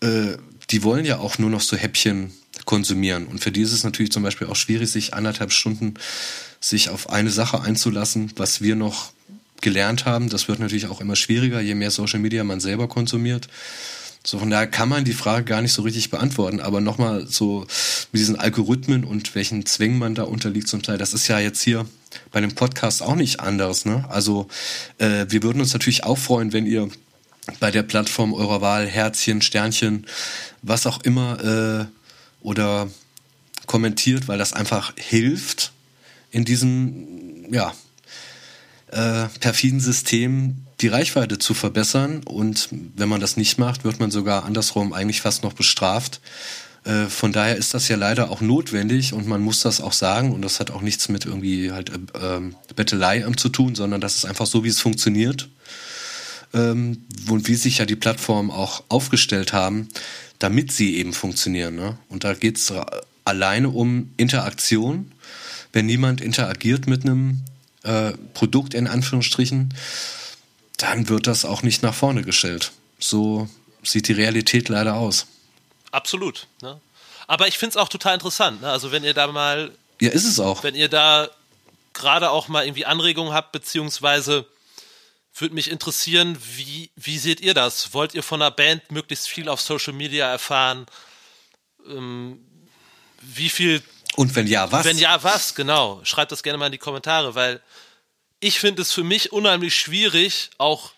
[0.01, 0.37] Äh,
[0.69, 2.31] die wollen ja auch nur noch so Häppchen
[2.65, 3.27] konsumieren.
[3.27, 5.95] Und für die ist es natürlich zum Beispiel auch schwierig, sich anderthalb Stunden
[6.59, 9.11] sich auf eine Sache einzulassen, was wir noch
[9.61, 10.29] gelernt haben.
[10.29, 13.47] Das wird natürlich auch immer schwieriger, je mehr Social Media man selber konsumiert.
[14.25, 16.59] So von daher kann man die Frage gar nicht so richtig beantworten.
[16.59, 17.61] Aber nochmal so
[18.11, 21.61] mit diesen Algorithmen und welchen Zwängen man da unterliegt zum Teil, das ist ja jetzt
[21.61, 21.85] hier
[22.31, 23.85] bei dem Podcast auch nicht anders.
[23.85, 24.03] Ne?
[24.09, 24.47] Also
[24.97, 26.89] äh, wir würden uns natürlich auch freuen, wenn ihr
[27.59, 30.07] bei der Plattform eurer Wahl Herzchen, Sternchen,
[30.63, 31.85] was auch immer äh,
[32.41, 32.89] oder
[33.67, 35.71] kommentiert, weil das einfach hilft
[36.31, 37.75] in diesem ja
[38.91, 42.21] äh, perfiden System die Reichweite zu verbessern.
[42.23, 46.19] Und wenn man das nicht macht, wird man sogar andersrum eigentlich fast noch bestraft.
[46.85, 50.33] Äh, von daher ist das ja leider auch notwendig und man muss das auch sagen
[50.33, 52.41] und das hat auch nichts mit irgendwie halt äh,
[52.75, 55.49] Bettelei zu tun, sondern das ist einfach so, wie es funktioniert
[56.53, 59.89] ähm, und wie sich ja die Plattformen auch aufgestellt haben,
[60.37, 61.75] damit sie eben funktionieren.
[61.75, 61.97] Ne?
[62.07, 62.71] Und da geht es
[63.23, 65.11] alleine um Interaktion.
[65.73, 67.41] Wenn niemand interagiert mit einem
[67.83, 69.73] äh, Produkt in Anführungsstrichen,
[70.77, 72.71] dann wird das auch nicht nach vorne gestellt.
[72.99, 73.49] So
[73.83, 75.27] sieht die Realität leider aus.
[75.91, 76.47] Absolut.
[76.61, 76.79] Ne?
[77.27, 78.61] Aber ich finde es auch total interessant.
[78.61, 78.69] Ne?
[78.69, 79.71] Also wenn ihr da mal.
[80.01, 80.63] Ja, ist es auch.
[80.63, 81.29] Wenn ihr da
[81.93, 84.45] gerade auch mal irgendwie Anregungen habt, beziehungsweise
[85.37, 87.93] würde mich interessieren, wie, wie seht ihr das?
[87.93, 90.85] Wollt ihr von einer Band möglichst viel auf Social Media erfahren?
[91.87, 92.39] Ähm,
[93.21, 93.81] wie viel.
[94.15, 94.85] Und wenn ja, was?
[94.85, 95.99] Wenn ja, was, genau.
[96.03, 97.61] Schreibt das gerne mal in die Kommentare, weil
[98.45, 100.91] ich finde es für mich unheimlich schwierig, auch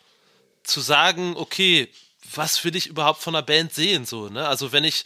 [0.64, 1.90] zu sagen, okay,
[2.36, 4.46] was will ich überhaupt von einer Band sehen, so, ne?
[4.46, 5.06] Also wenn ich,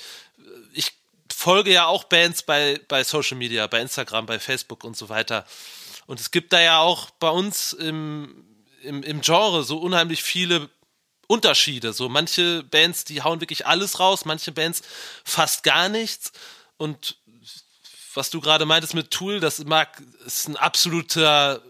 [0.73, 0.91] ich
[1.31, 5.45] folge ja auch Bands bei, bei Social Media, bei Instagram, bei Facebook und so weiter.
[6.07, 8.43] Und es gibt da ja auch bei uns im,
[8.81, 10.68] im, im Genre so unheimlich viele
[11.27, 11.93] Unterschiede.
[11.93, 14.81] So manche Bands, die hauen wirklich alles raus, manche Bands
[15.23, 16.31] fast gar nichts.
[16.77, 17.18] Und
[18.15, 21.61] was du gerade meintest mit Tool, das mag, ist ein absoluter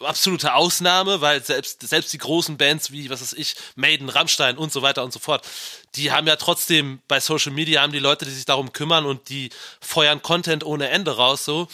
[0.00, 4.72] absolute Ausnahme, weil selbst, selbst die großen Bands wie, was weiß ich, Maiden, Rammstein und
[4.72, 5.46] so weiter und so fort,
[5.94, 9.28] die haben ja trotzdem bei Social Media haben die Leute, die sich darum kümmern und
[9.28, 9.50] die
[9.80, 11.68] feuern Content ohne Ende raus, so.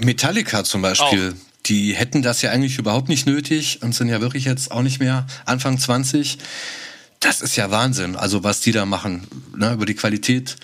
[0.00, 1.66] Metallica zum Beispiel, auch.
[1.66, 5.00] die hätten das ja eigentlich überhaupt nicht nötig und sind ja wirklich jetzt auch nicht
[5.00, 6.38] mehr Anfang 20.
[7.20, 9.28] Das ist ja Wahnsinn, also was die da machen.
[9.56, 10.56] Ne, über die Qualität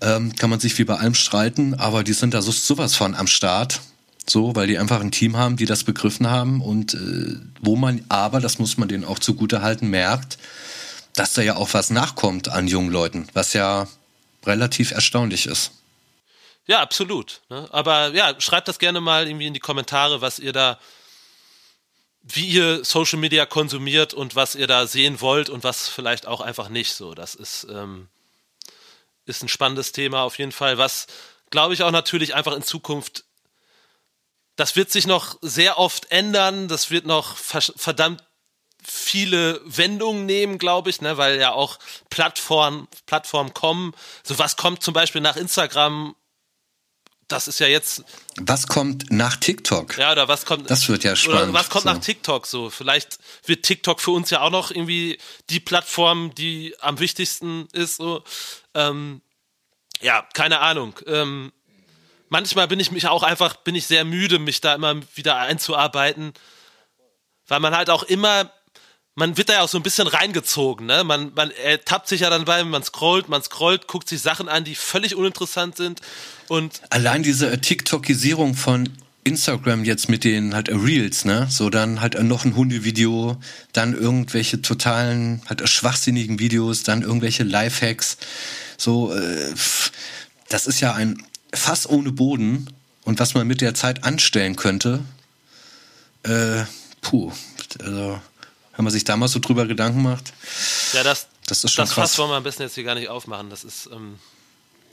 [0.00, 3.14] ähm, kann man sich wie bei allem streiten, aber die sind da so, sowas von
[3.14, 3.80] am Start
[4.28, 8.04] So, weil die einfach ein Team haben, die das begriffen haben und äh, wo man
[8.08, 10.38] aber, das muss man denen auch zugute halten, merkt,
[11.14, 13.88] dass da ja auch was nachkommt an jungen Leuten, was ja
[14.44, 15.72] relativ erstaunlich ist.
[16.66, 17.40] Ja, absolut.
[17.50, 17.68] Ne?
[17.72, 20.78] Aber ja, schreibt das gerne mal irgendwie in die Kommentare, was ihr da,
[22.22, 26.40] wie ihr Social Media konsumiert und was ihr da sehen wollt und was vielleicht auch
[26.40, 27.14] einfach nicht so.
[27.14, 28.08] Das ist, ähm,
[29.26, 31.08] ist ein spannendes Thema auf jeden Fall, was
[31.50, 33.24] glaube ich auch natürlich einfach in Zukunft
[34.56, 36.68] das wird sich noch sehr oft ändern.
[36.68, 38.22] Das wird noch verdammt
[38.82, 41.78] viele Wendungen nehmen, glaube ich, ne, weil ja auch
[42.10, 43.92] Plattformen, Plattformen kommen.
[44.24, 46.16] So was kommt zum Beispiel nach Instagram.
[47.28, 48.04] Das ist ja jetzt.
[48.36, 49.96] Was kommt nach TikTok?
[49.96, 50.68] Ja, oder was kommt.
[50.70, 51.44] Das wird ja spannend.
[51.44, 51.90] Oder was kommt so.
[51.90, 52.68] nach TikTok so?
[52.68, 55.18] Vielleicht wird TikTok für uns ja auch noch irgendwie
[55.48, 57.96] die Plattform, die am wichtigsten ist.
[57.96, 58.22] So.
[58.74, 59.22] Ähm,
[60.02, 60.98] ja, keine Ahnung.
[61.06, 61.52] Ähm,
[62.32, 66.32] manchmal bin ich mich auch einfach, bin ich sehr müde, mich da immer wieder einzuarbeiten,
[67.46, 68.50] weil man halt auch immer,
[69.14, 71.04] man wird da ja auch so ein bisschen reingezogen, ne?
[71.04, 71.52] Man, man
[71.84, 75.14] tappt sich ja dann bei, man scrollt, man scrollt, guckt sich Sachen an, die völlig
[75.14, 76.00] uninteressant sind
[76.48, 78.88] und allein diese TikTokisierung von
[79.24, 81.46] Instagram jetzt mit den halt Reels, ne?
[81.50, 83.36] So dann halt noch ein Hundevideo,
[83.74, 88.16] dann irgendwelche totalen halt schwachsinnigen Videos, dann irgendwelche Lifehacks.
[88.78, 89.52] So äh,
[90.48, 91.22] das ist ja ein
[91.52, 92.68] Fass ohne Boden
[93.04, 95.00] und was man mit der Zeit anstellen könnte,
[96.22, 96.64] äh,
[97.00, 97.32] puh,
[97.80, 98.20] also
[98.76, 100.32] wenn man sich da mal so drüber Gedanken macht.
[100.92, 102.10] Ja, das, das ist schon das krass.
[102.10, 103.50] Fass wollen wir am besten jetzt hier gar nicht aufmachen.
[103.50, 104.18] Das ist, ähm,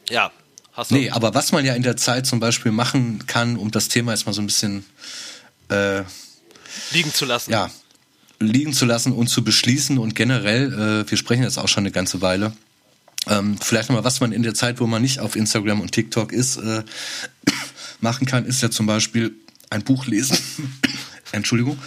[0.10, 0.32] ja,
[0.74, 0.96] hast du.
[0.96, 4.12] Nee, aber was man ja in der Zeit zum Beispiel machen kann, um das Thema
[4.12, 4.86] jetzt mal so ein bisschen
[5.70, 6.04] äh,
[6.92, 7.52] liegen zu lassen.
[7.52, 7.70] Ja,
[8.40, 11.92] liegen zu lassen und zu beschließen und generell, äh, wir sprechen jetzt auch schon eine
[11.92, 12.54] ganze Weile,
[13.30, 16.34] ähm, vielleicht nochmal, was man in der Zeit, wo man nicht auf Instagram und TikTok
[16.34, 16.84] ist, äh,
[18.02, 19.36] machen kann, ist ja zum Beispiel
[19.70, 20.38] ein Buch lesen.
[21.32, 21.78] Entschuldigung.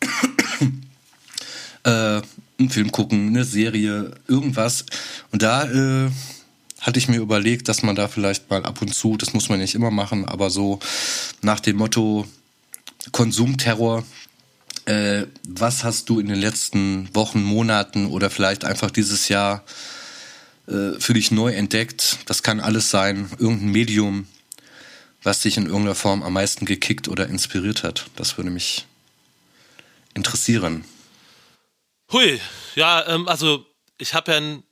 [1.84, 2.22] äh,
[2.58, 4.86] einen Film gucken, eine Serie, irgendwas.
[5.32, 6.10] Und da äh,
[6.80, 9.58] hatte ich mir überlegt, dass man da vielleicht mal ab und zu, das muss man
[9.58, 10.78] nicht immer machen, aber so
[11.42, 12.26] nach dem Motto
[13.12, 14.04] Konsumterror,
[14.84, 19.64] äh, was hast du in den letzten Wochen, Monaten oder vielleicht einfach dieses Jahr
[20.66, 22.18] für dich neu entdeckt.
[22.26, 24.26] Das kann alles sein, irgendein Medium,
[25.22, 28.06] was dich in irgendeiner Form am meisten gekickt oder inspiriert hat.
[28.16, 28.86] Das würde mich
[30.14, 30.84] interessieren.
[32.12, 32.40] Hui,
[32.74, 33.66] ja, ähm, also
[33.98, 34.62] ich habe ja, ein,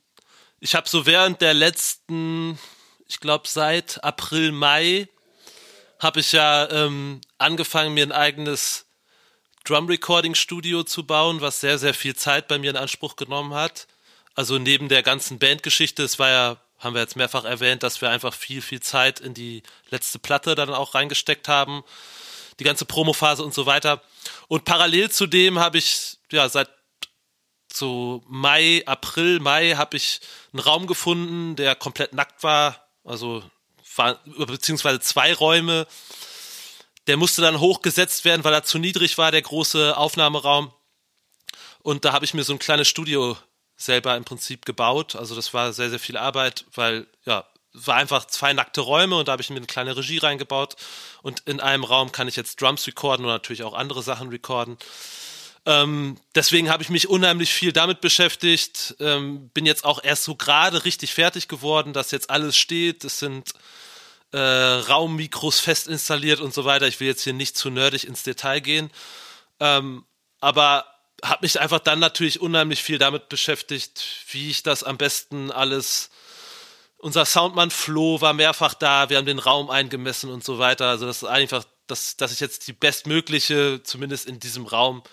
[0.59, 2.57] ich habe so während der letzten,
[3.07, 5.07] ich glaube seit April, Mai,
[5.99, 8.85] habe ich ja ähm, angefangen, mir ein eigenes
[9.63, 13.53] Drum Recording Studio zu bauen, was sehr, sehr viel Zeit bei mir in Anspruch genommen
[13.53, 13.87] hat.
[14.35, 18.09] Also neben der ganzen Bandgeschichte, es war ja, haben wir jetzt mehrfach erwähnt, dass wir
[18.09, 21.83] einfach viel, viel Zeit in die letzte Platte dann auch reingesteckt haben.
[22.59, 24.01] Die ganze Promophase und so weiter.
[24.47, 26.69] Und parallel zu dem habe ich, ja, seit
[27.71, 30.19] so Mai, April, Mai habe ich
[30.53, 32.87] einen Raum gefunden, der komplett nackt war.
[33.03, 33.43] Also,
[33.95, 35.87] war, beziehungsweise zwei Räume.
[37.07, 40.73] Der musste dann hochgesetzt werden, weil er zu niedrig war, der große Aufnahmeraum.
[41.83, 43.37] Und da habe ich mir so ein kleines Studio
[43.77, 45.15] selber im Prinzip gebaut.
[45.15, 49.27] Also das war sehr, sehr viel Arbeit, weil ja, war einfach zwei nackte Räume und
[49.27, 50.75] da habe ich mir eine kleine Regie reingebaut.
[51.21, 54.77] Und in einem Raum kann ich jetzt Drums recorden und natürlich auch andere Sachen recorden.
[55.65, 58.95] Ähm, deswegen habe ich mich unheimlich viel damit beschäftigt.
[58.99, 63.03] Ähm, bin jetzt auch erst so gerade richtig fertig geworden, dass jetzt alles steht.
[63.03, 63.53] Es sind
[64.31, 66.87] äh, Raummikros fest installiert und so weiter.
[66.87, 68.91] Ich will jetzt hier nicht zu nerdig ins Detail gehen.
[69.59, 70.05] Ähm,
[70.39, 70.85] aber
[71.29, 76.09] habe mich einfach dann natürlich unheimlich viel damit beschäftigt, wie ich das am besten alles.
[76.97, 80.87] Unser Soundmann Flo war mehrfach da, wir haben den Raum eingemessen und so weiter.
[80.87, 85.03] Also das ist einfach, dass, dass ich jetzt die bestmögliche, zumindest in diesem Raum,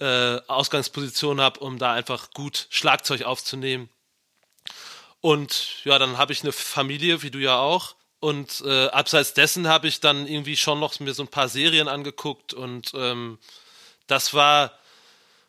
[0.00, 3.88] äh, Ausgangsposition habe, um da einfach gut Schlagzeug aufzunehmen.
[5.20, 7.96] Und ja, dann habe ich eine Familie, wie du ja auch.
[8.20, 11.88] Und äh, abseits dessen habe ich dann irgendwie schon noch mir so ein paar Serien
[11.88, 13.38] angeguckt und ähm,
[14.08, 14.72] das war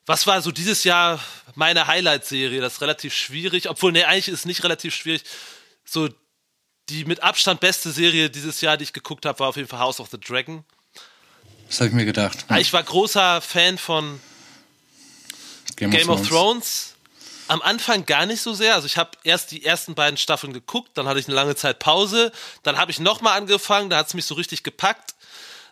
[0.10, 1.20] was war so dieses Jahr
[1.54, 2.62] meine Highlight-Serie?
[2.62, 5.22] Das ist relativ schwierig, obwohl, nee, eigentlich ist es nicht relativ schwierig.
[5.86, 6.10] So
[6.90, 9.78] die mit Abstand beste Serie dieses Jahr, die ich geguckt habe, war auf jeden Fall
[9.78, 10.66] House of the Dragon.
[11.68, 12.44] Das habe ich mir gedacht.
[12.50, 12.58] Ja.
[12.58, 14.20] Ich war großer Fan von
[15.76, 16.28] Game, Game of, Thrones.
[16.28, 16.96] of Thrones.
[17.48, 18.74] Am Anfang gar nicht so sehr.
[18.74, 21.78] Also ich habe erst die ersten beiden Staffeln geguckt, dann hatte ich eine lange Zeit
[21.78, 22.32] Pause,
[22.64, 25.14] dann habe ich nochmal angefangen, da hat es mich so richtig gepackt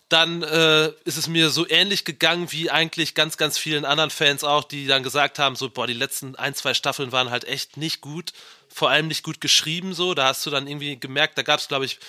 [0.09, 4.43] dann äh, ist es mir so ähnlich gegangen wie eigentlich ganz, ganz vielen anderen Fans
[4.43, 7.75] auch, die dann gesagt haben, so, boah, die letzten ein, zwei Staffeln waren halt echt
[7.75, 8.31] nicht gut,
[8.69, 10.13] vor allem nicht gut geschrieben so.
[10.13, 11.99] Da hast du dann irgendwie gemerkt, da gab es, glaube ich,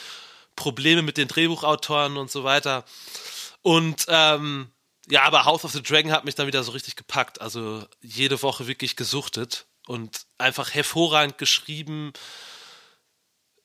[0.54, 2.84] Probleme mit den Drehbuchautoren und so weiter.
[3.62, 4.70] Und ähm,
[5.10, 7.40] ja, aber House of the Dragon hat mich dann wieder so richtig gepackt.
[7.40, 12.12] Also jede Woche wirklich gesuchtet und einfach hervorragend geschrieben.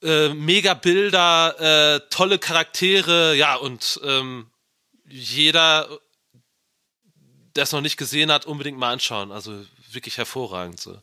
[0.03, 4.47] Äh, mega Bilder, äh, tolle Charaktere, ja, und ähm,
[5.07, 5.87] jeder,
[7.55, 9.31] der es noch nicht gesehen hat, unbedingt mal anschauen.
[9.31, 10.79] Also wirklich hervorragend.
[10.79, 10.97] So.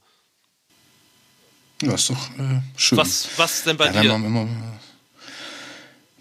[1.82, 2.98] Ja, ist doch äh, schön.
[2.98, 4.14] Was, was denn bei ja, dir?
[4.14, 4.48] Immer,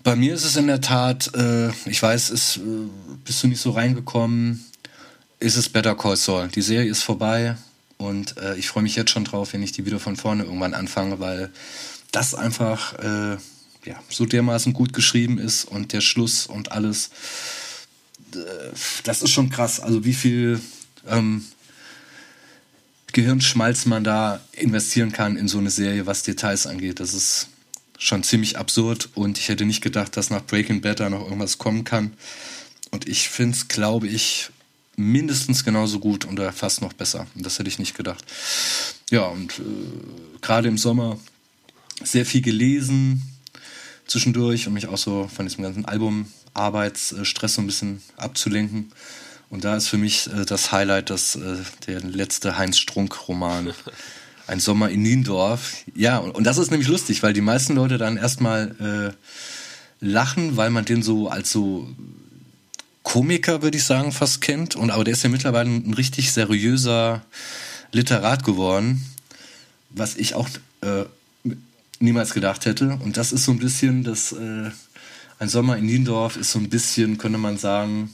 [0.03, 2.61] bei mir ist es in der Tat, äh, ich weiß, ist, äh,
[3.26, 4.65] bist du nicht so reingekommen,
[5.39, 6.47] ist es Better Call Saul.
[6.47, 7.57] Die Serie ist vorbei
[7.97, 10.73] und äh, ich freue mich jetzt schon drauf, wenn ich die wieder von vorne irgendwann
[10.73, 11.51] anfange, weil
[12.11, 13.38] das einfach äh,
[13.86, 17.11] ja, so dermaßen gut geschrieben ist und der Schluss und alles.
[18.34, 18.38] Äh,
[19.03, 19.80] das ist schon krass.
[19.80, 20.60] Also wie viel
[21.07, 21.45] ähm,
[23.11, 26.99] Gehirnschmalz man da investieren kann in so eine Serie, was Details angeht.
[26.99, 27.48] Das ist
[27.98, 31.57] schon ziemlich absurd und ich hätte nicht gedacht, dass nach Breaking Bad da noch irgendwas
[31.57, 32.14] kommen kann.
[32.91, 34.49] Und ich finde es, glaube ich,
[34.95, 37.27] mindestens genauso gut oder fast noch besser.
[37.36, 38.23] Und das hätte ich nicht gedacht.
[39.11, 41.19] Ja, und äh, gerade im Sommer
[42.04, 43.22] sehr viel gelesen
[44.08, 48.92] zwischendurch, um mich auch so von diesem ganzen Album-Arbeitsstress so ein bisschen abzulenken.
[49.50, 51.58] Und da ist für mich äh, das Highlight das, äh,
[51.88, 53.74] der letzte Heinz Strunk-Roman.
[54.48, 55.84] Ein Sommer in Niendorf.
[55.94, 59.14] Ja, und, und, das ist nämlich lustig, weil die meisten Leute dann erstmal
[60.02, 61.88] äh, lachen, weil man den so als so
[63.04, 64.76] Komiker, würde ich sagen, fast kennt.
[64.76, 67.24] Und aber der ist ja mittlerweile ein richtig seriöser
[67.92, 69.06] Literat geworden,
[69.92, 70.50] was ich auch
[70.82, 71.06] äh,
[72.00, 72.98] niemals gedacht hätte.
[73.04, 74.72] Und das ist so ein bisschen das äh,
[75.40, 78.14] ein Sommer in Niendorf ist so ein bisschen, könnte man sagen,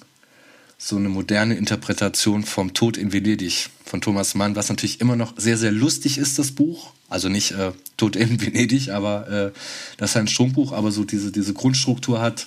[0.77, 5.33] so eine moderne Interpretation vom Tod in Venedig von Thomas Mann, was natürlich immer noch
[5.35, 6.93] sehr, sehr lustig ist, das Buch.
[7.09, 9.51] Also nicht äh, Tod in Venedig, aber äh,
[9.97, 12.45] das ist ein Strunkbuch, aber so diese, diese Grundstruktur hat.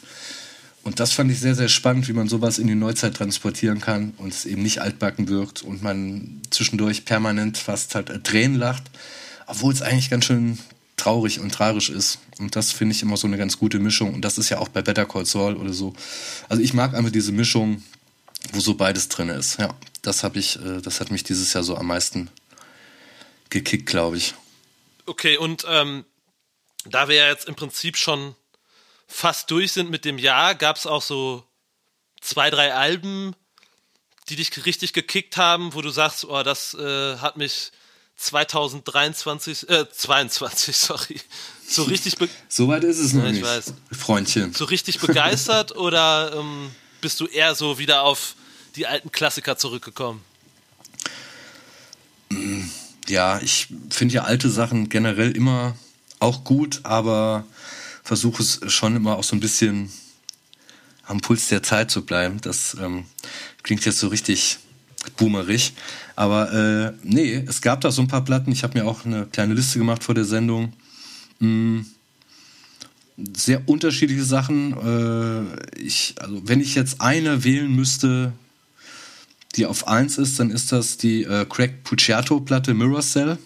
[0.85, 4.15] Und das fand ich sehr, sehr spannend, wie man sowas in die Neuzeit transportieren kann
[4.19, 8.85] und es eben nicht altbacken wirkt und man zwischendurch permanent fast halt Tränen lacht,
[9.47, 10.59] obwohl es eigentlich ganz schön
[10.98, 12.18] traurig und tragisch ist.
[12.38, 14.14] Und das finde ich immer so eine ganz gute Mischung.
[14.14, 15.94] Und das ist ja auch bei Better Call Saul oder so.
[16.48, 17.82] Also ich mag einfach diese Mischung
[18.52, 19.58] wo so beides drin ist.
[19.58, 22.30] Ja, das habe ich, äh, das hat mich dieses Jahr so am meisten
[23.50, 24.34] gekickt, glaube ich.
[25.06, 26.04] Okay, und ähm,
[26.84, 28.34] da wir ja jetzt im Prinzip schon
[29.06, 31.44] fast durch sind mit dem Jahr, gab es auch so
[32.20, 33.34] zwei, drei Alben,
[34.28, 37.72] die dich richtig gekickt haben, wo du sagst, oh, das äh, hat mich
[38.18, 41.20] 2023, äh, 22, sorry,
[41.66, 42.16] so richtig.
[42.48, 43.72] so weit ist es noch ja, nicht, weiß.
[43.92, 44.52] Freundchen.
[44.52, 46.70] So richtig begeistert oder ähm,
[47.00, 48.34] bist du eher so wieder auf
[48.76, 50.22] die alten Klassiker zurückgekommen?
[53.08, 55.76] Ja, ich finde ja alte Sachen generell immer
[56.18, 57.46] auch gut, aber
[58.02, 59.92] versuche es schon immer auch so ein bisschen
[61.04, 62.40] am Puls der Zeit zu bleiben.
[62.40, 63.06] Das ähm,
[63.62, 64.58] klingt jetzt so richtig
[65.16, 65.74] boomerig.
[66.16, 68.52] Aber äh, nee, es gab da so ein paar Platten.
[68.52, 70.72] Ich habe mir auch eine kleine Liste gemacht vor der Sendung.
[71.40, 71.86] Hm,
[73.36, 74.72] sehr unterschiedliche Sachen.
[75.76, 78.32] Äh, ich, also wenn ich jetzt eine wählen müsste,
[79.56, 83.38] die auf 1 ist, dann ist das die äh, Craig Puciato-Platte Mirror Cell.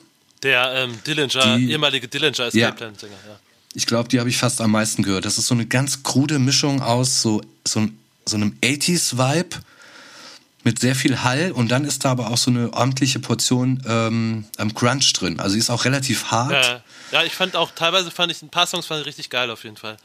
[0.42, 2.70] Der ähm, Dillinger, die, ehemalige Dillinger Escape ja.
[2.72, 3.38] Plan-Sänger, ja.
[3.74, 5.24] Ich glaube, die habe ich fast am meisten gehört.
[5.24, 7.88] Das ist so eine ganz krude Mischung aus so, so,
[8.26, 9.56] so einem 80s-Vibe
[10.64, 14.44] mit sehr viel Hall und dann ist da aber auch so eine ordentliche Portion ähm,
[14.74, 15.40] Crunch drin.
[15.40, 16.52] Also die ist auch relativ hart.
[16.52, 16.82] Ja.
[17.12, 19.64] Ja, ich fand auch, teilweise fand ich ein paar Songs fand ich richtig geil auf
[19.64, 19.98] jeden Fall.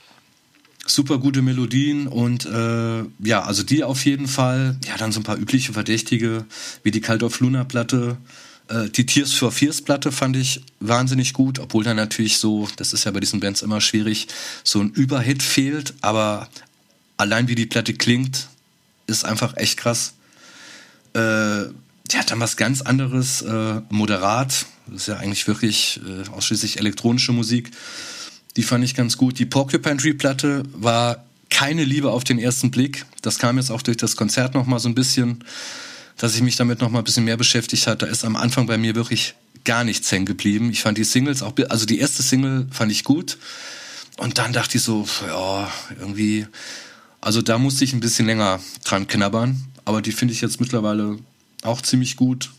[0.85, 4.77] Super gute Melodien und äh, ja, also die auf jeden Fall.
[4.85, 6.45] Ja, dann so ein paar übliche Verdächtige,
[6.83, 8.17] wie die of Luna Platte.
[8.67, 12.91] Äh, die Tears for Fears Platte fand ich wahnsinnig gut, obwohl da natürlich so, das
[12.91, 14.27] ist ja bei diesen Bands immer schwierig,
[14.63, 16.49] so ein Überhit fehlt, aber
[17.15, 18.47] allein wie die Platte klingt,
[19.07, 20.13] ist einfach echt krass.
[21.17, 21.73] Äh,
[22.11, 24.65] die hat dann was ganz anderes, äh, moderat.
[24.87, 27.71] Das ist ja eigentlich wirklich äh, ausschließlich elektronische Musik.
[28.55, 29.39] Die fand ich ganz gut.
[29.39, 33.05] Die Porcupine Tree Platte war keine Liebe auf den ersten Blick.
[33.21, 35.43] Das kam jetzt auch durch das Konzert noch mal so ein bisschen,
[36.17, 38.01] dass ich mich damit noch mal ein bisschen mehr beschäftigt hat.
[38.01, 39.35] Da ist am Anfang bei mir wirklich
[39.65, 40.71] gar nichts hängen geblieben.
[40.71, 43.37] Ich fand die Singles auch, also die erste Single fand ich gut.
[44.17, 46.47] Und dann dachte ich so, ja, irgendwie,
[47.21, 49.61] also da musste ich ein bisschen länger dran knabbern.
[49.87, 51.17] Aber die finde ich jetzt mittlerweile
[51.63, 52.51] auch ziemlich gut.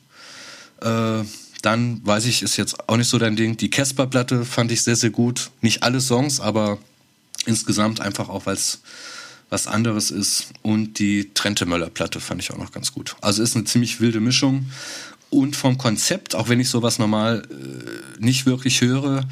[0.81, 1.25] Äh,
[1.61, 3.59] dann weiß ich, ist jetzt auch nicht so dein Ding.
[3.59, 5.51] Die Casper-Platte fand ich sehr, sehr gut.
[5.61, 6.79] Nicht alle Songs, aber
[7.45, 8.81] insgesamt einfach auch, weil es
[9.51, 10.53] was anderes ist.
[10.63, 13.15] Und die Trente Möller-Platte fand ich auch noch ganz gut.
[13.21, 14.71] Also ist eine ziemlich wilde Mischung.
[15.29, 19.29] Und vom Konzept, auch wenn ich sowas normal äh, nicht wirklich höre,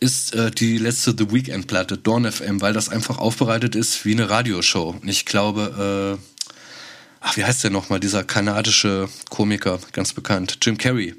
[0.00, 4.12] ist äh, die letzte The Weekend Platte, Dawn FM, weil das einfach aufbereitet ist wie
[4.12, 4.96] eine Radioshow.
[5.00, 6.35] Und ich glaube, äh,
[7.26, 11.14] ach, wie heißt der nochmal, dieser kanadische Komiker, ganz bekannt, Jim Carrey.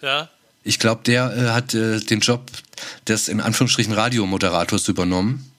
[0.00, 0.30] Ja.
[0.62, 2.50] Ich glaube, der äh, hat äh, den Job
[3.08, 5.50] des in Anführungsstrichen Radiomoderators übernommen.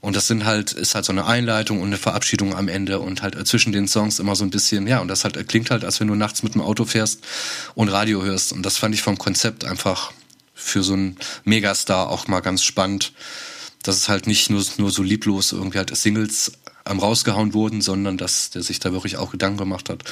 [0.00, 3.22] Und das sind halt, ist halt so eine Einleitung und eine Verabschiedung am Ende und
[3.22, 6.00] halt zwischen den Songs immer so ein bisschen, ja, und das halt klingt halt, als
[6.00, 7.24] wenn du nachts mit dem Auto fährst
[7.74, 8.52] und Radio hörst.
[8.52, 10.12] Und das fand ich vom Konzept einfach
[10.54, 13.12] für so einen Megastar auch mal ganz spannend,
[13.82, 16.52] dass es halt nicht nur, nur so lieblos irgendwie halt Singles
[16.88, 20.04] ähm, rausgehauen wurden, sondern dass der sich da wirklich auch Gedanken gemacht hat.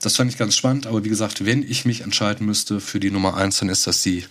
[0.00, 3.10] Das fand ich ganz spannend, aber wie gesagt, wenn ich mich entscheiden müsste für die
[3.10, 4.26] Nummer eins, dann ist das die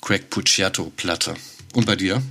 [0.00, 1.34] Craig Pucciato Platte.
[1.72, 2.22] Und bei dir?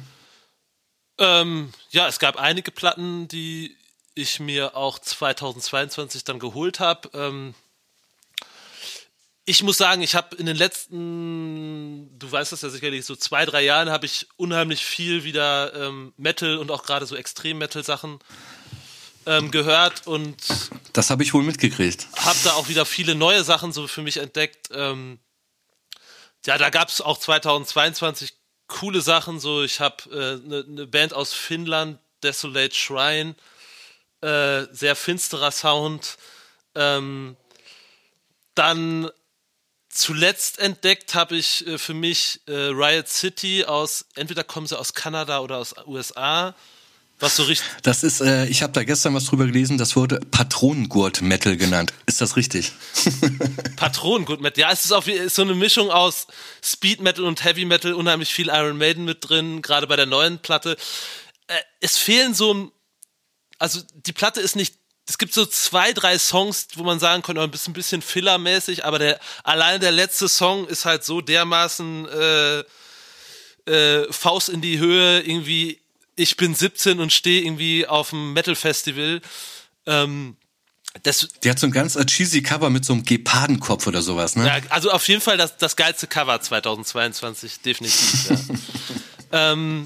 [1.18, 3.76] Ähm, ja, es gab einige Platten, die
[4.15, 7.10] ich mir auch 2022 dann geholt habe.
[7.14, 7.53] Ähm,
[9.45, 13.45] ich muss sagen, ich habe in den letzten, du weißt das ja sicherlich, so zwei,
[13.45, 18.20] drei Jahren habe ich unheimlich viel wieder ähm, Metal und auch gerade so Extrem-Metal-Sachen
[19.26, 20.36] ähm, gehört und
[20.94, 22.08] das habe ich wohl mitgekriegt.
[22.18, 24.70] Habe da auch wieder viele neue Sachen so für mich entdeckt.
[24.72, 25.20] Ähm,
[26.45, 28.34] ja, da gab es auch 2022
[28.68, 29.40] coole Sachen.
[29.40, 33.36] So, ich habe eine äh, ne Band aus Finnland, Desolate Shrine,
[34.22, 36.18] äh, sehr finsterer Sound.
[36.76, 37.38] Ähm,
[38.56, 39.10] dann
[39.90, 44.94] zuletzt entdeckt habe ich äh, für mich äh, Riot City aus, entweder kommen sie aus
[44.94, 46.56] Kanada oder aus USA.
[47.19, 47.68] Was so richtig.
[47.84, 51.94] Das ist, äh, ich habe da gestern was drüber gelesen, das wurde Patronengurt-Metal genannt.
[52.06, 52.73] Ist das richtig?
[53.76, 56.27] Patronengurt-Metal, ja, es ist, auf, ist so eine Mischung aus
[56.61, 60.40] Speed Metal und Heavy Metal, unheimlich viel Iron Maiden mit drin, gerade bei der neuen
[60.40, 60.76] Platte.
[61.48, 62.72] Äh, es fehlen so,
[63.57, 64.76] also die Platte ist nicht
[65.07, 68.85] es gibt so zwei, drei Songs, wo man sagen könnte, ein bisschen, ein bisschen fillermäßig,
[68.85, 72.64] aber der, allein der letzte Song ist halt so dermaßen äh,
[73.69, 75.82] äh, Faust in die Höhe, irgendwie,
[76.15, 79.22] ich bin 17 und stehe irgendwie auf dem Metal-Festival.
[79.85, 80.38] Ähm,
[81.02, 84.45] das, die hat so ein ganz cheesy Cover mit so einem Gepardenkopf oder sowas, ne?
[84.45, 88.30] Ja, also auf jeden Fall das, das geilste Cover 2022, definitiv.
[88.30, 88.38] ja.
[89.53, 89.85] ähm,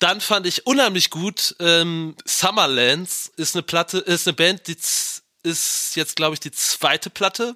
[0.00, 4.76] dann fand ich unheimlich gut, ähm, Summerlands ist eine Platte, ist eine Band, die
[5.42, 7.54] ist jetzt, glaube ich, die zweite Platte.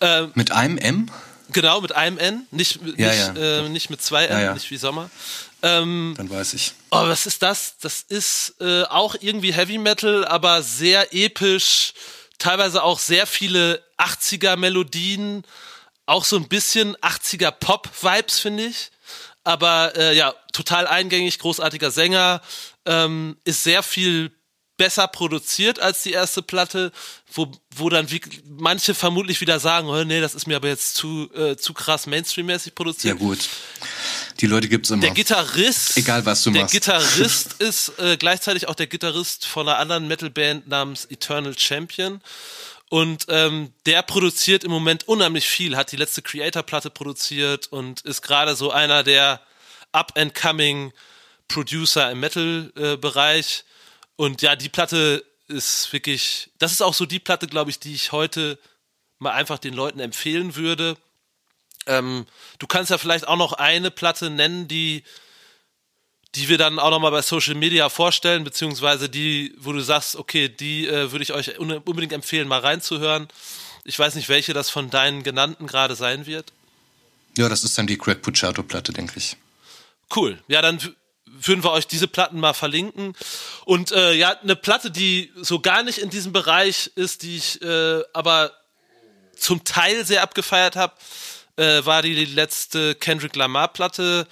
[0.00, 1.10] Ähm, mit einem M?
[1.50, 3.60] Genau, mit einem N, nicht, ja, nicht, ja.
[3.60, 5.08] Äh, nicht mit zwei N, nicht wie Sommer.
[5.62, 6.72] Ähm, Dann weiß ich.
[6.90, 7.76] Oh, was ist das?
[7.80, 11.92] Das ist äh, auch irgendwie Heavy Metal, aber sehr episch,
[12.38, 15.44] teilweise auch sehr viele 80er Melodien,
[16.06, 18.90] auch so ein bisschen 80er Pop-Vibes, finde ich
[19.48, 22.42] aber äh, ja, total eingängig, großartiger Sänger,
[22.84, 24.30] ähm, ist sehr viel
[24.78, 26.92] besser produziert als die erste Platte,
[27.34, 30.94] wo, wo dann wie, manche vermutlich wieder sagen, oh, nee, das ist mir aber jetzt
[30.94, 33.18] zu, äh, zu krass Mainstream-mäßig produziert.
[33.18, 33.40] Ja gut,
[34.40, 35.02] die Leute gibt's immer.
[35.02, 36.74] Der Gitarrist, egal was du der machst.
[36.74, 42.22] Der Gitarrist ist äh, gleichzeitig auch der Gitarrist von einer anderen Metal-Band namens Eternal Champion.
[42.88, 48.22] Und ähm, der produziert im Moment unheimlich viel, hat die letzte Creator-Platte produziert und ist
[48.22, 49.42] gerade so einer der
[49.92, 50.92] up-and-coming
[51.48, 53.64] Producer im Metal-Bereich.
[54.18, 57.94] Und ja, die Platte ist wirklich, das ist auch so die Platte, glaube ich, die
[57.94, 58.58] ich heute
[59.20, 60.96] mal einfach den Leuten empfehlen würde.
[61.86, 62.26] Ähm,
[62.58, 65.04] du kannst ja vielleicht auch noch eine Platte nennen, die
[66.34, 70.48] die wir dann auch nochmal bei Social Media vorstellen, beziehungsweise die, wo du sagst, okay,
[70.48, 73.28] die äh, würde ich euch unbedingt empfehlen, mal reinzuhören.
[73.84, 76.52] Ich weiß nicht, welche das von deinen genannten gerade sein wird.
[77.38, 79.36] Ja, das ist dann die Craig Pucciato-Platte, denke ich.
[80.14, 80.38] Cool.
[80.48, 80.80] Ja, dann
[81.40, 83.14] würden wir euch diese Platten mal verlinken.
[83.64, 87.62] Und äh, ja, eine Platte, die so gar nicht in diesem Bereich ist, die ich
[87.62, 88.52] äh, aber
[89.36, 90.94] zum Teil sehr abgefeiert habe,
[91.56, 94.26] äh, war die letzte Kendrick Lamar-Platte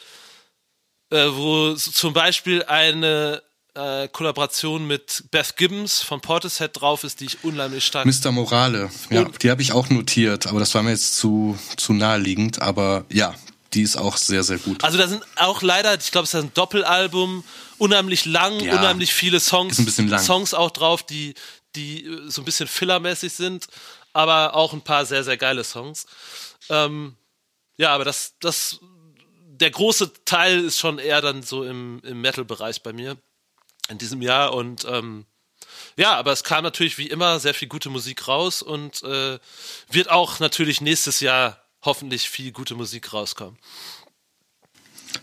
[1.11, 3.43] äh, wo zum Beispiel eine
[3.75, 8.07] äh, Kollaboration mit Beth Gibbons von Portishead drauf ist, die ich unheimlich stark.
[8.07, 8.33] Mr.
[8.33, 12.61] Morale, ja, die habe ich auch notiert, aber das war mir jetzt zu, zu naheliegend,
[12.61, 13.35] aber ja,
[13.77, 14.83] die ist auch sehr, sehr gut.
[14.83, 17.45] Also da sind auch leider, ich glaube, es ist ein Doppelalbum,
[17.77, 19.77] unheimlich lang, ja, unheimlich viele Songs,
[20.25, 21.35] Songs auch drauf, die,
[21.75, 23.67] die äh, so ein bisschen fillermäßig sind,
[24.15, 26.07] aber auch ein paar sehr, sehr geile Songs.
[26.71, 27.17] Ähm,
[27.77, 28.81] ja, aber das, das
[29.47, 33.17] der große Teil ist schon eher dann so im, im Metal-Bereich bei mir
[33.89, 35.27] in diesem Jahr und ähm,
[35.99, 39.39] ja, aber es kam natürlich wie immer sehr viel gute Musik raus und äh,
[39.91, 43.57] wird auch natürlich nächstes Jahr hoffentlich viel gute Musik rauskommen.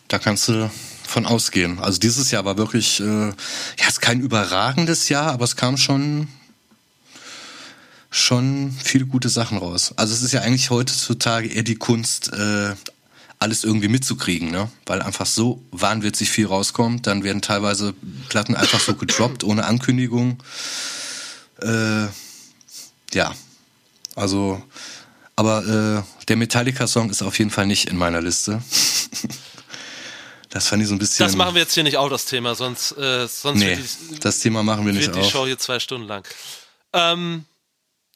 [0.08, 0.72] Da kannst du
[1.06, 1.80] von ausgehen.
[1.80, 3.34] Also dieses Jahr war wirklich, äh, ja,
[3.80, 6.28] es ist kein überragendes Jahr, aber es kam schon
[8.10, 9.94] schon viele gute Sachen raus.
[9.96, 12.76] Also es ist ja eigentlich heutzutage eher die Kunst, äh,
[13.40, 14.70] alles irgendwie mitzukriegen, ne?
[14.86, 17.08] Weil einfach so wahnwitzig viel rauskommt.
[17.08, 17.94] Dann werden teilweise
[18.30, 20.42] Platten einfach so gedroppt, ohne Ankündigung.
[21.62, 22.06] Äh,
[23.14, 23.34] ja,
[24.16, 24.62] also,
[25.36, 28.62] aber äh, der Metallica-Song ist auf jeden Fall nicht in meiner Liste.
[30.50, 31.26] das fand ich so ein bisschen.
[31.26, 34.40] Das machen wir jetzt hier nicht auch, das Thema, sonst, äh, sonst nee, die, das
[34.40, 36.28] Thema machen wir nicht wird die Show hier zwei Stunden lang.
[36.94, 37.46] Ähm,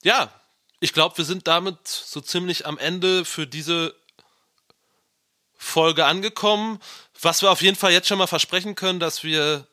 [0.04, 0.32] ja,
[0.80, 3.96] ich glaube, wir sind damit so ziemlich am Ende für diese
[5.56, 6.80] Folge angekommen.
[7.20, 9.66] Was wir auf jeden Fall jetzt schon mal versprechen können, dass wir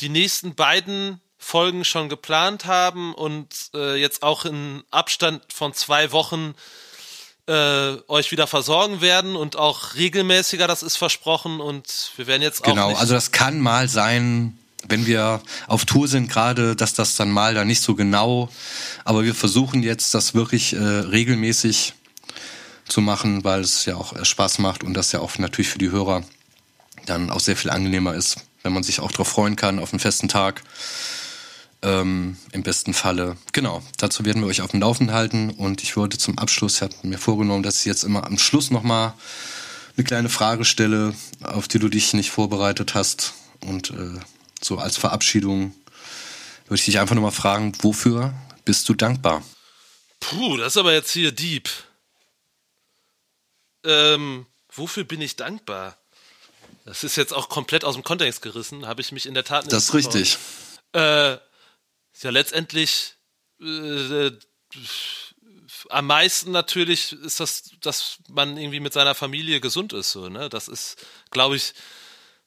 [0.00, 6.10] die nächsten beiden Folgen schon geplant haben und äh, jetzt auch in Abstand von zwei
[6.10, 6.54] Wochen
[7.46, 12.64] äh, euch wieder versorgen werden und auch regelmäßiger, das ist versprochen und wir werden jetzt
[12.64, 12.68] auch.
[12.68, 14.58] Genau, also das kann mal sein,
[14.88, 18.48] wenn wir auf Tour sind gerade, dass das dann mal da nicht so genau,
[19.04, 21.92] aber wir versuchen jetzt das wirklich äh, regelmäßig
[22.88, 25.78] zu machen, weil es ja auch äh, Spaß macht und das ja auch natürlich für
[25.78, 26.24] die Hörer
[27.04, 30.00] dann auch sehr viel angenehmer ist, wenn man sich auch darauf freuen kann, auf einen
[30.00, 30.62] festen Tag.
[31.84, 33.36] Ähm, Im besten Falle.
[33.52, 36.82] Genau, dazu werden wir euch auf dem Laufenden halten und ich würde zum Abschluss, ich
[36.82, 39.12] habe mir vorgenommen, dass ich jetzt immer am Schluss nochmal
[39.94, 44.18] eine kleine Frage stelle, auf die du dich nicht vorbereitet hast und äh,
[44.62, 45.74] so als Verabschiedung
[46.64, 48.32] würde ich dich einfach nochmal fragen, wofür
[48.64, 49.42] bist du dankbar?
[50.20, 51.68] Puh, das ist aber jetzt hier deep.
[53.84, 55.98] Ähm, wofür bin ich dankbar?
[56.86, 59.64] Das ist jetzt auch komplett aus dem Kontext gerissen, habe ich mich in der Tat
[59.64, 60.38] nicht Das ist richtig.
[60.92, 61.36] Äh,
[62.24, 63.14] ja letztendlich
[63.60, 64.30] äh,
[65.90, 70.12] am meisten natürlich ist das, dass man irgendwie mit seiner Familie gesund ist.
[70.12, 70.48] So, ne?
[70.48, 70.96] Das ist,
[71.30, 71.74] glaube ich,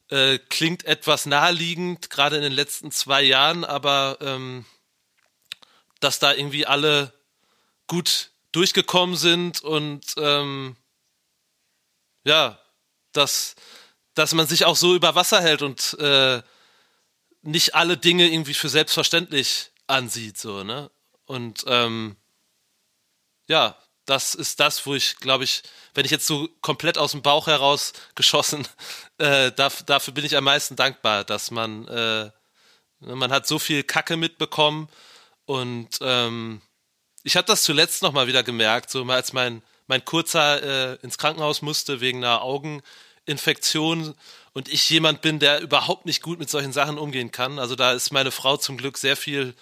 [0.10, 4.66] äh, klingt etwas naheliegend, gerade in den letzten zwei Jahren, aber ähm,
[6.00, 7.14] dass da irgendwie alle
[7.88, 10.76] gut durchgekommen sind und ähm,
[12.24, 12.60] ja,
[13.14, 13.56] dass,
[14.14, 16.42] dass man sich auch so über Wasser hält und äh,
[17.48, 20.92] nicht alle Dinge irgendwie für selbstverständlich ansieht, so, ne?
[21.26, 22.18] Und ähm,
[23.48, 25.64] ja, das ist das, wo ich, glaube ich,
[25.94, 28.68] wenn ich jetzt so komplett aus dem Bauch heraus geschossen,
[29.18, 32.30] äh, darf, dafür bin ich am meisten dankbar, dass man, äh,
[33.00, 34.90] man hat so viel Kacke mitbekommen
[35.46, 36.62] und ähm,
[37.24, 41.62] ich habe das zuletzt nochmal wieder gemerkt, so als mein, mein Kurzer äh, ins Krankenhaus
[41.62, 44.16] musste wegen einer Augeninfektion
[44.58, 47.60] und ich jemand bin, der überhaupt nicht gut mit solchen Sachen umgehen kann.
[47.60, 49.54] Also da ist meine Frau zum Glück sehr viel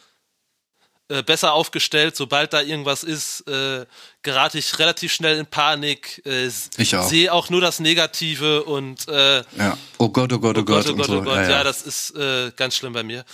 [1.09, 2.15] äh, besser aufgestellt.
[2.15, 3.85] Sobald da irgendwas ist, äh,
[4.21, 6.21] gerate ich relativ schnell in Panik.
[6.25, 7.09] Äh, ich auch.
[7.09, 9.77] Sehe auch nur das Negative und äh, ja.
[9.97, 11.35] Oh Gott, oh Gott, oh, oh Gott, oh Gott, oh Gott, oh Gott.
[11.35, 11.49] Ja, ja.
[11.49, 13.25] ja, das ist äh, ganz schlimm bei mir.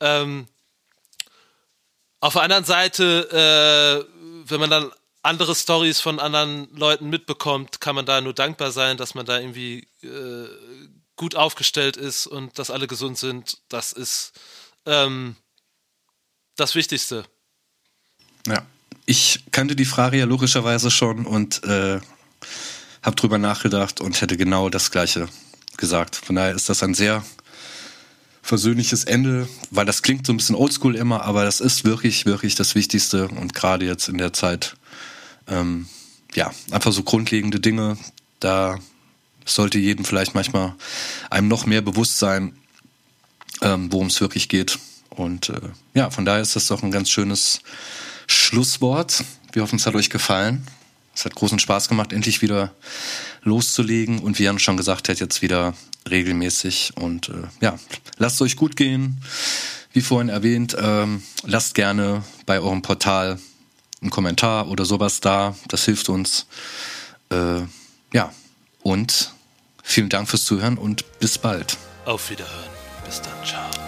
[0.00, 0.46] Ähm,
[2.20, 4.90] auf der anderen Seite, äh, wenn man dann
[5.22, 9.38] andere Stories von anderen Leuten mitbekommt, kann man da nur dankbar sein, dass man da
[9.38, 10.48] irgendwie äh,
[11.20, 13.58] gut aufgestellt ist und dass alle gesund sind.
[13.68, 14.32] Das ist
[14.86, 15.36] ähm,
[16.56, 17.26] das Wichtigste.
[18.46, 18.62] Ja,
[19.04, 22.00] ich kannte die Frage ja logischerweise schon und äh,
[23.02, 25.28] habe drüber nachgedacht und hätte genau das Gleiche
[25.76, 26.16] gesagt.
[26.16, 27.22] Von daher ist das ein sehr
[28.40, 32.54] versöhnliches Ende, weil das klingt so ein bisschen oldschool immer, aber das ist wirklich, wirklich
[32.54, 34.74] das Wichtigste und gerade jetzt in der Zeit,
[35.48, 35.86] ähm,
[36.32, 37.98] ja, einfach so grundlegende Dinge,
[38.38, 38.78] da
[39.54, 40.74] sollte jedem vielleicht manchmal
[41.30, 42.54] einem noch mehr bewusst sein,
[43.62, 44.78] ähm, worum es wirklich geht.
[45.10, 45.60] Und äh,
[45.94, 47.60] ja, von daher ist das doch ein ganz schönes
[48.26, 49.24] Schlusswort.
[49.52, 50.66] Wir hoffen, es hat euch gefallen.
[51.14, 52.72] Es hat großen Spaß gemacht, endlich wieder
[53.42, 54.20] loszulegen.
[54.20, 55.74] Und wie Jan schon gesagt hat, jetzt wieder
[56.08, 56.92] regelmäßig.
[56.96, 57.78] Und äh, ja,
[58.18, 59.20] lasst es euch gut gehen.
[59.92, 63.38] Wie vorhin erwähnt, ähm, lasst gerne bei eurem Portal
[64.00, 65.56] einen Kommentar oder sowas da.
[65.68, 66.46] Das hilft uns.
[67.30, 67.62] Äh,
[68.12, 68.32] ja,
[68.82, 69.32] und
[69.82, 71.76] vielen Dank fürs Zuhören und bis bald.
[72.04, 72.70] Auf Wiederhören.
[73.04, 73.32] Bis dann.
[73.44, 73.79] Ciao.